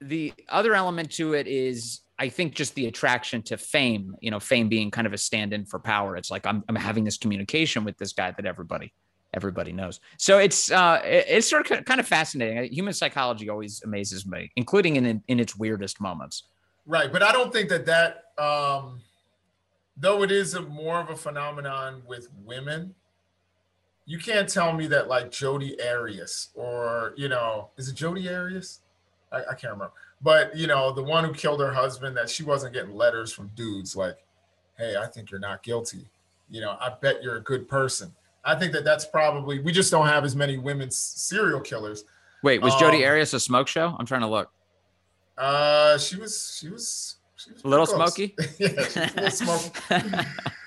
the 0.00 0.32
other 0.48 0.74
element 0.74 1.10
to 1.16 1.34
it 1.34 1.46
is 1.46 2.00
I 2.18 2.30
think 2.30 2.54
just 2.54 2.74
the 2.74 2.86
attraction 2.86 3.42
to 3.42 3.58
fame, 3.58 4.16
you 4.22 4.30
know, 4.30 4.40
fame 4.40 4.70
being 4.70 4.90
kind 4.90 5.06
of 5.06 5.12
a 5.12 5.18
stand-in 5.18 5.66
for 5.66 5.78
power. 5.78 6.16
It's 6.16 6.30
like 6.30 6.46
I'm, 6.46 6.64
I'm 6.70 6.74
having 6.74 7.04
this 7.04 7.18
communication 7.18 7.84
with 7.84 7.98
this 7.98 8.14
guy 8.14 8.30
that 8.30 8.46
everybody 8.46 8.94
everybody 9.34 9.72
knows. 9.72 10.00
So 10.18 10.38
it's 10.38 10.70
uh, 10.70 11.00
it's 11.04 11.48
sort 11.48 11.70
of 11.70 11.84
kind 11.84 12.00
of 12.00 12.06
fascinating. 12.06 12.72
Human 12.72 12.92
psychology 12.92 13.48
always 13.48 13.82
amazes 13.84 14.26
me, 14.26 14.50
including 14.56 14.96
in 14.96 15.22
in 15.28 15.40
its 15.40 15.56
weirdest 15.56 16.00
moments. 16.00 16.44
Right, 16.86 17.12
but 17.12 17.22
I 17.22 17.32
don't 17.32 17.52
think 17.52 17.68
that 17.70 17.86
that 17.86 18.24
um, 18.38 19.00
though 19.96 20.22
it 20.22 20.30
is 20.30 20.54
a 20.54 20.62
more 20.62 21.00
of 21.00 21.10
a 21.10 21.16
phenomenon 21.16 22.02
with 22.06 22.28
women. 22.44 22.94
You 24.08 24.20
can't 24.20 24.48
tell 24.48 24.72
me 24.72 24.86
that 24.86 25.08
like 25.08 25.32
Jodi 25.32 25.76
Arias 25.82 26.50
or 26.54 27.12
you 27.16 27.28
know 27.28 27.70
is 27.76 27.88
it 27.88 27.96
Jodi 27.96 28.32
Arias? 28.32 28.80
I, 29.32 29.38
I 29.38 29.54
can't 29.54 29.72
remember 29.72 29.92
but 30.20 30.56
you 30.56 30.66
know, 30.66 30.92
the 30.92 31.02
one 31.02 31.24
who 31.24 31.32
killed 31.32 31.60
her 31.60 31.72
husband, 31.72 32.16
that 32.16 32.30
she 32.30 32.42
wasn't 32.42 32.74
getting 32.74 32.94
letters 32.94 33.32
from 33.32 33.50
dudes 33.54 33.94
like, 33.96 34.18
"Hey, 34.78 34.96
I 34.96 35.06
think 35.06 35.30
you're 35.30 35.40
not 35.40 35.62
guilty." 35.62 36.08
You 36.48 36.60
know, 36.60 36.76
I 36.80 36.90
bet 37.00 37.22
you're 37.22 37.36
a 37.36 37.42
good 37.42 37.68
person. 37.68 38.14
I 38.46 38.54
think 38.54 38.72
that 38.72 38.84
that's 38.84 39.04
probably 39.04 39.60
we 39.60 39.72
just 39.72 39.90
don't 39.90 40.06
have 40.06 40.24
as 40.24 40.34
many 40.34 40.56
women 40.56 40.90
serial 40.90 41.60
killers. 41.60 42.04
Wait, 42.42 42.62
was 42.62 42.74
um, 42.74 42.80
Jodi 42.80 43.04
Arias 43.04 43.34
a 43.34 43.40
smoke 43.40 43.68
show? 43.68 43.94
I'm 43.98 44.06
trying 44.06 44.22
to 44.22 44.26
look. 44.26 44.50
Uh, 45.36 45.98
she 45.98 46.16
was. 46.16 46.58
She 46.58 46.70
was. 46.70 47.16
She 47.36 47.52
was 47.52 47.64
a 47.64 47.68
little 47.68 47.86
close. 47.86 48.14
smoky. 48.14 48.34
yeah, 48.58 48.68
she 48.68 49.00
was 49.20 49.40
a 49.40 49.44
little 49.44 49.58
smoky. 49.58 50.26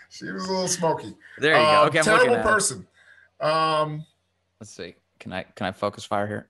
she 0.09 0.31
was 0.31 0.43
a 0.43 0.51
little 0.51 0.67
smoky. 0.67 1.15
There 1.39 1.53
you 1.53 1.65
um, 1.65 1.65
go. 1.65 1.87
Okay, 1.87 2.01
terrible 2.01 2.43
person. 2.43 2.85
Um, 3.39 4.05
let's 4.59 4.71
see. 4.71 4.95
Can 5.19 5.33
I 5.33 5.43
can 5.55 5.67
I 5.67 5.71
focus 5.71 6.05
fire 6.05 6.27
here? 6.27 6.49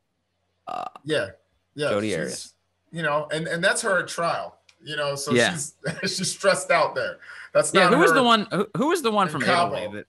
Uh, 0.68 0.86
yeah, 1.06 1.28
yeah. 1.76 1.90
Jodi 1.90 2.16
Arias 2.16 2.54
you 2.92 3.04
know, 3.04 3.28
and 3.32 3.48
and 3.48 3.64
that's 3.64 3.82
her 3.82 4.00
at 4.00 4.08
trial. 4.08 4.58
You 4.82 4.96
know, 4.96 5.16
so 5.16 5.34
yeah. 5.34 5.52
she's 5.52 5.76
she's 6.02 6.32
stressed 6.32 6.72
out 6.72 6.96
there. 6.96 7.18
That's 7.54 7.74
not. 7.74 7.82
yeah. 7.82 7.90
Who 7.90 8.02
was 8.02 8.14
the 8.14 8.24
one? 8.24 8.48
Who, 8.52 8.68
who 8.78 8.88
was 8.88 9.02
the 9.02 9.12
one 9.12 9.28
from 9.30 9.42
Cabo. 9.42 9.76
Italy? 9.76 9.98
That, 9.98 10.06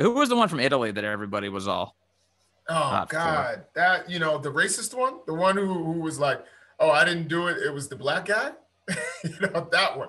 who 0.00 0.12
was 0.12 0.28
the 0.28 0.36
one 0.36 0.48
from 0.48 0.60
Italy 0.60 0.90
that 0.90 1.04
everybody 1.04 1.48
was 1.48 1.68
all? 1.68 1.96
Oh 2.68 3.04
God, 3.08 3.54
for? 3.54 3.66
that 3.74 4.10
you 4.10 4.18
know 4.18 4.38
the 4.38 4.50
racist 4.50 4.94
one, 4.96 5.20
the 5.26 5.34
one 5.34 5.56
who 5.56 5.66
who 5.66 6.00
was 6.00 6.18
like, 6.18 6.44
oh, 6.78 6.90
I 6.90 7.04
didn't 7.04 7.28
do 7.28 7.48
it. 7.48 7.58
It 7.58 7.72
was 7.72 7.88
the 7.88 7.96
black 7.96 8.26
guy. 8.26 8.52
you 9.24 9.40
know 9.40 9.68
that 9.72 9.98
one. 9.98 10.08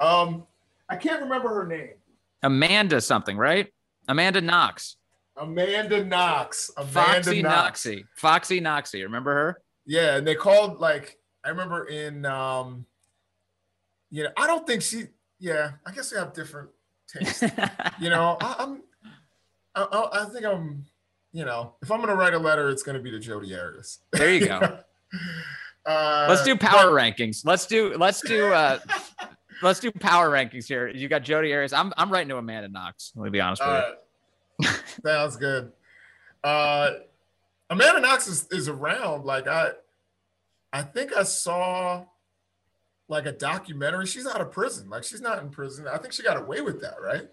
Um, 0.00 0.46
I 0.88 0.96
can't 0.96 1.22
remember 1.22 1.48
her 1.48 1.66
name. 1.66 1.94
Amanda 2.42 3.00
something, 3.00 3.36
right? 3.36 3.72
Amanda 4.08 4.40
Knox. 4.40 4.96
Amanda 5.36 6.04
Knox. 6.04 6.70
Amanda 6.76 7.22
Foxy 7.22 7.42
Knox. 7.42 7.86
Noxie. 7.86 8.04
Foxy 8.16 8.60
Knoxie. 8.60 9.02
Remember 9.02 9.32
her? 9.32 9.58
Yeah, 9.86 10.16
and 10.16 10.26
they 10.26 10.34
called 10.34 10.80
like 10.80 11.18
I 11.44 11.48
remember 11.48 11.86
in, 11.86 12.24
um, 12.24 12.86
you 14.10 14.24
know, 14.24 14.30
I 14.36 14.46
don't 14.46 14.66
think 14.66 14.82
she. 14.82 15.04
Yeah, 15.38 15.72
I 15.84 15.90
guess 15.90 16.12
we 16.12 16.18
have 16.18 16.32
different 16.32 16.70
tastes. 17.08 17.42
you 18.00 18.10
know, 18.10 18.36
I, 18.40 18.56
I'm. 18.58 18.82
I, 19.74 20.08
I, 20.12 20.24
think 20.26 20.44
I'm. 20.44 20.84
You 21.32 21.44
know, 21.44 21.74
if 21.82 21.90
I'm 21.90 22.00
gonna 22.00 22.14
write 22.14 22.34
a 22.34 22.38
letter, 22.38 22.68
it's 22.68 22.82
gonna 22.82 23.00
be 23.00 23.10
to 23.10 23.18
Jodi 23.18 23.54
Arias. 23.56 24.00
There 24.12 24.32
you 24.32 24.46
go. 24.46 24.58
uh, 25.86 26.26
let's 26.28 26.44
do 26.44 26.56
power 26.56 26.90
but, 26.90 27.02
rankings. 27.02 27.44
Let's 27.44 27.66
do. 27.66 27.94
Let's 27.96 28.20
do. 28.20 28.52
uh 28.52 28.78
Let's 29.62 29.78
do 29.78 29.92
power 29.92 30.28
rankings 30.28 30.66
here. 30.66 30.88
You 30.88 31.08
got 31.08 31.22
Jodi 31.22 31.54
Arias. 31.54 31.72
I'm 31.72 31.92
I'm 31.96 32.10
writing 32.10 32.28
to 32.30 32.36
Amanda 32.36 32.68
Knox. 32.68 33.12
Let 33.14 33.24
me 33.24 33.30
be 33.30 33.40
honest 33.40 33.62
with 33.62 33.70
uh, 33.70 33.92
you. 34.60 34.68
sounds 35.04 35.36
good. 35.36 35.72
Uh, 36.42 36.90
Amanda 37.70 38.00
Knox 38.00 38.26
is, 38.26 38.48
is 38.50 38.68
around. 38.68 39.24
Like 39.24 39.46
I, 39.46 39.70
I 40.72 40.82
think 40.82 41.16
I 41.16 41.22
saw 41.22 42.04
like 43.08 43.26
a 43.26 43.32
documentary. 43.32 44.06
She's 44.06 44.26
out 44.26 44.40
of 44.40 44.50
prison. 44.50 44.90
Like 44.90 45.04
she's 45.04 45.20
not 45.20 45.40
in 45.40 45.50
prison. 45.50 45.86
I 45.86 45.98
think 45.98 46.12
she 46.12 46.22
got 46.22 46.36
away 46.36 46.60
with 46.60 46.80
that, 46.80 46.96
right? 47.00 47.28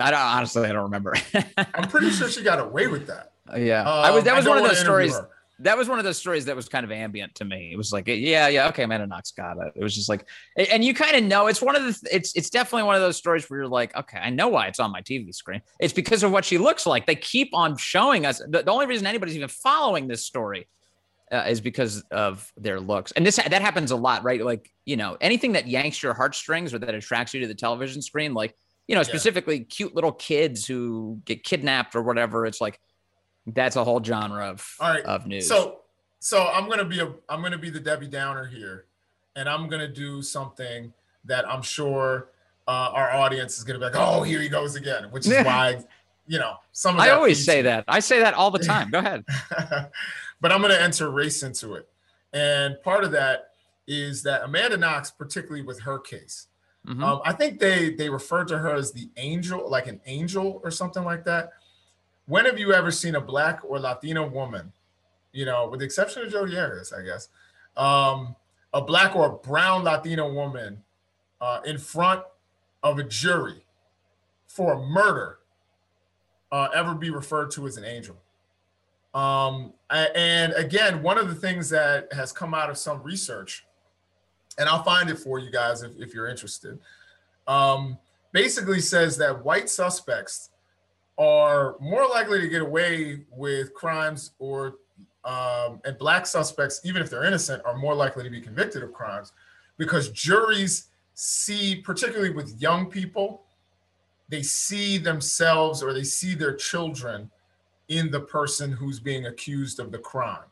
I 0.00 0.10
don't 0.10 0.20
honestly. 0.20 0.68
I 0.68 0.72
don't 0.72 0.84
remember. 0.84 1.14
I'm 1.56 1.88
pretty 1.88 2.10
sure 2.10 2.28
she 2.28 2.42
got 2.42 2.58
away 2.58 2.86
with 2.86 3.06
that. 3.06 3.32
Yeah, 3.56 3.80
um, 3.80 3.86
I 3.86 4.10
was. 4.10 4.24
That 4.24 4.36
was 4.36 4.46
one 4.46 4.58
of 4.58 4.64
those 4.64 4.78
stories. 4.78 5.14
Her. 5.14 5.28
That 5.60 5.76
was 5.76 5.88
one 5.88 5.98
of 5.98 6.06
those 6.06 6.16
stories 6.16 6.46
that 6.46 6.56
was 6.56 6.70
kind 6.70 6.84
of 6.84 6.90
ambient 6.90 7.34
to 7.34 7.44
me. 7.44 7.70
It 7.70 7.76
was 7.76 7.92
like, 7.92 8.06
yeah, 8.06 8.48
yeah, 8.48 8.68
okay, 8.68 8.84
Amanda 8.84 9.06
Knox 9.06 9.30
got 9.32 9.58
it. 9.58 9.74
It 9.76 9.82
was 9.82 9.94
just 9.94 10.08
like, 10.08 10.26
and 10.56 10.82
you 10.82 10.94
kind 10.94 11.14
of 11.16 11.24
know 11.24 11.48
it's 11.48 11.60
one 11.60 11.76
of 11.76 11.82
the. 11.82 12.08
It's 12.10 12.34
it's 12.34 12.48
definitely 12.48 12.84
one 12.84 12.94
of 12.94 13.02
those 13.02 13.16
stories 13.16 13.48
where 13.50 13.60
you're 13.60 13.68
like, 13.68 13.94
okay, 13.94 14.18
I 14.18 14.30
know 14.30 14.48
why 14.48 14.68
it's 14.68 14.80
on 14.80 14.90
my 14.90 15.02
TV 15.02 15.34
screen. 15.34 15.60
It's 15.78 15.92
because 15.92 16.22
of 16.22 16.32
what 16.32 16.44
she 16.44 16.56
looks 16.56 16.86
like. 16.86 17.06
They 17.06 17.14
keep 17.14 17.50
on 17.52 17.76
showing 17.76 18.24
us. 18.24 18.38
The, 18.38 18.62
the 18.62 18.70
only 18.70 18.86
reason 18.86 19.06
anybody's 19.06 19.36
even 19.36 19.48
following 19.48 20.08
this 20.08 20.24
story 20.24 20.66
uh, 21.30 21.44
is 21.48 21.60
because 21.60 22.02
of 22.10 22.52
their 22.56 22.80
looks. 22.80 23.12
And 23.12 23.24
this 23.24 23.36
that 23.36 23.62
happens 23.62 23.90
a 23.90 23.96
lot, 23.96 24.24
right? 24.24 24.42
Like, 24.42 24.70
you 24.84 24.96
know, 24.96 25.16
anything 25.20 25.52
that 25.52 25.68
yanks 25.68 26.02
your 26.02 26.14
heartstrings 26.14 26.74
or 26.74 26.78
that 26.78 26.94
attracts 26.94 27.34
you 27.34 27.40
to 27.40 27.46
the 27.46 27.54
television 27.54 28.02
screen, 28.02 28.34
like, 28.34 28.56
you 28.90 28.96
know, 28.96 29.04
specifically 29.04 29.58
yeah. 29.58 29.64
cute 29.68 29.94
little 29.94 30.10
kids 30.10 30.66
who 30.66 31.22
get 31.24 31.44
kidnapped 31.44 31.94
or 31.94 32.02
whatever. 32.02 32.44
It's 32.44 32.60
like 32.60 32.80
that's 33.46 33.76
a 33.76 33.84
whole 33.84 34.02
genre 34.02 34.50
of 34.50 34.66
All 34.80 34.90
right. 34.90 35.04
of 35.04 35.28
news. 35.28 35.46
So 35.46 35.82
so 36.18 36.48
I'm 36.48 36.68
gonna 36.68 36.84
be 36.84 36.98
a 36.98 37.12
I'm 37.28 37.40
gonna 37.40 37.56
be 37.56 37.70
the 37.70 37.78
Debbie 37.78 38.08
Downer 38.08 38.46
here, 38.46 38.86
and 39.36 39.48
I'm 39.48 39.68
gonna 39.68 39.86
do 39.86 40.22
something 40.22 40.92
that 41.24 41.48
I'm 41.48 41.62
sure 41.62 42.30
uh, 42.66 42.90
our 42.92 43.12
audience 43.12 43.58
is 43.58 43.62
gonna 43.64 43.78
be 43.78 43.84
like, 43.84 43.94
oh, 43.94 44.24
here 44.24 44.40
he 44.40 44.48
goes 44.48 44.74
again, 44.74 45.04
which 45.12 45.24
is 45.24 45.32
why 45.44 45.84
you 46.26 46.40
know 46.40 46.56
some 46.72 46.96
of 46.96 47.00
I 47.00 47.10
always 47.10 47.44
say 47.44 47.62
that. 47.62 47.84
I 47.86 48.00
say 48.00 48.18
that 48.18 48.34
all 48.34 48.50
the 48.50 48.58
time. 48.58 48.90
Go 48.92 48.98
ahead. 48.98 49.24
but 50.40 50.50
I'm 50.50 50.60
going 50.60 50.72
to 50.72 50.82
enter 50.82 51.10
race 51.10 51.42
into 51.42 51.74
it. 51.74 51.88
And 52.32 52.80
part 52.82 53.04
of 53.04 53.12
that 53.12 53.50
is 53.86 54.22
that 54.22 54.42
Amanda 54.42 54.76
Knox, 54.76 55.10
particularly 55.10 55.62
with 55.62 55.80
her 55.80 55.98
case, 55.98 56.46
mm-hmm. 56.90 57.04
um, 57.04 57.20
I 57.24 57.32
think 57.32 57.58
they 57.58 57.90
they 57.94 58.08
referred 58.08 58.48
to 58.48 58.58
her 58.58 58.74
as 58.74 58.92
the 58.92 59.08
angel, 59.16 59.70
like 59.70 59.86
an 59.86 60.00
angel 60.06 60.60
or 60.64 60.70
something 60.70 61.04
like 61.04 61.24
that. 61.24 61.50
When 62.26 62.44
have 62.44 62.58
you 62.58 62.72
ever 62.72 62.90
seen 62.90 63.14
a 63.14 63.20
black 63.20 63.60
or 63.64 63.78
Latino 63.78 64.28
woman, 64.28 64.72
you 65.32 65.44
know, 65.44 65.68
with 65.68 65.80
the 65.80 65.86
exception 65.86 66.22
of 66.22 66.30
Jodi 66.30 66.58
Arias, 66.58 66.92
I 66.92 67.02
guess, 67.02 67.28
um, 67.76 68.36
a 68.72 68.80
black 68.80 69.16
or 69.16 69.40
brown 69.42 69.84
Latino 69.84 70.32
woman 70.32 70.82
uh, 71.40 71.60
in 71.64 71.78
front 71.78 72.22
of 72.82 72.98
a 72.98 73.04
jury 73.04 73.64
for 74.46 74.74
a 74.74 74.82
murder 74.82 75.38
uh, 76.52 76.68
ever 76.74 76.94
be 76.94 77.10
referred 77.10 77.50
to 77.52 77.66
as 77.66 77.76
an 77.76 77.84
angel? 77.84 78.16
Um, 79.12 79.72
and 79.90 80.52
again, 80.52 81.02
one 81.02 81.18
of 81.18 81.28
the 81.28 81.34
things 81.34 81.68
that 81.70 82.12
has 82.12 82.30
come 82.32 82.54
out 82.54 82.70
of 82.70 82.78
some 82.78 83.02
research, 83.02 83.66
and 84.60 84.68
I'll 84.68 84.82
find 84.82 85.08
it 85.08 85.18
for 85.18 85.38
you 85.38 85.50
guys 85.50 85.82
if, 85.82 85.92
if 85.98 86.14
you're 86.14 86.28
interested, 86.28 86.78
um, 87.48 87.98
basically 88.32 88.78
says 88.78 89.16
that 89.16 89.44
white 89.44 89.70
suspects 89.70 90.50
are 91.18 91.76
more 91.80 92.06
likely 92.06 92.40
to 92.42 92.48
get 92.48 92.60
away 92.60 93.24
with 93.30 93.74
crimes 93.74 94.32
or 94.38 94.76
um, 95.24 95.80
and 95.84 95.98
black 95.98 96.26
suspects, 96.26 96.80
even 96.84 97.02
if 97.02 97.10
they're 97.10 97.24
innocent, 97.24 97.62
are 97.64 97.76
more 97.76 97.94
likely 97.94 98.22
to 98.22 98.30
be 98.30 98.40
convicted 98.40 98.82
of 98.82 98.92
crimes 98.92 99.32
because 99.78 100.10
juries 100.10 100.88
see, 101.14 101.76
particularly 101.76 102.30
with 102.30 102.60
young 102.60 102.86
people, 102.86 103.42
they 104.28 104.42
see 104.42 104.98
themselves 104.98 105.82
or 105.82 105.92
they 105.92 106.04
see 106.04 106.34
their 106.34 106.54
children 106.54 107.30
in 107.88 108.10
the 108.10 108.20
person 108.20 108.72
who's 108.72 109.00
being 109.00 109.26
accused 109.26 109.80
of 109.80 109.90
the 109.90 109.98
crime. 109.98 110.44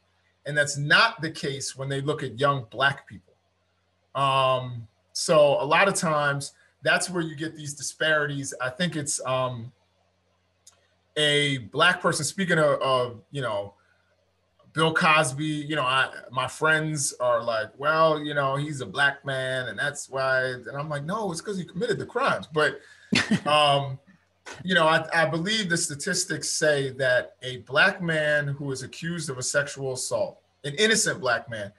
And 0.47 0.57
that's 0.57 0.79
not 0.79 1.21
the 1.21 1.31
case 1.31 1.77
when 1.77 1.89
they 1.89 2.01
look 2.01 2.23
at 2.23 2.41
young 2.41 2.67
black 2.71 3.07
people. 3.07 3.28
Um, 4.15 4.87
so 5.13 5.61
a 5.61 5.65
lot 5.65 5.89
of 5.89 5.95
times 5.95 6.53
that's 6.83 7.11
where 7.11 7.23
you 7.23 7.35
get 7.35 7.57
these 7.57 7.75
disparities. 7.75 8.55
I 8.61 8.71
think 8.71 8.97
it's 8.97 9.21
um, 9.27 9.73
a 11.17 11.59
black 11.59 12.01
person 12.01 12.25
speaking 12.25 12.59
of, 12.59 12.81
of, 12.81 13.21
you 13.31 13.43
know, 13.43 13.75
Bill 14.75 14.95
Cosby, 14.95 15.45
you 15.45 15.75
know, 15.75 15.83
I 15.83 16.11
my 16.31 16.47
friends 16.47 17.13
are 17.19 17.43
like, 17.43 17.71
well, 17.79 18.23
you 18.23 18.35
know, 18.35 18.55
he's 18.55 18.81
a 18.81 18.87
black 18.87 19.25
man 19.25 19.69
and 19.69 19.79
that's 19.79 20.09
why 20.09 20.45
and 20.45 20.69
I'm 20.69 20.89
like, 20.89 21.05
no, 21.05 21.33
it's 21.33 21.41
because 21.41 21.59
he 21.59 21.65
committed 21.65 21.99
the 21.99 22.07
crimes. 22.07 22.47
But 22.53 22.81
um 23.47 23.99
you 24.65 24.75
know, 24.75 24.87
I, 24.87 25.07
I, 25.13 25.27
believe 25.27 25.69
the 25.69 25.77
statistics 25.77 26.49
say 26.49 26.91
that 26.93 27.35
a 27.43 27.59
black 27.59 28.01
man 28.01 28.49
who 28.49 28.71
is 28.73 28.83
accused 28.83 29.29
of 29.29 29.37
a 29.37 29.43
sexual 29.43 29.93
assault, 29.93 30.41
an 30.65 30.75
innocent 30.77 31.21
black 31.21 31.51
man, 31.51 31.71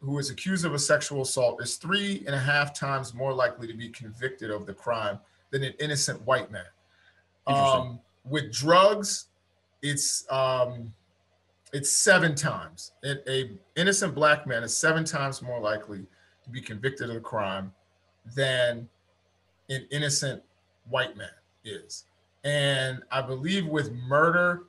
who 0.00 0.18
is 0.18 0.30
accused 0.30 0.64
of 0.64 0.74
a 0.74 0.78
sexual 0.78 1.22
assault 1.22 1.60
is 1.62 1.76
three 1.76 2.22
and 2.26 2.34
a 2.34 2.38
half 2.38 2.72
times 2.72 3.14
more 3.14 3.32
likely 3.32 3.66
to 3.66 3.74
be 3.74 3.88
convicted 3.88 4.50
of 4.50 4.66
the 4.66 4.74
crime 4.74 5.18
than 5.50 5.64
an 5.64 5.74
innocent 5.80 6.20
white 6.26 6.50
man. 6.50 6.64
Um, 7.46 8.00
with 8.24 8.52
drugs, 8.52 9.26
it's 9.82 10.30
um, 10.30 10.92
it's 11.72 11.92
seven 11.92 12.34
times. 12.34 12.92
It, 13.02 13.24
a 13.28 13.50
innocent 13.80 14.14
black 14.14 14.46
man 14.46 14.62
is 14.62 14.76
seven 14.76 15.04
times 15.04 15.42
more 15.42 15.60
likely 15.60 16.06
to 16.44 16.50
be 16.50 16.60
convicted 16.60 17.08
of 17.08 17.14
the 17.14 17.20
crime 17.20 17.72
than 18.36 18.88
an 19.68 19.86
innocent 19.90 20.42
white 20.88 21.16
man 21.16 21.28
is. 21.64 22.04
And 22.44 23.02
I 23.10 23.20
believe 23.20 23.66
with 23.66 23.92
murder, 23.92 24.64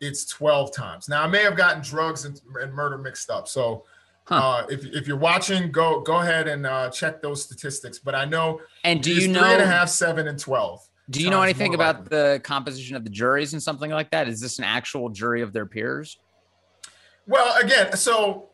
it's 0.00 0.24
12 0.26 0.72
times. 0.72 1.08
Now 1.08 1.22
I 1.22 1.26
may 1.26 1.42
have 1.42 1.56
gotten 1.56 1.82
drugs 1.82 2.24
and, 2.24 2.40
and 2.60 2.72
murder 2.72 2.98
mixed 2.98 3.30
up. 3.30 3.46
So 3.48 3.84
huh. 4.26 4.34
uh, 4.34 4.66
if, 4.68 4.84
if 4.86 5.06
you're 5.06 5.16
watching, 5.16 5.70
go 5.70 6.00
go 6.00 6.18
ahead 6.18 6.48
and 6.48 6.66
uh, 6.66 6.90
check 6.90 7.22
those 7.22 7.42
statistics. 7.42 7.98
But 7.98 8.14
I 8.14 8.24
know 8.24 8.60
and 8.84 9.02
do 9.02 9.12
you 9.12 9.28
know 9.28 9.40
three 9.40 9.52
and 9.52 9.62
a 9.62 9.66
half, 9.66 9.88
seven, 9.88 10.28
and 10.28 10.38
12. 10.38 10.86
Do 11.10 11.20
you 11.20 11.28
know 11.28 11.42
anything 11.42 11.74
about 11.74 12.02
likely. 12.02 12.16
the 12.16 12.40
composition 12.44 12.94
of 12.94 13.02
the 13.02 13.10
juries 13.10 13.52
and 13.52 13.60
something 13.60 13.90
like 13.90 14.10
that? 14.12 14.28
Is 14.28 14.40
this 14.40 14.58
an 14.58 14.64
actual 14.64 15.08
jury 15.08 15.42
of 15.42 15.52
their 15.52 15.66
peers? 15.66 16.18
Well, 17.26 17.60
again, 17.60 17.96
so 17.96 18.50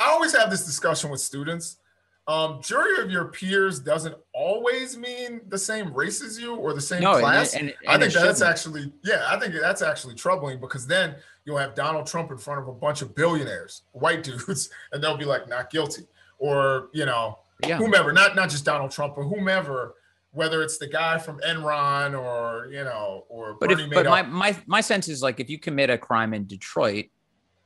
I 0.00 0.10
always 0.10 0.34
have 0.34 0.50
this 0.50 0.64
discussion 0.64 1.10
with 1.10 1.20
students. 1.20 1.78
Um, 2.26 2.60
jury 2.62 3.02
of 3.02 3.10
your 3.10 3.26
peers 3.26 3.80
doesn't 3.80 4.14
always 4.34 4.98
mean 4.98 5.40
the 5.48 5.56
same 5.56 5.94
race 5.94 6.22
as 6.22 6.38
you 6.38 6.56
or 6.56 6.74
the 6.74 6.80
same 6.80 7.02
no, 7.02 7.18
class. 7.18 7.54
And, 7.54 7.68
and, 7.68 7.76
and 7.86 7.90
I 7.90 7.98
think 7.98 8.12
that's 8.12 8.42
actually, 8.42 8.92
yeah, 9.02 9.26
I 9.28 9.38
think 9.38 9.54
that's 9.54 9.80
actually 9.80 10.14
troubling 10.14 10.60
because 10.60 10.86
then 10.86 11.14
you'll 11.48 11.56
have 11.56 11.74
Donald 11.74 12.06
Trump 12.06 12.30
in 12.30 12.36
front 12.36 12.60
of 12.60 12.68
a 12.68 12.72
bunch 12.72 13.00
of 13.00 13.14
billionaires, 13.14 13.82
white 13.92 14.22
dudes, 14.22 14.68
and 14.92 15.02
they'll 15.02 15.16
be 15.16 15.24
like 15.24 15.48
not 15.48 15.70
guilty, 15.70 16.02
or 16.38 16.90
you 16.92 17.06
know, 17.06 17.38
yeah. 17.66 17.78
whomever, 17.78 18.12
not 18.12 18.36
not 18.36 18.50
just 18.50 18.66
Donald 18.66 18.90
Trump, 18.90 19.14
but 19.16 19.22
whomever, 19.22 19.94
whether 20.32 20.62
it's 20.62 20.76
the 20.76 20.86
guy 20.86 21.16
from 21.16 21.40
Enron 21.40 22.20
or 22.20 22.68
you 22.70 22.84
know, 22.84 23.24
or 23.30 23.56
but 23.58 23.70
Bernie 23.70 23.84
if, 23.84 23.90
but 23.90 24.04
my 24.04 24.22
my 24.22 24.54
my 24.66 24.82
sense 24.82 25.08
is 25.08 25.22
like 25.22 25.40
if 25.40 25.48
you 25.48 25.58
commit 25.58 25.88
a 25.88 25.96
crime 25.96 26.34
in 26.34 26.46
Detroit, 26.46 27.06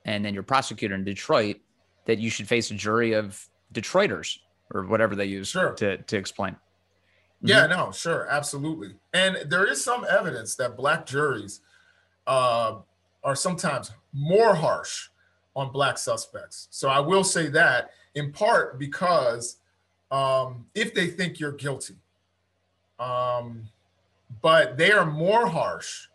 and 0.05 0.25
then 0.25 0.33
you're 0.33 0.45
prosecutor 0.45 0.95
in 0.95 1.03
Detroit, 1.03 1.57
that 2.07 2.21
you 2.21 2.31
should 2.31 2.47
face 2.47 2.71
a 2.71 2.75
jury 2.75 3.15
of 3.15 3.45
Detroiters 3.75 4.39
or 4.73 4.85
whatever 4.85 5.17
they 5.17 5.27
use 5.27 5.49
sure. 5.49 5.73
to, 5.73 5.99
to 5.99 6.17
explain. 6.17 6.57
Yeah, 7.43 7.67
mm-hmm. 7.67 7.73
no, 7.73 7.93
sure, 7.93 8.27
absolutely. 8.31 8.95
And 9.13 9.51
there 9.51 9.67
is 9.67 9.83
some 9.83 10.07
evidence 10.09 10.55
that 10.57 10.77
black 10.77 11.05
juries 11.05 11.61
uh, 12.27 12.77
are 13.25 13.37
sometimes 13.37 13.93
more 14.13 14.55
harsh 14.55 15.09
on 15.55 15.73
black 15.73 15.99
suspects. 15.99 16.69
So 16.71 16.89
I 16.89 17.01
will 17.01 17.25
say 17.25 17.49
that 17.49 17.91
in 18.15 18.33
part 18.33 18.79
because 18.79 19.59
um, 20.11 20.67
if 20.75 20.95
they 20.95 21.07
think 21.07 21.41
you're 21.41 21.53
guilty, 21.53 21.97
um, 22.99 23.69
but 24.41 24.77
they 24.77 24.93
are 24.93 25.07
more 25.07 25.47
harsh 25.47 26.07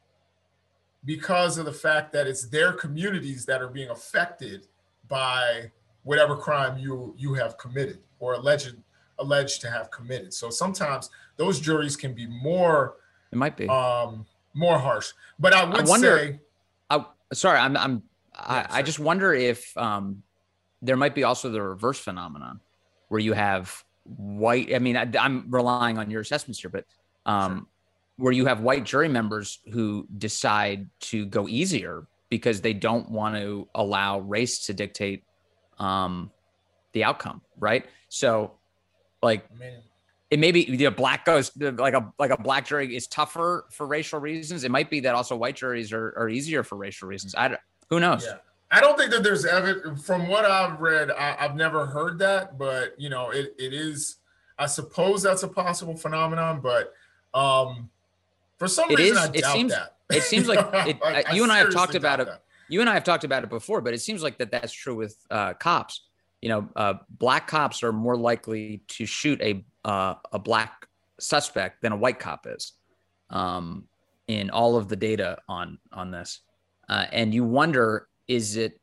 because 1.06 1.58
of 1.58 1.66
the 1.66 1.74
fact 1.74 2.12
that 2.14 2.28
it's 2.28 2.48
their 2.48 2.74
communities 2.74 3.46
that 3.46 3.62
are 3.62 3.68
being 3.68 3.90
affected 3.90 4.68
by 5.08 5.72
whatever 6.04 6.36
crime 6.36 6.78
you 6.78 7.14
you 7.18 7.34
have 7.34 7.58
committed 7.58 8.00
or 8.20 8.34
alleged 8.34 8.76
alleged 9.20 9.62
to 9.62 9.70
have 9.70 9.90
committed. 9.92 10.34
So 10.34 10.50
sometimes 10.50 11.10
those 11.38 11.60
juries 11.60 11.96
can 11.96 12.14
be 12.14 12.28
more 12.28 12.96
it 13.32 13.38
might 13.38 13.58
be 13.58 13.68
um 13.68 14.26
more 14.54 14.78
harsh. 14.78 15.12
But 15.40 15.54
I 15.54 15.64
would 15.64 15.82
I 15.82 15.84
wonder, 15.84 16.18
say 16.18 16.40
sorry, 17.34 17.60
I'm 17.60 17.76
I'm 17.78 18.04
I, 18.34 18.66
I 18.70 18.82
just 18.82 19.00
wonder 19.00 19.34
if 19.34 19.76
um 19.78 20.24
there 20.82 20.98
might 20.98 21.16
be 21.16 21.24
also 21.24 21.50
the 21.50 21.62
reverse 21.62 22.00
phenomenon 22.00 22.60
where 23.10 23.20
you 23.20 23.34
have 23.34 23.84
white 24.04 24.74
I 24.74 24.80
mean 24.80 24.96
I, 24.96 25.10
am 25.16 25.46
relying 25.50 25.98
on 25.98 26.10
your 26.10 26.22
assessments 26.22 26.60
here, 26.60 26.70
but 26.70 26.86
um 27.26 27.56
sure. 27.56 27.66
where 28.18 28.34
you 28.34 28.46
have 28.46 28.62
white 28.62 28.86
jury 28.86 29.10
members 29.10 29.60
who 29.72 30.08
decide 30.18 30.88
to 31.02 31.26
go 31.26 31.48
easier 31.48 32.08
because 32.30 32.62
they 32.62 32.74
don't 32.74 33.10
want 33.10 33.36
to 33.36 33.68
allow 33.74 34.20
race 34.20 34.66
to 34.68 34.74
dictate 34.74 35.24
um 35.80 36.32
the 36.94 37.04
outcome, 37.04 37.42
right? 37.60 37.86
So, 38.10 38.54
like, 39.22 39.44
Man. 39.60 39.82
It 40.30 40.40
may 40.40 40.52
be 40.52 40.64
you 40.64 40.78
know, 40.78 40.92
black 40.92 41.26
goes 41.26 41.52
like 41.58 41.94
a 41.94 42.14
like 42.20 42.32
a 42.32 42.42
black 42.42 42.66
jury 42.66 42.96
is 42.96 43.08
tougher 43.08 43.66
for 43.72 43.88
racial 43.88 44.20
reasons. 44.20 44.64
It 44.64 44.72
might 44.72 44.90
be 44.90 45.00
that 45.02 45.16
also 45.16 45.36
white 45.36 45.56
juries 45.56 45.94
are, 45.94 46.14
are 46.18 46.30
easier 46.30 46.64
for 46.64 46.76
racial 46.76 47.08
reasons. 47.08 47.34
I 47.36 47.50
don't, 47.50 47.62
who 47.90 48.00
knows. 48.00 48.26
Yeah. 48.26 48.38
I 48.70 48.82
don't 48.82 48.98
think 48.98 49.12
that 49.12 49.24
there's 49.24 49.46
evidence 49.46 50.06
from 50.06 50.28
what 50.28 50.44
I've 50.44 50.82
read. 50.82 51.10
I, 51.12 51.32
have 51.38 51.56
never 51.56 51.86
heard 51.86 52.20
that, 52.20 52.58
but 52.58 53.00
you 53.00 53.10
know, 53.10 53.30
it, 53.30 53.56
it 53.58 53.74
is. 53.74 54.18
I 54.60 54.66
suppose 54.66 55.24
that's 55.24 55.44
a 55.44 55.48
possible 55.48 55.96
phenomenon, 55.96 56.60
but 56.62 56.94
um, 57.34 57.90
for 58.58 58.68
some 58.68 58.92
it 58.92 58.98
reason, 58.98 59.18
is, 59.18 59.24
I 59.24 59.26
it 59.28 59.42
doubt 59.42 59.54
seems, 59.54 59.72
that. 59.72 59.96
It 60.10 60.24
seems 60.24 60.50
like 60.50 60.60
it, 60.74 60.98
you 61.34 61.44
and 61.44 61.52
I 61.52 61.60
have 61.60 61.72
talked 61.72 61.96
about 61.96 62.20
it. 62.20 62.28
That. 62.28 62.42
You 62.68 62.82
and 62.82 62.90
I 62.90 62.96
have 62.96 63.06
talked 63.06 63.24
about 63.24 63.46
it 63.46 63.50
before, 63.50 63.80
but 63.80 63.94
it 63.94 64.00
seems 64.00 64.22
like 64.22 64.38
that 64.40 64.52
that's 64.52 64.74
true 64.74 64.96
with 64.96 65.16
uh, 65.32 65.54
cops 65.54 66.02
you 66.42 66.50
know, 66.50 66.70
uh, 66.76 66.96
black 67.10 67.48
cops 67.48 67.84
are 67.84 67.92
more 67.92 68.16
likely 68.16 68.82
to 68.88 69.06
shoot 69.06 69.42
a 69.42 69.66
uh, 69.88 70.16
a 70.34 70.38
black 70.38 70.86
suspect 71.20 71.82
than 71.82 71.94
a 71.94 71.96
white 71.96 72.20
cop 72.20 72.46
is 72.46 72.74
um, 73.30 73.86
in 74.28 74.50
all 74.50 74.76
of 74.76 74.90
the 74.90 74.96
data 74.96 75.40
on 75.48 75.80
on 75.92 76.12
this. 76.12 76.42
Uh, 76.90 77.06
and 77.12 77.34
you 77.34 77.44
wonder, 77.44 78.08
is 78.28 78.58
it 78.58 78.80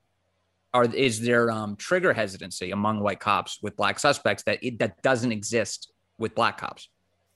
are 0.72 0.84
is 0.86 1.20
there 1.20 1.50
um, 1.50 1.76
trigger 1.76 2.12
hesitancy 2.12 2.72
among 2.72 3.00
white 3.00 3.20
cops 3.20 3.61
with 3.62 3.76
black 3.76 3.98
suspects 3.98 4.42
that 4.44 4.59
it, 4.62 4.78
that 4.78 5.00
doesn't 5.02 5.30
exist 5.30 5.92
with 6.18 6.34
black 6.34 6.59
cops? 6.59 6.88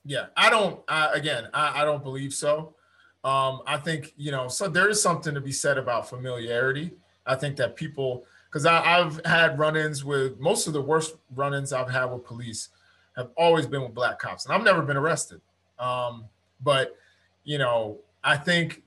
Yeah, 0.04 0.26
I 0.36 0.48
don't. 0.50 0.80
I, 0.88 1.12
again, 1.12 1.48
I, 1.52 1.82
I 1.82 1.84
don't 1.84 2.02
believe 2.02 2.32
so. 2.32 2.74
Um, 3.22 3.60
I 3.66 3.76
think 3.76 4.14
you 4.16 4.32
know, 4.32 4.48
so 4.48 4.68
there 4.68 4.88
is 4.88 5.00
something 5.02 5.34
to 5.34 5.40
be 5.40 5.52
said 5.52 5.76
about 5.76 6.08
familiarity. 6.08 6.92
I 7.26 7.34
think 7.34 7.56
that 7.56 7.76
people 7.76 8.24
because 8.50 8.64
I've 8.64 9.20
had 9.26 9.58
run-ins 9.58 10.06
with 10.06 10.40
most 10.40 10.66
of 10.66 10.72
the 10.72 10.80
worst 10.80 11.16
run-ins 11.34 11.74
I've 11.74 11.90
had 11.90 12.06
with 12.06 12.24
police 12.24 12.70
have 13.18 13.30
always 13.36 13.66
been 13.66 13.82
with 13.82 13.92
black 13.92 14.18
cops, 14.18 14.46
and 14.46 14.54
I've 14.54 14.64
never 14.64 14.80
been 14.80 14.96
arrested. 14.96 15.42
Um, 15.78 16.24
but 16.62 16.96
you 17.44 17.58
know, 17.58 17.98
I 18.24 18.36
think 18.36 18.82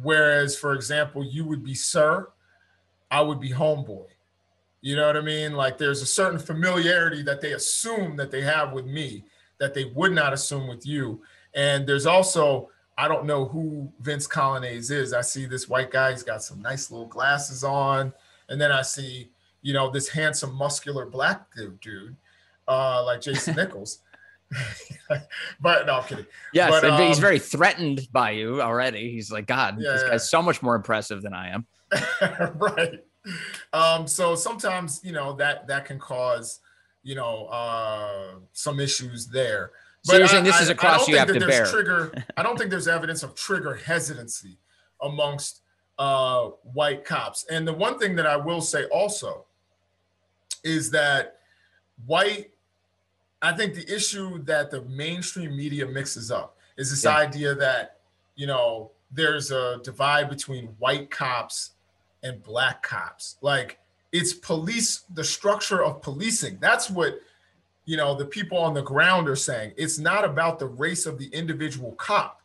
whereas, 0.00 0.56
for 0.56 0.74
example, 0.74 1.24
you 1.24 1.44
would 1.44 1.64
be 1.64 1.74
sir, 1.74 2.28
I 3.10 3.20
would 3.20 3.40
be 3.40 3.50
homeboy. 3.50 4.06
You 4.80 4.94
know 4.94 5.06
what 5.06 5.16
I 5.16 5.22
mean? 5.22 5.54
Like 5.54 5.78
there's 5.78 6.02
a 6.02 6.06
certain 6.06 6.38
familiarity 6.38 7.22
that 7.22 7.40
they 7.40 7.52
assume 7.52 8.16
that 8.16 8.30
they 8.30 8.42
have 8.42 8.72
with 8.72 8.86
me 8.86 9.24
that 9.58 9.74
they 9.74 9.86
would 9.86 10.12
not 10.12 10.32
assume 10.32 10.68
with 10.68 10.86
you. 10.86 11.22
And 11.54 11.86
there's 11.86 12.06
also 12.06 12.70
I 12.98 13.08
don't 13.08 13.26
know 13.26 13.44
who 13.44 13.92
Vince 14.00 14.26
Coglianese 14.26 14.90
is. 14.90 15.12
I 15.12 15.20
see 15.20 15.44
this 15.44 15.68
white 15.68 15.90
guy. 15.90 16.12
He's 16.12 16.22
got 16.22 16.42
some 16.42 16.62
nice 16.62 16.90
little 16.90 17.08
glasses 17.08 17.64
on 17.64 18.12
and 18.48 18.60
then 18.60 18.72
I 18.72 18.82
see, 18.82 19.30
you 19.62 19.72
know, 19.72 19.90
this 19.90 20.08
handsome, 20.08 20.54
muscular 20.54 21.06
black 21.06 21.46
dude, 21.82 22.16
uh, 22.68 23.04
like 23.04 23.20
Jason 23.20 23.56
Nichols. 23.56 24.00
but 25.60 25.86
no, 25.86 25.96
I'm 25.96 26.04
kidding. 26.04 26.26
Yes, 26.52 26.70
but, 26.70 26.84
um, 26.84 27.02
he's 27.02 27.18
very 27.18 27.38
threatened 27.38 28.06
by 28.12 28.30
you 28.30 28.62
already. 28.62 29.10
He's 29.10 29.32
like, 29.32 29.46
God, 29.46 29.76
yeah, 29.80 29.92
this 29.92 30.02
guy's 30.02 30.12
yeah. 30.12 30.18
so 30.18 30.42
much 30.42 30.62
more 30.62 30.76
impressive 30.76 31.22
than 31.22 31.34
I 31.34 31.48
am. 31.48 31.66
right. 32.54 33.04
Um, 33.72 34.06
so 34.06 34.34
sometimes, 34.36 35.00
you 35.02 35.12
know, 35.12 35.32
that 35.34 35.66
that 35.66 35.84
can 35.84 35.98
cause, 35.98 36.60
you 37.02 37.16
know, 37.16 37.46
uh, 37.46 38.36
some 38.52 38.78
issues 38.78 39.26
there. 39.26 39.72
But 40.04 40.12
so 40.12 40.18
you're 40.18 40.28
saying 40.28 40.44
this 40.44 40.60
I, 40.60 40.62
is 40.62 40.68
a 40.68 40.74
cross 40.74 41.08
you 41.08 41.16
have 41.16 41.26
to 41.26 41.40
bear. 41.40 41.66
Trigger, 41.66 42.12
I 42.36 42.44
don't 42.44 42.56
think 42.56 42.70
there's 42.70 42.88
evidence 42.88 43.24
of 43.24 43.34
trigger 43.34 43.74
hesitancy 43.74 44.58
amongst 45.02 45.62
uh, 45.98 46.50
white 46.72 47.04
cops. 47.04 47.44
And 47.50 47.66
the 47.66 47.72
one 47.72 47.98
thing 47.98 48.14
that 48.16 48.26
I 48.26 48.36
will 48.36 48.60
say 48.60 48.84
also 48.84 49.46
is 50.62 50.90
that 50.92 51.40
white, 52.06 52.50
I 53.46 53.56
think 53.56 53.74
the 53.74 53.94
issue 53.94 54.42
that 54.44 54.70
the 54.70 54.82
mainstream 54.82 55.56
media 55.56 55.86
mixes 55.86 56.30
up 56.30 56.56
is 56.76 56.90
this 56.90 57.04
yeah. 57.04 57.16
idea 57.16 57.54
that, 57.54 57.98
you 58.34 58.46
know, 58.46 58.90
there's 59.10 59.50
a 59.50 59.80
divide 59.82 60.28
between 60.28 60.66
white 60.78 61.10
cops 61.10 61.72
and 62.22 62.42
black 62.42 62.82
cops. 62.82 63.36
Like 63.40 63.78
it's 64.12 64.32
police, 64.32 65.04
the 65.14 65.24
structure 65.24 65.84
of 65.84 66.02
policing. 66.02 66.58
That's 66.60 66.90
what, 66.90 67.20
you 67.84 67.96
know, 67.96 68.14
the 68.14 68.24
people 68.24 68.58
on 68.58 68.74
the 68.74 68.82
ground 68.82 69.28
are 69.28 69.36
saying. 69.36 69.72
It's 69.76 69.98
not 69.98 70.24
about 70.24 70.58
the 70.58 70.66
race 70.66 71.06
of 71.06 71.18
the 71.18 71.28
individual 71.28 71.92
cop 71.92 72.42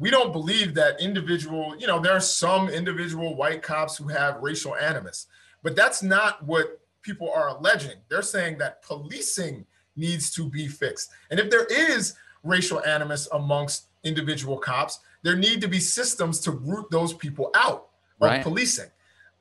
we 0.00 0.10
don't 0.10 0.32
believe 0.32 0.74
that 0.74 0.98
individual, 0.98 1.76
you 1.78 1.86
know, 1.86 2.00
there 2.00 2.14
are 2.14 2.20
some 2.20 2.70
individual 2.70 3.36
white 3.36 3.62
cops 3.62 3.98
who 3.98 4.08
have 4.08 4.40
racial 4.40 4.74
animus, 4.74 5.26
but 5.62 5.76
that's 5.76 6.02
not 6.02 6.42
what 6.42 6.80
people 7.02 7.30
are 7.30 7.48
alleging. 7.48 7.98
They're 8.08 8.22
saying 8.22 8.56
that 8.58 8.82
policing 8.82 9.66
needs 10.00 10.30
to 10.32 10.48
be 10.48 10.66
fixed. 10.66 11.10
And 11.30 11.38
if 11.38 11.50
there 11.50 11.66
is 11.66 12.14
racial 12.42 12.82
animus 12.84 13.28
amongst 13.32 13.86
individual 14.02 14.56
cops, 14.58 15.00
there 15.22 15.36
need 15.36 15.60
to 15.60 15.68
be 15.68 15.78
systems 15.78 16.40
to 16.40 16.50
root 16.50 16.90
those 16.90 17.12
people 17.12 17.50
out 17.54 17.88
of 18.20 18.30
right. 18.30 18.42
policing. 18.42 18.90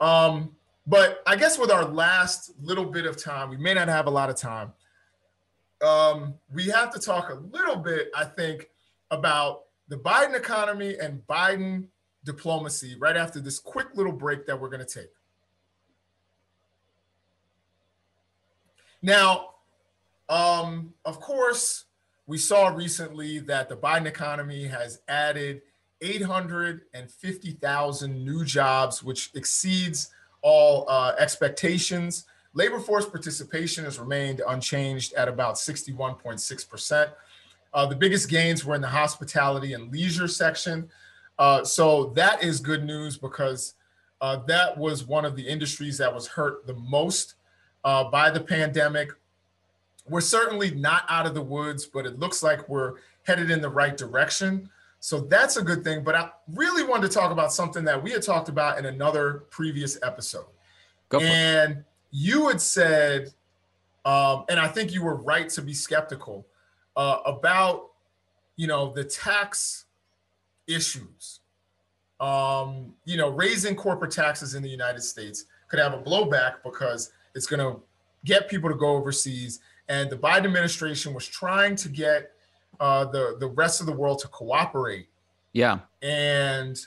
Um, 0.02 0.56
but 0.86 1.22
I 1.26 1.36
guess 1.36 1.58
with 1.58 1.72
our 1.72 1.86
last 1.86 2.52
little 2.62 2.86
bit 2.86 3.06
of 3.06 3.22
time, 3.22 3.50
we 3.50 3.58
may 3.58 3.74
not 3.74 3.88
have 3.88 4.08
a 4.08 4.10
lot 4.10 4.30
of 4.30 4.36
time. 4.36 4.74
Um, 5.82 6.34
we 6.54 6.68
have 6.68 6.92
to 6.94 7.00
talk 7.00 7.30
a 7.30 7.36
little 7.56 7.78
bit, 7.78 8.10
I 8.16 8.26
think, 8.26 8.70
about 9.12 9.64
the 9.88 9.98
Biden 9.98 10.36
economy 10.36 10.98
and 11.00 11.26
Biden 11.28 11.86
diplomacy 12.26 12.96
right 13.00 13.16
after 13.16 13.40
this 13.40 13.60
quick 13.60 13.88
little 13.96 14.12
break 14.12 14.46
that 14.46 14.60
we're 14.60 14.70
going 14.70 14.86
to 14.86 15.00
take. 15.00 15.10
Now, 19.02 19.49
um, 20.30 20.94
of 21.06 21.20
course, 21.20 21.86
we 22.28 22.38
saw 22.38 22.68
recently 22.68 23.40
that 23.40 23.70
the 23.70 23.76
Biden 23.76 24.06
economy 24.06 24.68
has 24.68 25.02
added 25.08 25.64
850,000 26.02 28.26
new 28.26 28.46
jobs, 28.46 29.04
which 29.04 29.32
exceeds 29.34 30.12
all 30.42 30.86
uh, 30.88 31.14
expectations. 31.18 32.26
Labor 32.54 32.80
force 32.80 33.06
participation 33.06 33.84
has 33.84 34.00
remained 34.00 34.42
unchanged 34.48 35.14
at 35.14 35.28
about 35.28 35.56
61.6%. 35.56 37.12
Uh, 37.74 37.86
the 37.86 37.96
biggest 37.96 38.30
gains 38.30 38.66
were 38.66 38.76
in 38.76 38.82
the 38.82 38.88
hospitality 38.88 39.74
and 39.74 39.92
leisure 39.92 40.28
section. 40.28 40.90
Uh, 41.38 41.64
so 41.64 42.06
that 42.16 42.44
is 42.44 42.60
good 42.60 42.84
news 42.84 43.18
because 43.18 43.76
uh, 44.22 44.38
that 44.48 44.78
was 44.78 45.06
one 45.06 45.26
of 45.26 45.36
the 45.36 45.48
industries 45.48 45.98
that 45.98 46.14
was 46.14 46.28
hurt 46.28 46.66
the 46.68 46.76
most 46.76 47.36
uh, 47.84 48.04
by 48.04 48.30
the 48.30 48.40
pandemic. 48.40 49.10
We're 50.10 50.22
certainly 50.22 50.72
not 50.72 51.04
out 51.10 51.26
of 51.26 51.34
the 51.34 51.42
woods, 51.42 51.86
but 51.86 52.06
it 52.06 52.20
looks 52.20 52.44
like 52.44 52.68
we're 52.68 52.96
headed 53.24 53.52
in 53.52 53.62
the 53.62 53.70
right 53.70 53.96
direction. 53.96 54.70
So 55.00 55.22
that's 55.22 55.58
a 55.58 55.62
good 55.62 55.84
thing. 55.84 56.04
But 56.04 56.16
I 56.16 56.30
really 56.54 56.84
wanted 56.84 57.10
to 57.10 57.14
talk 57.14 57.32
about 57.32 57.54
something 57.54 57.86
that 57.86 58.02
we 58.02 58.12
had 58.12 58.22
talked 58.22 58.50
about 58.50 58.78
in 58.78 58.86
another 58.86 59.46
previous 59.50 59.98
episode. 60.04 60.48
And 61.24 61.84
you 62.12 62.48
had 62.48 62.62
said, 62.62 63.34
um, 64.06 64.46
and 64.50 64.60
I 64.60 64.68
think 64.68 64.94
you 64.94 65.04
were 65.04 65.16
right 65.16 65.50
to 65.50 65.62
be 65.62 65.74
skeptical 65.74 66.46
uh, 66.96 67.20
about, 67.26 67.92
you 68.56 68.68
know, 68.68 68.92
the 68.92 69.04
tax 69.04 69.86
issues. 70.68 71.40
Um, 72.20 72.94
you 73.06 73.16
know, 73.16 73.30
raising 73.30 73.76
corporate 73.76 74.12
taxes 74.12 74.54
in 74.54 74.62
the 74.62 74.70
United 74.70 75.02
States 75.02 75.46
could 75.70 75.80
have 75.80 75.94
a 75.94 76.00
blowback 76.00 76.56
because 76.66 77.12
it's 77.34 77.46
going 77.46 77.62
to 77.62 77.82
get 78.26 78.50
people 78.50 78.70
to 78.70 78.76
go 78.76 78.90
overseas. 78.90 79.62
And 79.90 80.10
the 80.10 80.16
Biden 80.16 80.46
administration 80.46 81.14
was 81.14 81.28
trying 81.28 81.76
to 81.78 81.90
get 81.90 82.32
uh, 82.80 83.06
the 83.06 83.36
the 83.40 83.48
rest 83.48 83.82
of 83.82 83.88
the 83.88 83.94
world 83.94 84.20
to 84.20 84.28
cooperate. 84.30 85.08
Yeah. 85.54 85.80
And 86.02 86.80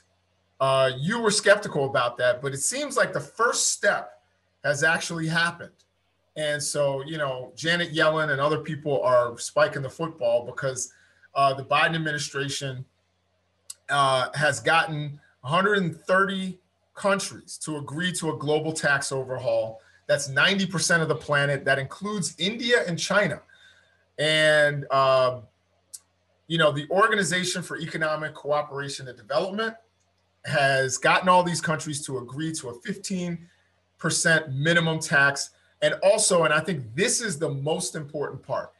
uh, 0.60 0.92
you 0.96 1.20
were 1.20 1.30
skeptical 1.30 1.84
about 1.84 2.16
that, 2.18 2.40
but 2.40 2.54
it 2.54 2.60
seems 2.60 2.96
like 2.96 3.12
the 3.12 3.20
first 3.20 3.70
step 3.70 4.22
has 4.64 4.84
actually 4.84 5.26
happened. 5.26 5.72
And 6.36 6.62
so, 6.62 7.02
you 7.04 7.18
know, 7.18 7.52
Janet 7.56 7.92
Yellen 7.92 8.30
and 8.30 8.40
other 8.40 8.58
people 8.58 9.02
are 9.02 9.36
spiking 9.38 9.82
the 9.82 9.90
football 9.90 10.46
because 10.46 10.92
uh, 11.34 11.52
the 11.52 11.64
Biden 11.64 11.94
administration 11.94 12.84
uh, 13.90 14.28
has 14.34 14.60
gotten 14.60 15.20
130 15.42 16.58
countries 16.94 17.58
to 17.58 17.76
agree 17.76 18.12
to 18.12 18.30
a 18.30 18.36
global 18.38 18.72
tax 18.72 19.12
overhaul. 19.12 19.80
That's 20.06 20.28
90% 20.28 21.00
of 21.00 21.08
the 21.08 21.14
planet. 21.14 21.64
That 21.64 21.78
includes 21.78 22.34
India 22.38 22.84
and 22.86 22.98
China. 22.98 23.40
And 24.18 24.86
uh, 24.90 25.40
you 26.48 26.58
know, 26.58 26.72
the 26.72 26.86
Organization 26.90 27.62
for 27.62 27.78
Economic 27.78 28.34
Cooperation 28.34 29.08
and 29.08 29.16
Development 29.16 29.74
has 30.44 30.98
gotten 30.98 31.28
all 31.28 31.42
these 31.42 31.60
countries 31.60 32.04
to 32.06 32.18
agree 32.18 32.52
to 32.52 32.70
a 32.70 32.74
15% 32.80 33.38
minimum 34.52 34.98
tax. 34.98 35.50
And 35.80 35.94
also, 36.02 36.44
and 36.44 36.52
I 36.52 36.60
think 36.60 36.94
this 36.94 37.20
is 37.20 37.38
the 37.38 37.48
most 37.48 37.94
important 37.94 38.42
part 38.42 38.72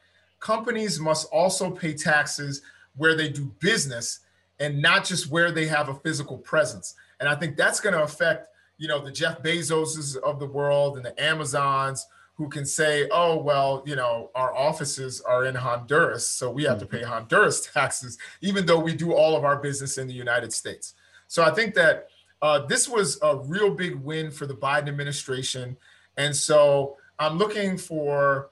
companies 0.43 0.99
must 0.99 1.29
also 1.31 1.71
pay 1.71 1.93
taxes 1.93 2.61
where 2.97 3.15
they 3.15 3.29
do 3.29 3.45
business 3.59 4.19
and 4.59 4.81
not 4.81 5.05
just 5.05 5.31
where 5.31 5.51
they 5.51 5.65
have 5.65 5.87
a 5.87 5.95
physical 5.95 6.37
presence. 6.37 6.95
And 7.19 7.29
I 7.29 7.35
think 7.35 7.55
that's 7.55 7.79
going 7.79 7.95
to 7.95 8.03
affect, 8.03 8.49
you 8.77 8.87
know, 8.87 9.03
the 9.03 9.11
Jeff 9.11 9.41
Bezoses 9.41 10.17
of 10.17 10.39
the 10.39 10.45
world 10.45 10.97
and 10.97 11.05
the 11.05 11.21
Amazons 11.21 12.05
who 12.35 12.49
can 12.49 12.65
say, 12.65 13.07
oh, 13.11 13.37
well, 13.37 13.83
you 13.85 13.95
know, 13.95 14.31
our 14.33 14.55
offices 14.55 15.21
are 15.21 15.45
in 15.45 15.53
Honduras, 15.53 16.27
so 16.27 16.49
we 16.49 16.63
have 16.63 16.79
to 16.79 16.85
pay 16.85 17.01
mm-hmm. 17.01 17.11
Honduras 17.11 17.61
taxes, 17.73 18.17
even 18.41 18.65
though 18.65 18.79
we 18.79 18.93
do 18.93 19.13
all 19.13 19.35
of 19.35 19.43
our 19.43 19.57
business 19.57 19.97
in 19.97 20.07
the 20.07 20.13
United 20.13 20.51
States. 20.51 20.95
So 21.27 21.43
I 21.43 21.51
think 21.51 21.75
that 21.75 22.07
uh, 22.41 22.65
this 22.65 22.89
was 22.89 23.19
a 23.21 23.37
real 23.37 23.73
big 23.73 23.95
win 23.95 24.31
for 24.31 24.45
the 24.45 24.53
Biden 24.53 24.89
administration. 24.89 25.77
And 26.17 26.35
so 26.35 26.97
I'm 27.19 27.37
looking 27.37 27.77
for 27.77 28.49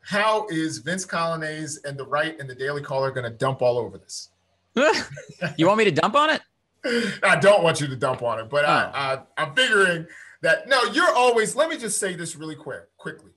how 0.00 0.46
is 0.48 0.78
Vince 0.78 1.06
Coglianese 1.06 1.84
and 1.84 1.96
the 1.96 2.04
right 2.04 2.38
and 2.40 2.50
the 2.50 2.54
Daily 2.54 2.82
Caller 2.82 3.12
going 3.12 3.24
to 3.24 3.30
dump 3.30 3.62
all 3.62 3.78
over 3.78 3.96
this? 3.96 4.30
you 5.56 5.66
want 5.66 5.78
me 5.78 5.84
to 5.84 5.92
dump 5.92 6.16
on 6.16 6.30
it? 6.30 6.40
I 7.22 7.36
don't 7.40 7.62
want 7.62 7.80
you 7.80 7.86
to 7.88 7.96
dump 7.96 8.22
on 8.22 8.40
it, 8.40 8.50
but 8.50 8.64
oh. 8.64 8.68
I, 8.68 9.14
I, 9.14 9.22
I'm 9.36 9.54
figuring– 9.54 10.06
that 10.42 10.68
no, 10.68 10.82
you're 10.86 11.14
always, 11.14 11.56
let 11.56 11.70
me 11.70 11.78
just 11.78 11.98
say 11.98 12.14
this 12.14 12.36
really 12.36 12.56
quick, 12.56 12.82
quickly. 12.98 13.30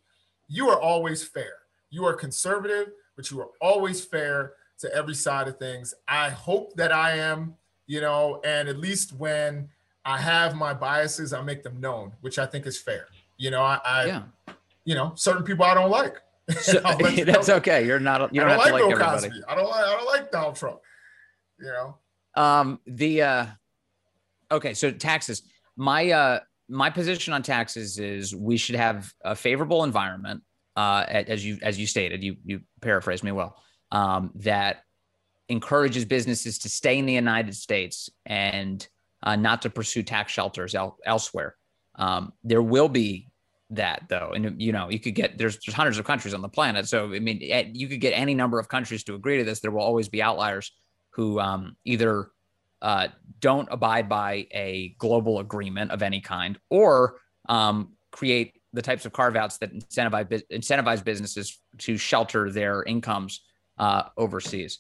You 0.47 0.69
are 0.69 0.79
always 0.79 1.23
fair. 1.23 1.53
You 1.89 2.05
are 2.05 2.13
conservative, 2.13 2.89
but 3.15 3.31
you 3.31 3.39
are 3.39 3.49
always 3.61 4.03
fair 4.03 4.53
to 4.79 4.93
every 4.93 5.15
side 5.15 5.47
of 5.47 5.57
things. 5.57 5.93
I 6.07 6.29
hope 6.29 6.75
that 6.75 6.91
I 6.91 7.17
am, 7.17 7.55
you 7.87 8.01
know, 8.01 8.41
and 8.43 8.67
at 8.67 8.77
least 8.77 9.13
when 9.13 9.69
I 10.03 10.17
have 10.17 10.55
my 10.55 10.73
biases, 10.73 11.31
I 11.31 11.41
make 11.41 11.63
them 11.63 11.79
known, 11.79 12.11
which 12.21 12.37
I 12.37 12.45
think 12.45 12.65
is 12.65 12.79
fair. 12.79 13.07
You 13.37 13.51
know, 13.51 13.61
I, 13.61 13.79
I 13.85 14.05
yeah. 14.05 14.23
you 14.83 14.95
know, 14.95 15.13
certain 15.15 15.43
people 15.43 15.65
I 15.65 15.73
don't 15.73 15.91
like. 15.91 16.17
So, 16.61 16.79
that's 17.25 17.47
know. 17.47 17.55
okay. 17.55 17.87
You're 17.87 17.99
not. 17.99 18.31
You 18.31 18.41
don't, 18.41 18.49
don't 18.49 18.59
have 18.59 18.59
like 18.59 18.67
to 18.67 18.73
like 18.73 18.81
Bill 18.81 18.91
everybody. 18.91 19.29
Cosby. 19.29 19.43
I 19.49 19.55
don't 19.55 19.67
like. 19.67 19.83
I 19.83 19.95
don't 19.95 20.05
like 20.05 20.31
Donald 20.31 20.55
Trump. 20.55 20.79
You 21.59 21.65
know. 21.65 21.97
Um. 22.35 22.79
The. 22.85 23.21
uh 23.21 23.45
Okay. 24.51 24.73
So 24.73 24.91
taxes. 24.91 25.43
My. 25.75 26.11
uh 26.11 26.39
my 26.67 26.89
position 26.89 27.33
on 27.33 27.43
taxes 27.43 27.99
is 27.99 28.35
we 28.35 28.57
should 28.57 28.75
have 28.75 29.13
a 29.23 29.35
favorable 29.35 29.83
environment, 29.83 30.41
uh, 30.75 31.05
as 31.07 31.45
you 31.45 31.59
as 31.61 31.79
you 31.79 31.85
stated. 31.85 32.23
You 32.23 32.37
you 32.43 32.61
paraphrased 32.81 33.23
me 33.23 33.31
well. 33.31 33.61
Um, 33.91 34.31
that 34.35 34.81
encourages 35.47 36.05
businesses 36.05 36.57
to 36.59 36.69
stay 36.69 36.97
in 36.97 37.05
the 37.05 37.13
United 37.13 37.55
States 37.55 38.09
and 38.25 38.87
uh, 39.21 39.35
not 39.35 39.61
to 39.61 39.69
pursue 39.69 40.01
tax 40.01 40.31
shelters 40.31 40.73
el- 40.73 40.97
elsewhere. 41.05 41.55
Um, 41.97 42.33
there 42.43 42.63
will 42.63 42.89
be 42.89 43.29
that 43.69 44.03
though, 44.09 44.31
and 44.33 44.59
you 44.59 44.71
know 44.71 44.89
you 44.89 44.99
could 44.99 45.15
get 45.15 45.37
there's, 45.37 45.59
there's 45.65 45.75
hundreds 45.75 45.99
of 45.99 46.05
countries 46.05 46.33
on 46.33 46.41
the 46.41 46.49
planet, 46.49 46.87
so 46.87 47.13
I 47.13 47.19
mean 47.19 47.39
you 47.73 47.87
could 47.87 48.01
get 48.01 48.11
any 48.11 48.33
number 48.33 48.59
of 48.59 48.67
countries 48.69 49.03
to 49.03 49.13
agree 49.13 49.37
to 49.37 49.43
this. 49.43 49.59
There 49.59 49.71
will 49.71 49.81
always 49.81 50.09
be 50.09 50.21
outliers 50.21 50.71
who 51.15 51.39
um, 51.39 51.77
either 51.85 52.29
uh, 52.81 53.07
don't 53.39 53.67
abide 53.71 54.09
by 54.09 54.45
a 54.51 54.95
global 54.97 55.39
agreement 55.39 55.91
of 55.91 56.01
any 56.01 56.19
kind 56.19 56.59
or 56.69 57.19
um, 57.47 57.93
create 58.11 58.61
the 58.73 58.81
types 58.81 59.05
of 59.05 59.13
carve 59.13 59.35
outs 59.35 59.57
that 59.57 59.73
incentivize, 59.73 60.43
incentivize 60.51 61.03
businesses 61.03 61.59
to 61.77 61.97
shelter 61.97 62.51
their 62.51 62.83
incomes 62.83 63.41
uh, 63.77 64.03
overseas. 64.17 64.79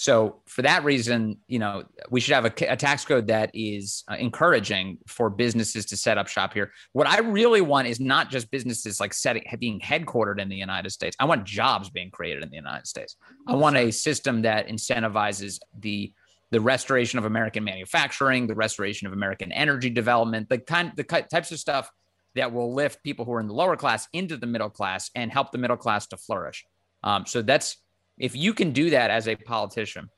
So 0.00 0.40
for 0.46 0.62
that 0.62 0.82
reason, 0.82 1.36
you 1.46 1.58
know, 1.58 1.84
we 2.08 2.20
should 2.20 2.32
have 2.34 2.46
a, 2.46 2.72
a 2.72 2.74
tax 2.74 3.04
code 3.04 3.26
that 3.26 3.50
is 3.52 4.02
uh, 4.10 4.14
encouraging 4.14 4.96
for 5.06 5.28
businesses 5.28 5.84
to 5.84 5.96
set 5.98 6.16
up 6.16 6.26
shop 6.26 6.54
here. 6.54 6.72
What 6.94 7.06
I 7.06 7.18
really 7.18 7.60
want 7.60 7.86
is 7.86 8.00
not 8.00 8.30
just 8.30 8.50
businesses 8.50 8.98
like 8.98 9.12
setting 9.12 9.44
being 9.58 9.78
headquartered 9.78 10.40
in 10.40 10.48
the 10.48 10.56
United 10.56 10.88
States. 10.88 11.14
I 11.20 11.26
want 11.26 11.44
jobs 11.44 11.90
being 11.90 12.10
created 12.10 12.42
in 12.42 12.48
the 12.48 12.56
United 12.56 12.86
States. 12.86 13.16
I 13.46 13.54
want 13.56 13.76
a 13.76 13.90
system 13.90 14.40
that 14.40 14.68
incentivizes 14.68 15.58
the 15.78 16.14
the 16.50 16.62
restoration 16.62 17.18
of 17.18 17.26
American 17.26 17.62
manufacturing, 17.62 18.46
the 18.46 18.54
restoration 18.54 19.06
of 19.06 19.12
American 19.12 19.52
energy 19.52 19.90
development, 19.90 20.48
the 20.48 20.56
kind 20.56 20.92
the 20.96 21.04
types 21.04 21.52
of 21.52 21.58
stuff 21.58 21.90
that 22.36 22.50
will 22.50 22.72
lift 22.72 23.04
people 23.04 23.26
who 23.26 23.34
are 23.34 23.40
in 23.40 23.48
the 23.48 23.52
lower 23.52 23.76
class 23.76 24.08
into 24.14 24.38
the 24.38 24.46
middle 24.46 24.70
class 24.70 25.10
and 25.14 25.30
help 25.30 25.52
the 25.52 25.58
middle 25.58 25.76
class 25.76 26.06
to 26.06 26.16
flourish. 26.16 26.64
Um, 27.04 27.26
so 27.26 27.42
that's 27.42 27.76
if 28.20 28.36
you 28.36 28.54
can 28.54 28.70
do 28.72 28.90
that 28.90 29.10
as 29.10 29.26
a 29.26 29.34
politician, 29.34 30.08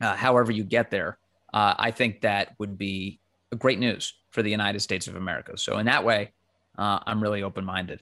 uh, 0.00 0.14
however 0.14 0.52
you 0.52 0.62
get 0.62 0.90
there, 0.90 1.18
uh, 1.52 1.74
I 1.76 1.90
think 1.90 2.20
that 2.20 2.54
would 2.58 2.78
be 2.78 3.20
great 3.58 3.78
news 3.78 4.14
for 4.30 4.42
the 4.42 4.50
United 4.50 4.80
States 4.80 5.08
of 5.08 5.16
America. 5.16 5.56
So 5.56 5.78
in 5.78 5.86
that 5.86 6.04
way, 6.04 6.32
uh, 6.78 7.00
I'm 7.06 7.20
really 7.22 7.42
open 7.42 7.64
minded. 7.64 8.00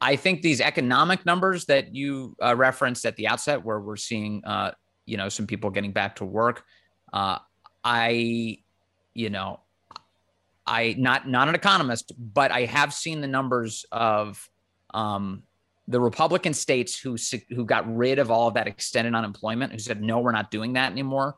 I 0.00 0.16
think 0.16 0.42
these 0.42 0.60
economic 0.60 1.24
numbers 1.24 1.66
that 1.66 1.94
you 1.94 2.36
uh, 2.42 2.56
referenced 2.56 3.06
at 3.06 3.16
the 3.16 3.28
outset, 3.28 3.64
where 3.64 3.80
we're 3.80 3.96
seeing 3.96 4.42
uh, 4.44 4.72
you 5.06 5.16
know 5.16 5.28
some 5.28 5.46
people 5.46 5.70
getting 5.70 5.92
back 5.92 6.16
to 6.16 6.24
work 6.24 6.64
uh, 7.12 7.38
i 7.84 8.58
you 9.14 9.30
know 9.30 9.60
i 10.66 10.94
not 10.98 11.28
not 11.28 11.48
an 11.48 11.54
economist 11.54 12.12
but 12.18 12.50
i 12.50 12.64
have 12.64 12.92
seen 12.92 13.20
the 13.20 13.26
numbers 13.26 13.84
of 13.92 14.48
um, 14.94 15.42
the 15.92 16.00
republican 16.00 16.54
states 16.54 16.98
who 16.98 17.16
who 17.50 17.64
got 17.64 17.84
rid 17.94 18.18
of 18.18 18.30
all 18.30 18.48
of 18.48 18.54
that 18.54 18.66
extended 18.66 19.14
unemployment 19.14 19.72
who 19.72 19.78
said 19.78 20.02
no 20.02 20.18
we're 20.18 20.32
not 20.32 20.50
doing 20.50 20.72
that 20.72 20.90
anymore 20.90 21.36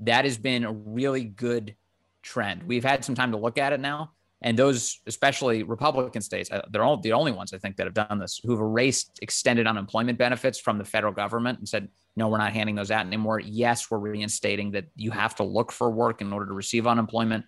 that 0.00 0.24
has 0.24 0.38
been 0.38 0.64
a 0.64 0.72
really 0.72 1.24
good 1.24 1.74
trend 2.22 2.62
we've 2.62 2.84
had 2.84 3.04
some 3.04 3.14
time 3.14 3.32
to 3.32 3.38
look 3.38 3.58
at 3.58 3.72
it 3.72 3.80
now 3.80 4.12
And 4.40 4.56
those, 4.56 5.00
especially 5.06 5.64
Republican 5.64 6.22
states, 6.22 6.50
uh, 6.50 6.62
they're 6.70 6.84
all 6.84 6.96
the 6.98 7.12
only 7.12 7.32
ones 7.32 7.52
I 7.52 7.58
think 7.58 7.76
that 7.76 7.86
have 7.86 7.94
done 7.94 8.18
this, 8.20 8.40
who've 8.44 8.60
erased 8.60 9.18
extended 9.20 9.66
unemployment 9.66 10.16
benefits 10.16 10.60
from 10.60 10.78
the 10.78 10.84
federal 10.84 11.12
government 11.12 11.58
and 11.58 11.68
said, 11.68 11.88
no, 12.14 12.28
we're 12.28 12.38
not 12.38 12.52
handing 12.52 12.76
those 12.76 12.90
out 12.90 13.04
anymore. 13.04 13.40
Yes, 13.40 13.90
we're 13.90 13.98
reinstating 13.98 14.70
that 14.72 14.86
you 14.94 15.10
have 15.10 15.34
to 15.36 15.44
look 15.44 15.72
for 15.72 15.90
work 15.90 16.20
in 16.20 16.32
order 16.32 16.46
to 16.46 16.52
receive 16.52 16.86
unemployment. 16.86 17.46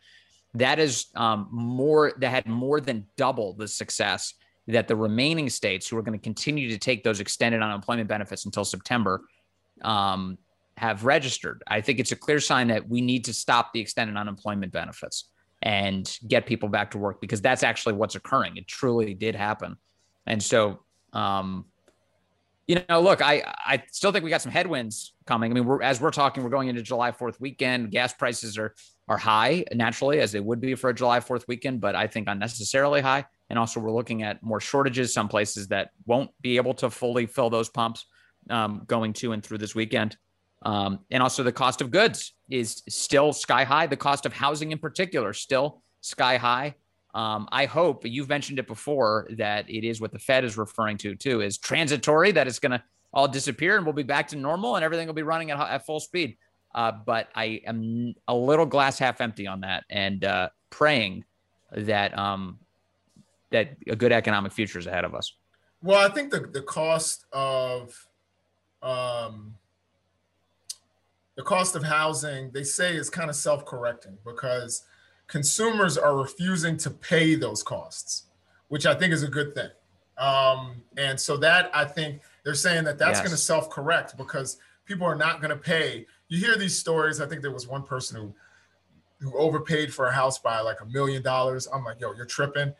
That 0.54 0.80
is 0.80 1.06
um, 1.14 1.48
more, 1.52 2.12
that 2.18 2.30
had 2.30 2.46
more 2.46 2.80
than 2.80 3.06
double 3.16 3.52
the 3.52 3.68
success 3.68 4.34
that 4.66 4.88
the 4.88 4.96
remaining 4.96 5.48
states 5.48 5.88
who 5.88 5.96
are 5.96 6.02
going 6.02 6.18
to 6.18 6.22
continue 6.22 6.68
to 6.70 6.78
take 6.78 7.02
those 7.02 7.20
extended 7.20 7.62
unemployment 7.62 8.08
benefits 8.08 8.44
until 8.44 8.64
September 8.64 9.22
um, 9.82 10.38
have 10.76 11.04
registered. 11.04 11.62
I 11.66 11.80
think 11.80 11.98
it's 11.98 12.12
a 12.12 12.16
clear 12.16 12.40
sign 12.40 12.68
that 12.68 12.88
we 12.88 13.00
need 13.00 13.24
to 13.26 13.34
stop 13.34 13.72
the 13.72 13.80
extended 13.80 14.16
unemployment 14.16 14.72
benefits 14.72 15.28
and 15.62 16.18
get 16.26 16.46
people 16.46 16.68
back 16.68 16.90
to 16.92 16.98
work 16.98 17.20
because 17.20 17.40
that's 17.40 17.62
actually 17.62 17.94
what's 17.94 18.14
occurring. 18.14 18.56
It 18.56 18.66
truly 18.66 19.14
did 19.14 19.34
happen. 19.34 19.76
And 20.26 20.42
so, 20.42 20.80
um, 21.12 21.66
you 22.66 22.80
know, 22.88 23.00
look, 23.00 23.20
I 23.20 23.42
I 23.66 23.82
still 23.90 24.12
think 24.12 24.24
we 24.24 24.30
got 24.30 24.42
some 24.42 24.52
headwinds 24.52 25.14
coming. 25.26 25.50
I 25.50 25.54
mean, 25.54 25.64
we're 25.64 25.82
as 25.82 26.00
we're 26.00 26.12
talking, 26.12 26.44
we're 26.44 26.50
going 26.50 26.68
into 26.68 26.82
July 26.82 27.10
Fourth 27.10 27.40
weekend. 27.40 27.90
Gas 27.90 28.14
prices 28.14 28.56
are 28.56 28.74
are 29.08 29.18
high 29.18 29.64
naturally, 29.74 30.20
as 30.20 30.30
they 30.30 30.38
would 30.38 30.60
be 30.60 30.76
for 30.76 30.90
a 30.90 30.94
July 30.94 31.18
Fourth 31.18 31.48
weekend, 31.48 31.80
but 31.80 31.96
I 31.96 32.06
think 32.06 32.28
unnecessarily 32.28 33.00
high. 33.00 33.26
And 33.50 33.58
also, 33.58 33.80
we're 33.80 33.92
looking 33.92 34.22
at 34.22 34.42
more 34.42 34.60
shortages. 34.60 35.12
Some 35.12 35.28
places 35.28 35.68
that 35.68 35.90
won't 36.06 36.30
be 36.40 36.56
able 36.56 36.74
to 36.74 36.88
fully 36.88 37.26
fill 37.26 37.50
those 37.50 37.68
pumps 37.68 38.06
um, 38.48 38.82
going 38.86 39.12
to 39.14 39.32
and 39.32 39.42
through 39.42 39.58
this 39.58 39.74
weekend. 39.74 40.16
Um, 40.62 41.00
and 41.10 41.22
also, 41.22 41.42
the 41.42 41.52
cost 41.52 41.80
of 41.80 41.90
goods 41.90 42.34
is 42.48 42.82
still 42.88 43.32
sky 43.32 43.64
high. 43.64 43.86
The 43.86 43.96
cost 43.96 44.24
of 44.24 44.32
housing, 44.32 44.72
in 44.72 44.78
particular, 44.78 45.32
still 45.32 45.82
sky 46.00 46.36
high. 46.36 46.76
Um, 47.12 47.48
I 47.50 47.66
hope 47.66 48.06
you've 48.06 48.28
mentioned 48.28 48.58
it 48.58 48.66
before 48.66 49.28
that 49.36 49.68
it 49.68 49.84
is 49.84 50.00
what 50.00 50.12
the 50.12 50.18
Fed 50.18 50.44
is 50.44 50.56
referring 50.56 50.96
to 50.98 51.16
too 51.16 51.40
is 51.40 51.58
transitory 51.58 52.30
that 52.32 52.46
it's 52.46 52.60
going 52.60 52.70
to 52.70 52.82
all 53.12 53.26
disappear 53.26 53.76
and 53.76 53.84
we'll 53.84 53.92
be 53.92 54.04
back 54.04 54.28
to 54.28 54.36
normal 54.36 54.76
and 54.76 54.84
everything 54.84 55.06
will 55.06 55.14
be 55.14 55.22
running 55.22 55.50
at, 55.50 55.58
at 55.58 55.84
full 55.84 55.98
speed. 55.98 56.36
Uh, 56.72 56.92
but 57.04 57.28
I 57.34 57.62
am 57.66 58.14
a 58.28 58.34
little 58.34 58.66
glass 58.66 58.98
half 58.98 59.20
empty 59.20 59.48
on 59.48 59.62
that 59.62 59.84
and 59.90 60.24
uh, 60.24 60.50
praying 60.70 61.24
that 61.72 62.16
um, 62.16 62.60
that 63.50 63.76
a 63.88 63.96
good 63.96 64.12
economic 64.12 64.52
future 64.52 64.78
is 64.78 64.86
ahead 64.86 65.04
of 65.04 65.14
us. 65.14 65.32
Well, 65.82 65.98
I 65.98 66.12
think 66.12 66.30
the 66.30 66.40
the 66.40 66.62
cost 66.62 67.24
of 67.32 68.06
um, 68.82 69.54
the 71.36 71.42
cost 71.42 71.74
of 71.74 71.82
housing 71.82 72.50
they 72.50 72.64
say 72.64 72.96
is 72.96 73.08
kind 73.08 73.30
of 73.30 73.36
self 73.36 73.64
correcting 73.64 74.18
because 74.24 74.84
consumers 75.26 75.96
are 75.96 76.16
refusing 76.16 76.76
to 76.78 76.90
pay 76.90 77.34
those 77.34 77.62
costs, 77.62 78.24
which 78.68 78.84
I 78.84 78.94
think 78.94 79.12
is 79.12 79.22
a 79.22 79.28
good 79.28 79.54
thing. 79.54 79.70
Um, 80.18 80.82
and 80.98 81.18
so 81.18 81.38
that 81.38 81.70
I 81.72 81.86
think 81.86 82.20
they're 82.44 82.54
saying 82.54 82.84
that 82.84 82.98
that's 82.98 83.18
yes. 83.18 83.20
going 83.20 83.30
to 83.30 83.36
self 83.38 83.70
correct 83.70 84.18
because 84.18 84.58
people 84.84 85.06
are 85.06 85.14
not 85.14 85.40
going 85.40 85.50
to 85.50 85.56
pay. 85.56 86.06
You 86.28 86.38
hear 86.38 86.56
these 86.56 86.78
stories. 86.78 87.20
I 87.20 87.26
think 87.26 87.40
there 87.40 87.52
was 87.52 87.66
one 87.66 87.82
person 87.82 88.20
who 88.20 88.34
who 89.20 89.36
overpaid 89.36 89.92
for 89.92 90.06
a 90.06 90.12
house 90.12 90.38
by 90.38 90.60
like 90.60 90.80
a 90.80 90.86
million 90.86 91.22
dollars. 91.22 91.68
I'm 91.72 91.84
like, 91.84 92.00
yo, 92.00 92.12
you're 92.14 92.26
tripping. 92.26 92.74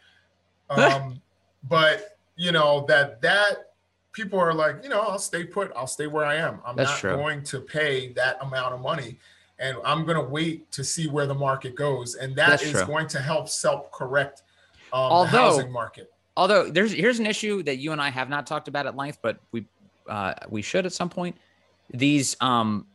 Um, 0.70 1.20
but 1.68 2.16
you 2.36 2.52
know 2.52 2.84
that 2.88 3.20
that 3.22 3.72
people 4.12 4.38
are 4.38 4.54
like, 4.54 4.82
you 4.82 4.88
know, 4.88 5.00
I'll 5.00 5.18
stay 5.18 5.44
put. 5.44 5.72
I'll 5.76 5.86
stay 5.86 6.06
where 6.06 6.24
I 6.24 6.36
am. 6.36 6.60
I'm 6.64 6.76
That's 6.76 6.90
not 6.90 6.98
true. 6.98 7.16
going 7.16 7.42
to 7.44 7.60
pay 7.60 8.12
that 8.14 8.38
amount 8.40 8.74
of 8.74 8.80
money 8.80 9.18
and 9.60 9.76
I'm 9.84 10.04
going 10.04 10.16
to 10.16 10.24
wait 10.24 10.72
to 10.72 10.82
see 10.82 11.06
where 11.06 11.26
the 11.26 11.34
market 11.34 11.74
goes, 11.74 12.14
and 12.14 12.34
that 12.34 12.48
That's 12.48 12.62
is 12.62 12.72
true. 12.72 12.86
going 12.86 13.06
to 13.08 13.20
help 13.20 13.48
self-correct 13.48 14.42
um, 14.92 15.00
although, 15.00 15.30
the 15.30 15.36
housing 15.36 15.70
market. 15.70 16.10
Although 16.36 16.70
there's 16.70 16.92
here's 16.92 17.18
an 17.18 17.26
issue 17.26 17.62
that 17.64 17.76
you 17.76 17.92
and 17.92 18.00
I 18.00 18.08
have 18.08 18.28
not 18.28 18.46
talked 18.46 18.68
about 18.68 18.86
at 18.86 18.96
length, 18.96 19.18
but 19.22 19.38
we 19.52 19.66
uh, 20.08 20.34
we 20.48 20.62
should 20.62 20.86
at 20.86 20.92
some 20.92 21.10
point. 21.10 21.36
These 21.92 22.36
um, 22.40 22.86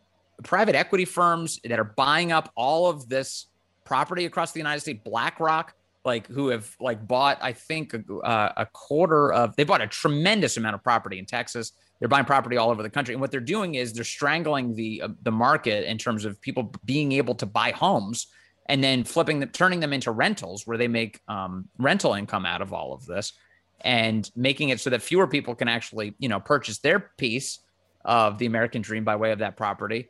private 0.43 0.73
equity 0.75 1.05
firms 1.05 1.61
that 1.63 1.79
are 1.79 1.83
buying 1.83 2.31
up 2.31 2.51
all 2.55 2.89
of 2.89 3.07
this 3.07 3.45
property 3.83 4.25
across 4.25 4.51
the 4.51 4.59
United 4.59 4.79
States, 4.79 5.01
BlackRock, 5.05 5.75
like 6.05 6.27
who 6.27 6.49
have 6.49 6.75
like 6.79 7.05
bought, 7.05 7.39
I 7.41 7.53
think 7.53 7.93
uh, 7.93 8.49
a 8.55 8.65
quarter 8.67 9.33
of 9.33 9.55
they 9.55 9.63
bought 9.63 9.81
a 9.81 9.87
tremendous 9.87 10.57
amount 10.57 10.75
of 10.75 10.83
property 10.83 11.19
in 11.19 11.25
Texas 11.25 11.71
they're 11.99 12.09
buying 12.09 12.25
property 12.25 12.57
all 12.57 12.71
over 12.71 12.83
the 12.83 12.89
country, 12.89 13.13
and 13.13 13.21
what 13.21 13.31
they're 13.31 13.39
doing 13.39 13.75
is 13.75 13.93
they're 13.93 14.03
strangling 14.03 14.75
the 14.75 15.01
uh, 15.03 15.09
the 15.23 15.31
market 15.31 15.89
in 15.89 15.97
terms 15.97 16.25
of 16.25 16.39
people 16.41 16.73
being 16.83 17.13
able 17.13 17.35
to 17.35 17.45
buy 17.45 17.71
homes 17.71 18.27
and 18.67 18.83
then 18.83 19.03
flipping 19.03 19.39
them, 19.39 19.49
turning 19.49 19.79
them 19.79 19.93
into 19.93 20.11
rentals 20.11 20.65
where 20.65 20.77
they 20.77 20.87
make 20.87 21.21
um, 21.27 21.69
rental 21.77 22.13
income 22.13 22.45
out 22.45 22.61
of 22.61 22.73
all 22.73 22.93
of 22.93 23.05
this, 23.05 23.33
and 23.81 24.29
making 24.35 24.69
it 24.69 24.79
so 24.79 24.89
that 24.89 25.01
fewer 25.01 25.27
people 25.27 25.55
can 25.55 25.67
actually 25.67 26.13
you 26.19 26.27
know 26.27 26.39
purchase 26.39 26.79
their 26.79 27.11
piece 27.17 27.59
of 28.03 28.37
the 28.37 28.45
American 28.45 28.81
dream 28.81 29.03
by 29.03 29.15
way 29.15 29.31
of 29.31 29.39
that 29.39 29.55
property. 29.55 30.09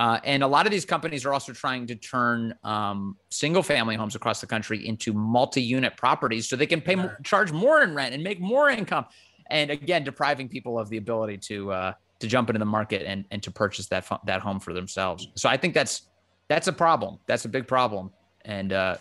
Uh, 0.00 0.18
and 0.24 0.42
a 0.42 0.46
lot 0.46 0.64
of 0.64 0.72
these 0.72 0.86
companies 0.86 1.26
are 1.26 1.34
also 1.34 1.52
trying 1.52 1.86
to 1.86 1.94
turn 1.94 2.54
um, 2.64 3.18
single 3.30 3.62
family 3.62 3.94
homes 3.94 4.14
across 4.14 4.40
the 4.40 4.46
country 4.46 4.88
into 4.88 5.12
multi 5.12 5.60
unit 5.60 5.94
properties 5.98 6.48
so 6.48 6.56
they 6.56 6.64
can 6.64 6.80
pay 6.80 6.94
more, 6.94 7.18
charge 7.22 7.52
more 7.52 7.82
in 7.82 7.94
rent 7.94 8.14
and 8.14 8.24
make 8.24 8.40
more 8.40 8.70
income 8.70 9.04
and 9.50 9.70
again 9.70 10.02
depriving 10.02 10.48
people 10.48 10.78
of 10.78 10.88
the 10.88 10.96
ability 10.96 11.36
to 11.36 11.70
uh, 11.70 11.92
to 12.18 12.26
jump 12.26 12.48
into 12.48 12.58
the 12.58 12.64
market 12.64 13.02
and 13.06 13.26
and 13.30 13.42
to 13.42 13.50
purchase 13.50 13.88
that 13.88 14.08
that 14.24 14.40
home 14.40 14.58
for 14.58 14.72
themselves. 14.72 15.28
So 15.34 15.50
I 15.50 15.58
think 15.58 15.74
that's 15.74 16.08
that's 16.48 16.66
a 16.66 16.72
problem. 16.72 17.18
That's 17.26 17.44
a 17.44 17.50
big 17.50 17.68
problem, 17.68 18.10
and 18.46 18.72
uh, 18.72 18.96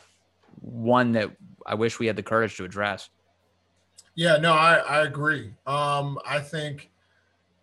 one 0.59 1.13
that 1.13 1.31
I 1.65 1.75
wish 1.75 1.97
we 1.99 2.07
had 2.07 2.17
the 2.17 2.23
courage 2.23 2.57
to 2.57 2.65
address. 2.65 3.09
Yeah, 4.15 4.35
no, 4.35 4.51
I 4.51 4.75
I 4.75 5.03
agree. 5.03 5.53
Um, 5.65 6.19
I 6.25 6.41
think 6.41 6.91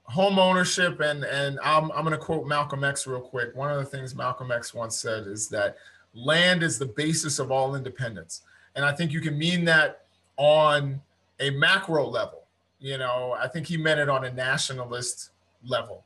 home 0.06 0.38
ownership 0.38 1.00
and 1.00 1.24
and 1.24 1.58
I'm 1.62 1.90
I'm 1.92 2.04
going 2.04 2.12
to 2.12 2.18
quote 2.18 2.46
Malcolm 2.46 2.84
X 2.84 3.06
real 3.06 3.20
quick. 3.20 3.54
One 3.54 3.70
of 3.70 3.78
the 3.78 3.84
things 3.84 4.14
Malcolm 4.14 4.50
X 4.50 4.72
once 4.72 4.96
said 4.96 5.26
is 5.26 5.48
that 5.48 5.76
land 6.14 6.62
is 6.62 6.78
the 6.78 6.86
basis 6.86 7.38
of 7.38 7.50
all 7.50 7.74
independence, 7.74 8.42
and 8.74 8.84
I 8.84 8.92
think 8.92 9.12
you 9.12 9.20
can 9.20 9.36
mean 9.38 9.64
that 9.66 10.02
on 10.36 11.00
a 11.40 11.50
macro 11.50 12.06
level 12.06 12.46
you 12.78 12.98
know, 12.98 13.34
I 13.38 13.48
think 13.48 13.66
he 13.66 13.76
meant 13.76 14.00
it 14.00 14.08
on 14.08 14.24
a 14.24 14.32
nationalist 14.32 15.30
level. 15.64 16.04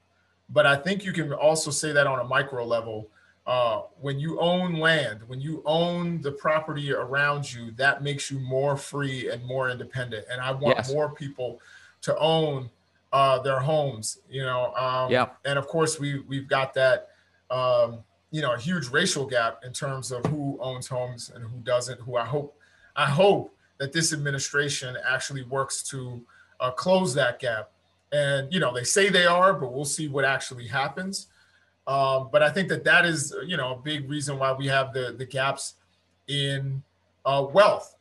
But 0.49 0.67
I 0.67 0.77
think 0.77 1.05
you 1.05 1.13
can 1.13 1.33
also 1.33 1.71
say 1.71 1.93
that 1.93 2.07
on 2.07 2.21
a 2.21 2.25
micro 2.25 2.65
level. 2.65 3.09
Uh, 3.47 3.83
when 4.01 4.21
you 4.21 4.39
own 4.39 4.75
land, 4.75 5.21
when 5.27 5.41
you 5.41 5.63
own 5.65 6.21
the 6.21 6.31
property 6.31 6.93
around 6.93 7.53
you, 7.53 7.73
that 7.73 8.03
makes 8.03 8.31
you 8.31 8.39
more 8.39 8.77
free 8.77 9.31
and 9.31 9.45
more 9.45 9.71
independent. 9.71 10.25
And 10.31 10.41
I 10.41 10.53
want 10.53 10.77
yes. 10.79 10.93
more 10.93 11.11
people 11.11 11.61
to 12.03 12.17
own 12.19 12.71
uh, 13.13 13.39
their 13.41 13.61
homes, 13.61 14.19
you 14.29 14.43
know. 14.43 14.73
Um, 14.75 15.11
yeah. 15.11 15.29
And 15.45 15.59
of 15.59 15.67
course, 15.67 15.99
we 15.99 16.21
we've 16.21 16.49
got 16.49 16.75
that, 16.75 17.09
um, 17.51 18.01
you 18.31 18.43
know, 18.43 18.55
a 18.55 18.59
huge 18.59 18.89
racial 18.89 19.27
gap 19.27 19.63
in 19.65 19.73
terms 19.73 20.13
of 20.13 20.25
who 20.27 20.59
owns 20.61 20.87
homes 20.87 21.31
and 21.35 21.45
who 21.45 21.59
doesn't. 21.59 22.01
Who 22.01 22.17
I 22.17 22.25
hope, 22.25 22.57
I 22.97 23.07
hope 23.07 23.55
that 23.79 23.93
this 23.93 24.13
administration 24.13 24.97
actually 25.09 25.43
works 25.43 25.83
to 25.85 26.23
uh, 26.61 26.71
close 26.71 27.15
that 27.15 27.39
gap. 27.41 27.71
And 28.13 28.53
you 28.53 28.61
know 28.61 28.73
they 28.73 28.85
say 28.85 29.09
they 29.09 29.27
are, 29.27 29.53
but 29.55 29.73
we'll 29.73 29.85
see 29.85 30.09
what 30.09 30.25
actually 30.25 30.67
happens. 30.67 31.29
Um, 31.87 32.29
but 32.31 32.43
I 32.43 32.51
think 32.51 32.69
that 32.69 32.85
that 32.85 33.05
is 33.07 33.35
you 33.47 33.57
know 33.57 33.75
a 33.75 33.77
big 33.77 34.09
reason 34.09 34.39
why 34.39 34.53
we 34.53 34.67
have 34.67 34.93
the 34.93 35.15
the 35.17 35.25
gaps 35.25 35.75
in 36.29 36.83
uh, 37.25 37.47
wealth. 37.53 37.97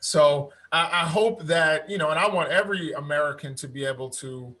So 0.00 0.52
I, 0.72 1.02
I, 1.02 1.04
hope 1.06 1.42
that 1.44 1.90
you 1.90 1.98
know, 1.98 2.10
and 2.10 2.18
I 2.18 2.28
want 2.28 2.50
every 2.50 2.92
American 2.92 3.54
to 3.56 3.68
be 3.68 3.84
able 3.84 4.10
to 4.10 4.54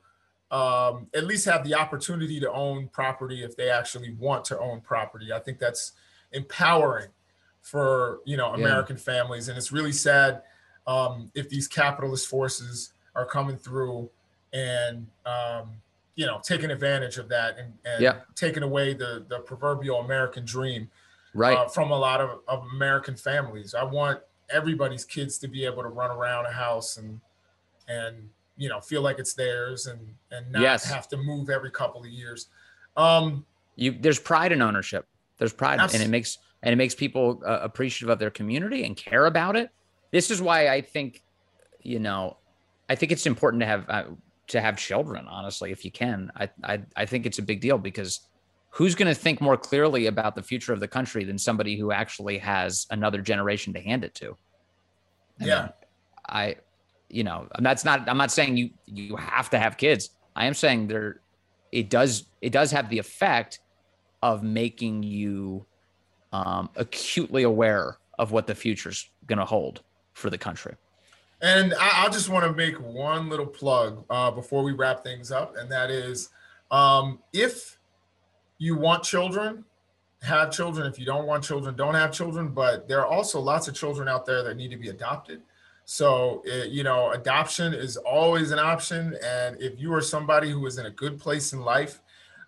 um, 0.50 1.06
at 1.14 1.26
least 1.26 1.44
have 1.46 1.64
the 1.64 1.74
opportunity 1.74 2.40
to 2.40 2.50
own 2.50 2.88
property 2.88 3.44
if 3.44 3.56
they 3.56 3.70
actually 3.70 4.12
want 4.14 4.44
to 4.46 4.58
own 4.58 4.80
property. 4.80 5.32
I 5.32 5.38
think 5.38 5.58
that's 5.58 5.92
empowering 6.32 7.08
for 7.60 8.20
you 8.24 8.36
know 8.36 8.54
American 8.54 8.96
yeah. 8.96 9.02
families, 9.02 9.48
and 9.48 9.56
it's 9.56 9.72
really 9.72 9.92
sad 9.92 10.42
um, 10.86 11.30
if 11.34 11.48
these 11.48 11.68
capitalist 11.68 12.28
forces 12.28 12.92
are 13.14 13.26
coming 13.26 13.56
through 13.56 14.10
and 14.52 15.06
um, 15.26 15.70
you 16.16 16.26
know 16.26 16.40
taking 16.42 16.70
advantage 16.70 17.18
of 17.18 17.28
that 17.28 17.58
and, 17.58 17.72
and 17.84 18.02
yeah. 18.02 18.20
taking 18.34 18.62
away 18.62 18.94
the 18.94 19.24
the 19.28 19.38
proverbial 19.40 20.00
American 20.00 20.44
dream 20.44 20.90
right 21.34 21.56
uh, 21.56 21.68
from 21.68 21.90
a 21.92 21.96
lot 21.96 22.20
of, 22.20 22.40
of 22.48 22.64
American 22.74 23.14
families. 23.14 23.74
I 23.74 23.84
want 23.84 24.20
everybody's 24.52 25.04
kids 25.04 25.38
to 25.38 25.48
be 25.48 25.64
able 25.64 25.82
to 25.82 25.88
run 25.88 26.10
around 26.10 26.46
a 26.46 26.50
house 26.52 26.96
and 26.96 27.20
and 27.88 28.28
you 28.56 28.68
know 28.68 28.80
feel 28.80 29.02
like 29.02 29.18
it's 29.18 29.34
theirs 29.34 29.86
and 29.86 30.00
and 30.30 30.50
not 30.52 30.62
yes. 30.62 30.90
have 30.90 31.08
to 31.08 31.16
move 31.16 31.50
every 31.50 31.70
couple 31.70 32.00
of 32.00 32.08
years. 32.08 32.48
Um, 32.96 33.44
you 33.76 33.96
there's 33.98 34.18
pride 34.18 34.52
in 34.52 34.62
ownership. 34.62 35.06
There's 35.38 35.52
pride, 35.52 35.80
and 35.80 36.02
it 36.02 36.08
makes 36.08 36.38
and 36.62 36.72
it 36.72 36.76
makes 36.76 36.94
people 36.94 37.42
uh, 37.46 37.60
appreciative 37.62 38.10
of 38.10 38.18
their 38.18 38.30
community 38.30 38.84
and 38.84 38.96
care 38.96 39.26
about 39.26 39.56
it. 39.56 39.70
This 40.10 40.30
is 40.30 40.42
why 40.42 40.68
I 40.68 40.80
think, 40.80 41.22
you 41.82 41.98
know, 41.98 42.36
I 42.88 42.94
think 42.94 43.12
it's 43.12 43.26
important 43.26 43.60
to 43.60 43.66
have 43.66 43.88
uh, 43.88 44.04
to 44.48 44.60
have 44.60 44.76
children. 44.76 45.26
Honestly, 45.28 45.70
if 45.72 45.84
you 45.84 45.90
can, 45.90 46.30
I, 46.36 46.50
I 46.62 46.82
I 46.96 47.06
think 47.06 47.26
it's 47.26 47.38
a 47.38 47.42
big 47.42 47.60
deal 47.60 47.78
because 47.78 48.20
who's 48.70 48.94
going 48.94 49.08
to 49.08 49.14
think 49.14 49.40
more 49.40 49.56
clearly 49.56 50.06
about 50.06 50.34
the 50.34 50.42
future 50.42 50.72
of 50.72 50.80
the 50.80 50.88
country 50.88 51.24
than 51.24 51.38
somebody 51.38 51.76
who 51.76 51.92
actually 51.92 52.38
has 52.38 52.86
another 52.90 53.20
generation 53.20 53.72
to 53.74 53.80
hand 53.80 54.04
it 54.04 54.14
to? 54.14 54.36
I 55.40 55.44
yeah. 55.44 55.62
Mean, 55.62 55.70
I, 56.28 56.56
you 57.08 57.24
know, 57.24 57.48
that's 57.58 57.84
not, 57.84 58.08
I'm 58.08 58.16
not 58.16 58.30
saying 58.30 58.56
you, 58.56 58.70
you 58.86 59.16
have 59.16 59.50
to 59.50 59.58
have 59.58 59.76
kids. 59.76 60.10
I 60.36 60.46
am 60.46 60.54
saying 60.54 60.86
there, 60.86 61.20
it 61.72 61.90
does, 61.90 62.26
it 62.40 62.50
does 62.50 62.70
have 62.70 62.88
the 62.88 62.98
effect 62.98 63.60
of 64.22 64.42
making 64.42 65.02
you 65.02 65.66
um, 66.32 66.70
acutely 66.76 67.42
aware 67.42 67.96
of 68.18 68.30
what 68.30 68.46
the 68.46 68.54
future's 68.54 69.10
going 69.26 69.38
to 69.38 69.44
hold 69.44 69.82
for 70.12 70.30
the 70.30 70.38
country. 70.38 70.76
And 71.42 71.74
I, 71.74 72.04
I 72.04 72.08
just 72.10 72.28
want 72.28 72.44
to 72.44 72.52
make 72.52 72.76
one 72.76 73.28
little 73.28 73.46
plug 73.46 74.04
uh, 74.10 74.30
before 74.30 74.62
we 74.62 74.72
wrap 74.72 75.02
things 75.02 75.32
up, 75.32 75.56
and 75.56 75.70
that 75.72 75.90
is 75.90 76.28
um, 76.70 77.20
if 77.32 77.78
you 78.60 78.76
want 78.76 79.02
children, 79.02 79.64
have 80.22 80.52
children. 80.52 80.86
If 80.86 80.98
you 80.98 81.06
don't 81.06 81.26
want 81.26 81.42
children, 81.42 81.74
don't 81.74 81.94
have 81.94 82.12
children. 82.12 82.50
But 82.50 82.86
there 82.86 83.00
are 83.00 83.06
also 83.06 83.40
lots 83.40 83.66
of 83.68 83.74
children 83.74 84.06
out 84.06 84.26
there 84.26 84.42
that 84.44 84.56
need 84.56 84.70
to 84.70 84.76
be 84.76 84.90
adopted. 84.90 85.40
So, 85.86 86.42
it, 86.44 86.68
you 86.68 86.84
know, 86.84 87.10
adoption 87.12 87.72
is 87.72 87.96
always 87.96 88.50
an 88.50 88.58
option. 88.58 89.16
And 89.24 89.60
if 89.60 89.80
you 89.80 89.92
are 89.94 90.02
somebody 90.02 90.50
who 90.50 90.66
is 90.66 90.76
in 90.76 90.86
a 90.86 90.90
good 90.90 91.18
place 91.18 91.54
in 91.54 91.62
life, 91.62 92.02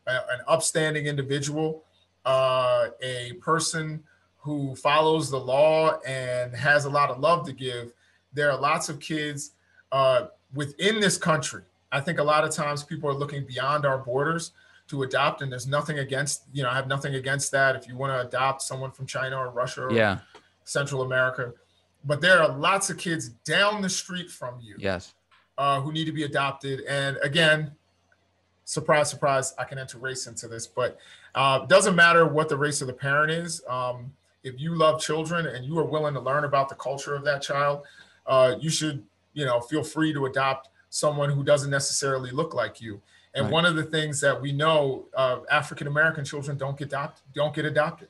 uh, 0.06 0.20
an 0.30 0.40
upstanding 0.46 1.06
individual, 1.06 1.82
uh, 2.26 2.88
a 3.00 3.32
person 3.40 4.04
who 4.36 4.76
follows 4.76 5.30
the 5.30 5.40
law 5.40 5.98
and 6.00 6.54
has 6.54 6.84
a 6.84 6.90
lot 6.90 7.08
of 7.08 7.20
love 7.20 7.46
to 7.46 7.54
give, 7.54 7.94
there 8.34 8.50
are 8.50 8.60
lots 8.60 8.90
of 8.90 9.00
kids 9.00 9.52
uh, 9.92 10.26
within 10.52 11.00
this 11.00 11.16
country. 11.16 11.62
I 11.90 12.00
think 12.00 12.18
a 12.18 12.22
lot 12.22 12.44
of 12.44 12.50
times 12.50 12.82
people 12.82 13.08
are 13.08 13.14
looking 13.14 13.46
beyond 13.46 13.86
our 13.86 13.98
borders 13.98 14.52
to 14.92 15.04
adopt, 15.04 15.40
and 15.40 15.50
there's 15.50 15.66
nothing 15.66 16.00
against, 16.00 16.42
you 16.52 16.62
know, 16.62 16.68
I 16.68 16.74
have 16.74 16.86
nothing 16.86 17.14
against 17.14 17.50
that. 17.52 17.74
If 17.74 17.88
you 17.88 17.96
want 17.96 18.12
to 18.12 18.28
adopt 18.28 18.60
someone 18.60 18.90
from 18.90 19.06
China 19.06 19.38
or 19.38 19.48
Russia 19.48 19.84
or 19.84 19.92
yeah. 19.92 20.18
Central 20.64 21.00
America, 21.00 21.54
but 22.04 22.20
there 22.20 22.42
are 22.42 22.54
lots 22.58 22.90
of 22.90 22.98
kids 22.98 23.30
down 23.44 23.80
the 23.80 23.88
street 23.88 24.30
from 24.30 24.60
you. 24.60 24.76
Yes. 24.78 25.14
Uh, 25.56 25.80
who 25.80 25.92
need 25.92 26.04
to 26.04 26.12
be 26.12 26.24
adopted. 26.24 26.80
And 26.82 27.16
again, 27.22 27.72
surprise, 28.64 29.08
surprise, 29.08 29.54
I 29.58 29.64
can 29.64 29.78
enter 29.78 29.98
race 29.98 30.26
into 30.26 30.46
this, 30.46 30.66
but 30.66 30.98
uh, 31.34 31.64
doesn't 31.66 31.96
matter 31.96 32.26
what 32.26 32.50
the 32.50 32.56
race 32.56 32.82
of 32.82 32.86
the 32.86 32.92
parent 32.92 33.30
is. 33.30 33.62
Um, 33.66 34.12
if 34.44 34.60
you 34.60 34.74
love 34.74 35.00
children 35.00 35.46
and 35.46 35.64
you 35.64 35.78
are 35.78 35.84
willing 35.84 36.12
to 36.14 36.20
learn 36.20 36.44
about 36.44 36.68
the 36.68 36.74
culture 36.74 37.14
of 37.14 37.24
that 37.24 37.40
child, 37.40 37.82
uh, 38.26 38.56
you 38.60 38.68
should, 38.68 39.02
you 39.32 39.46
know, 39.46 39.60
feel 39.60 39.84
free 39.84 40.12
to 40.12 40.26
adopt 40.26 40.68
someone 40.90 41.30
who 41.30 41.42
doesn't 41.42 41.70
necessarily 41.70 42.30
look 42.30 42.54
like 42.54 42.80
you. 42.80 43.00
And 43.34 43.44
right. 43.44 43.52
one 43.52 43.64
of 43.64 43.76
the 43.76 43.84
things 43.84 44.20
that 44.20 44.40
we 44.40 44.52
know, 44.52 45.06
uh, 45.16 45.38
African 45.50 45.86
American 45.86 46.24
children 46.24 46.58
don't 46.58 46.76
get 46.76 46.88
adopted. 46.88 47.24
Don't 47.34 47.54
get 47.54 47.64
adopted. 47.64 48.08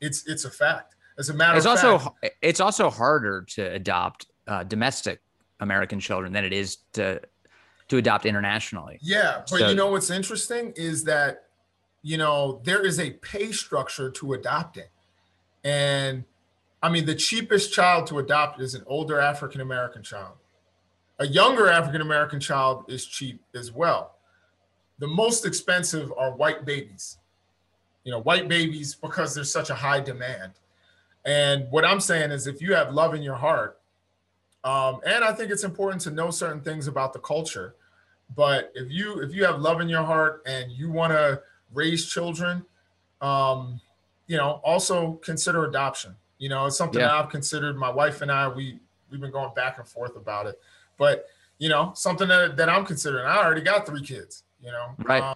It's 0.00 0.26
it's 0.26 0.44
a 0.44 0.50
fact. 0.50 0.94
As 1.18 1.28
a 1.28 1.34
matter 1.34 1.56
it's 1.56 1.66
of 1.66 1.72
also 1.72 1.98
fact, 1.98 2.36
it's 2.42 2.60
also 2.60 2.90
harder 2.90 3.42
to 3.50 3.72
adopt 3.72 4.26
uh, 4.46 4.64
domestic 4.64 5.20
American 5.60 6.00
children 6.00 6.32
than 6.32 6.44
it 6.44 6.52
is 6.52 6.78
to 6.94 7.20
to 7.88 7.96
adopt 7.98 8.26
internationally. 8.26 8.98
Yeah, 9.02 9.42
but 9.50 9.58
so, 9.58 9.68
you 9.68 9.74
know 9.74 9.90
what's 9.90 10.10
interesting 10.10 10.72
is 10.76 11.04
that 11.04 11.44
you 12.02 12.16
know 12.16 12.60
there 12.64 12.84
is 12.84 12.98
a 12.98 13.10
pay 13.10 13.52
structure 13.52 14.10
to 14.10 14.32
adopting, 14.32 14.88
and 15.62 16.24
I 16.82 16.88
mean 16.88 17.04
the 17.04 17.14
cheapest 17.14 17.72
child 17.72 18.06
to 18.08 18.18
adopt 18.18 18.60
is 18.60 18.74
an 18.74 18.82
older 18.86 19.20
African 19.20 19.60
American 19.60 20.02
child. 20.02 20.36
A 21.18 21.26
younger 21.26 21.68
African 21.68 22.00
American 22.00 22.40
child 22.40 22.86
is 22.88 23.06
cheap 23.06 23.40
as 23.54 23.70
well. 23.70 24.16
The 24.98 25.06
most 25.06 25.44
expensive 25.44 26.12
are 26.16 26.32
white 26.32 26.64
babies. 26.64 27.18
You 28.04 28.12
know, 28.12 28.20
white 28.20 28.48
babies 28.48 28.94
because 28.94 29.34
there's 29.34 29.50
such 29.50 29.70
a 29.70 29.74
high 29.74 30.00
demand. 30.00 30.52
And 31.24 31.70
what 31.70 31.84
I'm 31.84 32.00
saying 32.00 32.30
is, 32.32 32.46
if 32.46 32.60
you 32.60 32.74
have 32.74 32.92
love 32.92 33.14
in 33.14 33.22
your 33.22 33.34
heart, 33.34 33.80
um, 34.62 35.00
and 35.06 35.24
I 35.24 35.32
think 35.32 35.50
it's 35.50 35.64
important 35.64 36.02
to 36.02 36.10
know 36.10 36.30
certain 36.30 36.60
things 36.60 36.86
about 36.86 37.12
the 37.12 37.18
culture. 37.18 37.74
But 38.36 38.72
if 38.74 38.90
you 38.90 39.20
if 39.20 39.34
you 39.34 39.44
have 39.44 39.60
love 39.60 39.80
in 39.80 39.88
your 39.88 40.02
heart 40.02 40.42
and 40.46 40.70
you 40.72 40.90
want 40.90 41.12
to 41.12 41.42
raise 41.72 42.06
children, 42.06 42.64
um, 43.20 43.80
you 44.26 44.36
know, 44.36 44.60
also 44.64 45.14
consider 45.22 45.66
adoption. 45.66 46.14
You 46.38 46.48
know, 46.48 46.66
it's 46.66 46.76
something 46.76 47.00
yeah. 47.00 47.18
I've 47.18 47.28
considered. 47.28 47.76
My 47.76 47.90
wife 47.90 48.22
and 48.22 48.30
I, 48.30 48.48
we 48.48 48.78
we've 49.10 49.20
been 49.20 49.30
going 49.30 49.54
back 49.54 49.78
and 49.78 49.86
forth 49.86 50.16
about 50.16 50.46
it. 50.46 50.60
But 50.98 51.26
you 51.58 51.68
know, 51.68 51.92
something 51.94 52.28
that, 52.28 52.56
that 52.56 52.68
I'm 52.68 52.84
considering. 52.84 53.26
I 53.26 53.38
already 53.38 53.60
got 53.60 53.86
three 53.86 54.02
kids. 54.02 54.42
You 54.64 54.72
know, 54.72 54.94
right. 55.04 55.22
Um, 55.22 55.34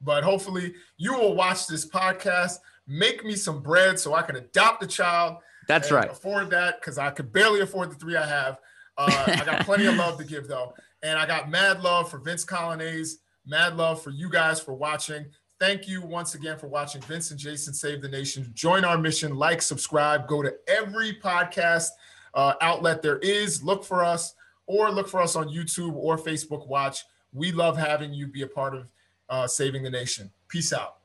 but 0.00 0.22
hopefully, 0.22 0.74
you 0.96 1.12
will 1.14 1.34
watch 1.34 1.66
this 1.66 1.88
podcast, 1.88 2.58
make 2.86 3.24
me 3.24 3.34
some 3.34 3.60
bread 3.60 3.98
so 3.98 4.14
I 4.14 4.22
can 4.22 4.36
adopt 4.36 4.82
a 4.82 4.86
child 4.86 5.38
that's 5.70 5.92
right. 5.92 6.10
Afford 6.10 6.50
that 6.50 6.80
because 6.80 6.98
I 6.98 7.10
could 7.10 7.32
barely 7.32 7.60
afford 7.60 7.92
the 7.92 7.94
three 7.94 8.16
I 8.16 8.26
have. 8.26 8.58
Uh, 8.98 9.36
I 9.40 9.44
got 9.44 9.64
plenty 9.64 9.86
of 9.86 9.94
love 9.94 10.18
to 10.18 10.24
give 10.24 10.48
though, 10.48 10.74
and 11.02 11.16
I 11.16 11.26
got 11.26 11.48
mad 11.48 11.80
love 11.80 12.10
for 12.10 12.18
Vince 12.18 12.44
Colonnese. 12.44 13.14
Mad 13.46 13.76
love 13.76 14.02
for 14.02 14.10
you 14.10 14.28
guys 14.28 14.60
for 14.60 14.74
watching. 14.74 15.26
Thank 15.60 15.86
you 15.86 16.02
once 16.02 16.34
again 16.34 16.58
for 16.58 16.66
watching 16.66 17.00
Vince 17.02 17.30
and 17.30 17.38
Jason 17.38 17.72
Save 17.72 18.02
the 18.02 18.08
Nation. 18.08 18.50
Join 18.54 18.84
our 18.84 18.98
mission, 18.98 19.36
like, 19.36 19.62
subscribe, 19.62 20.26
go 20.26 20.42
to 20.42 20.54
every 20.66 21.14
podcast 21.14 21.90
uh, 22.34 22.54
outlet 22.60 23.00
there 23.00 23.18
is. 23.18 23.62
Look 23.62 23.84
for 23.84 24.02
us 24.02 24.34
or 24.66 24.90
look 24.90 25.08
for 25.08 25.20
us 25.20 25.36
on 25.36 25.48
YouTube 25.48 25.94
or 25.94 26.18
Facebook 26.18 26.66
Watch. 26.66 27.04
We 27.32 27.52
love 27.52 27.76
having 27.76 28.12
you 28.12 28.26
be 28.26 28.42
a 28.42 28.46
part 28.46 28.74
of 28.74 28.92
uh, 29.28 29.46
saving 29.46 29.82
the 29.82 29.90
nation. 29.90 30.30
Peace 30.48 30.72
out. 30.72 30.99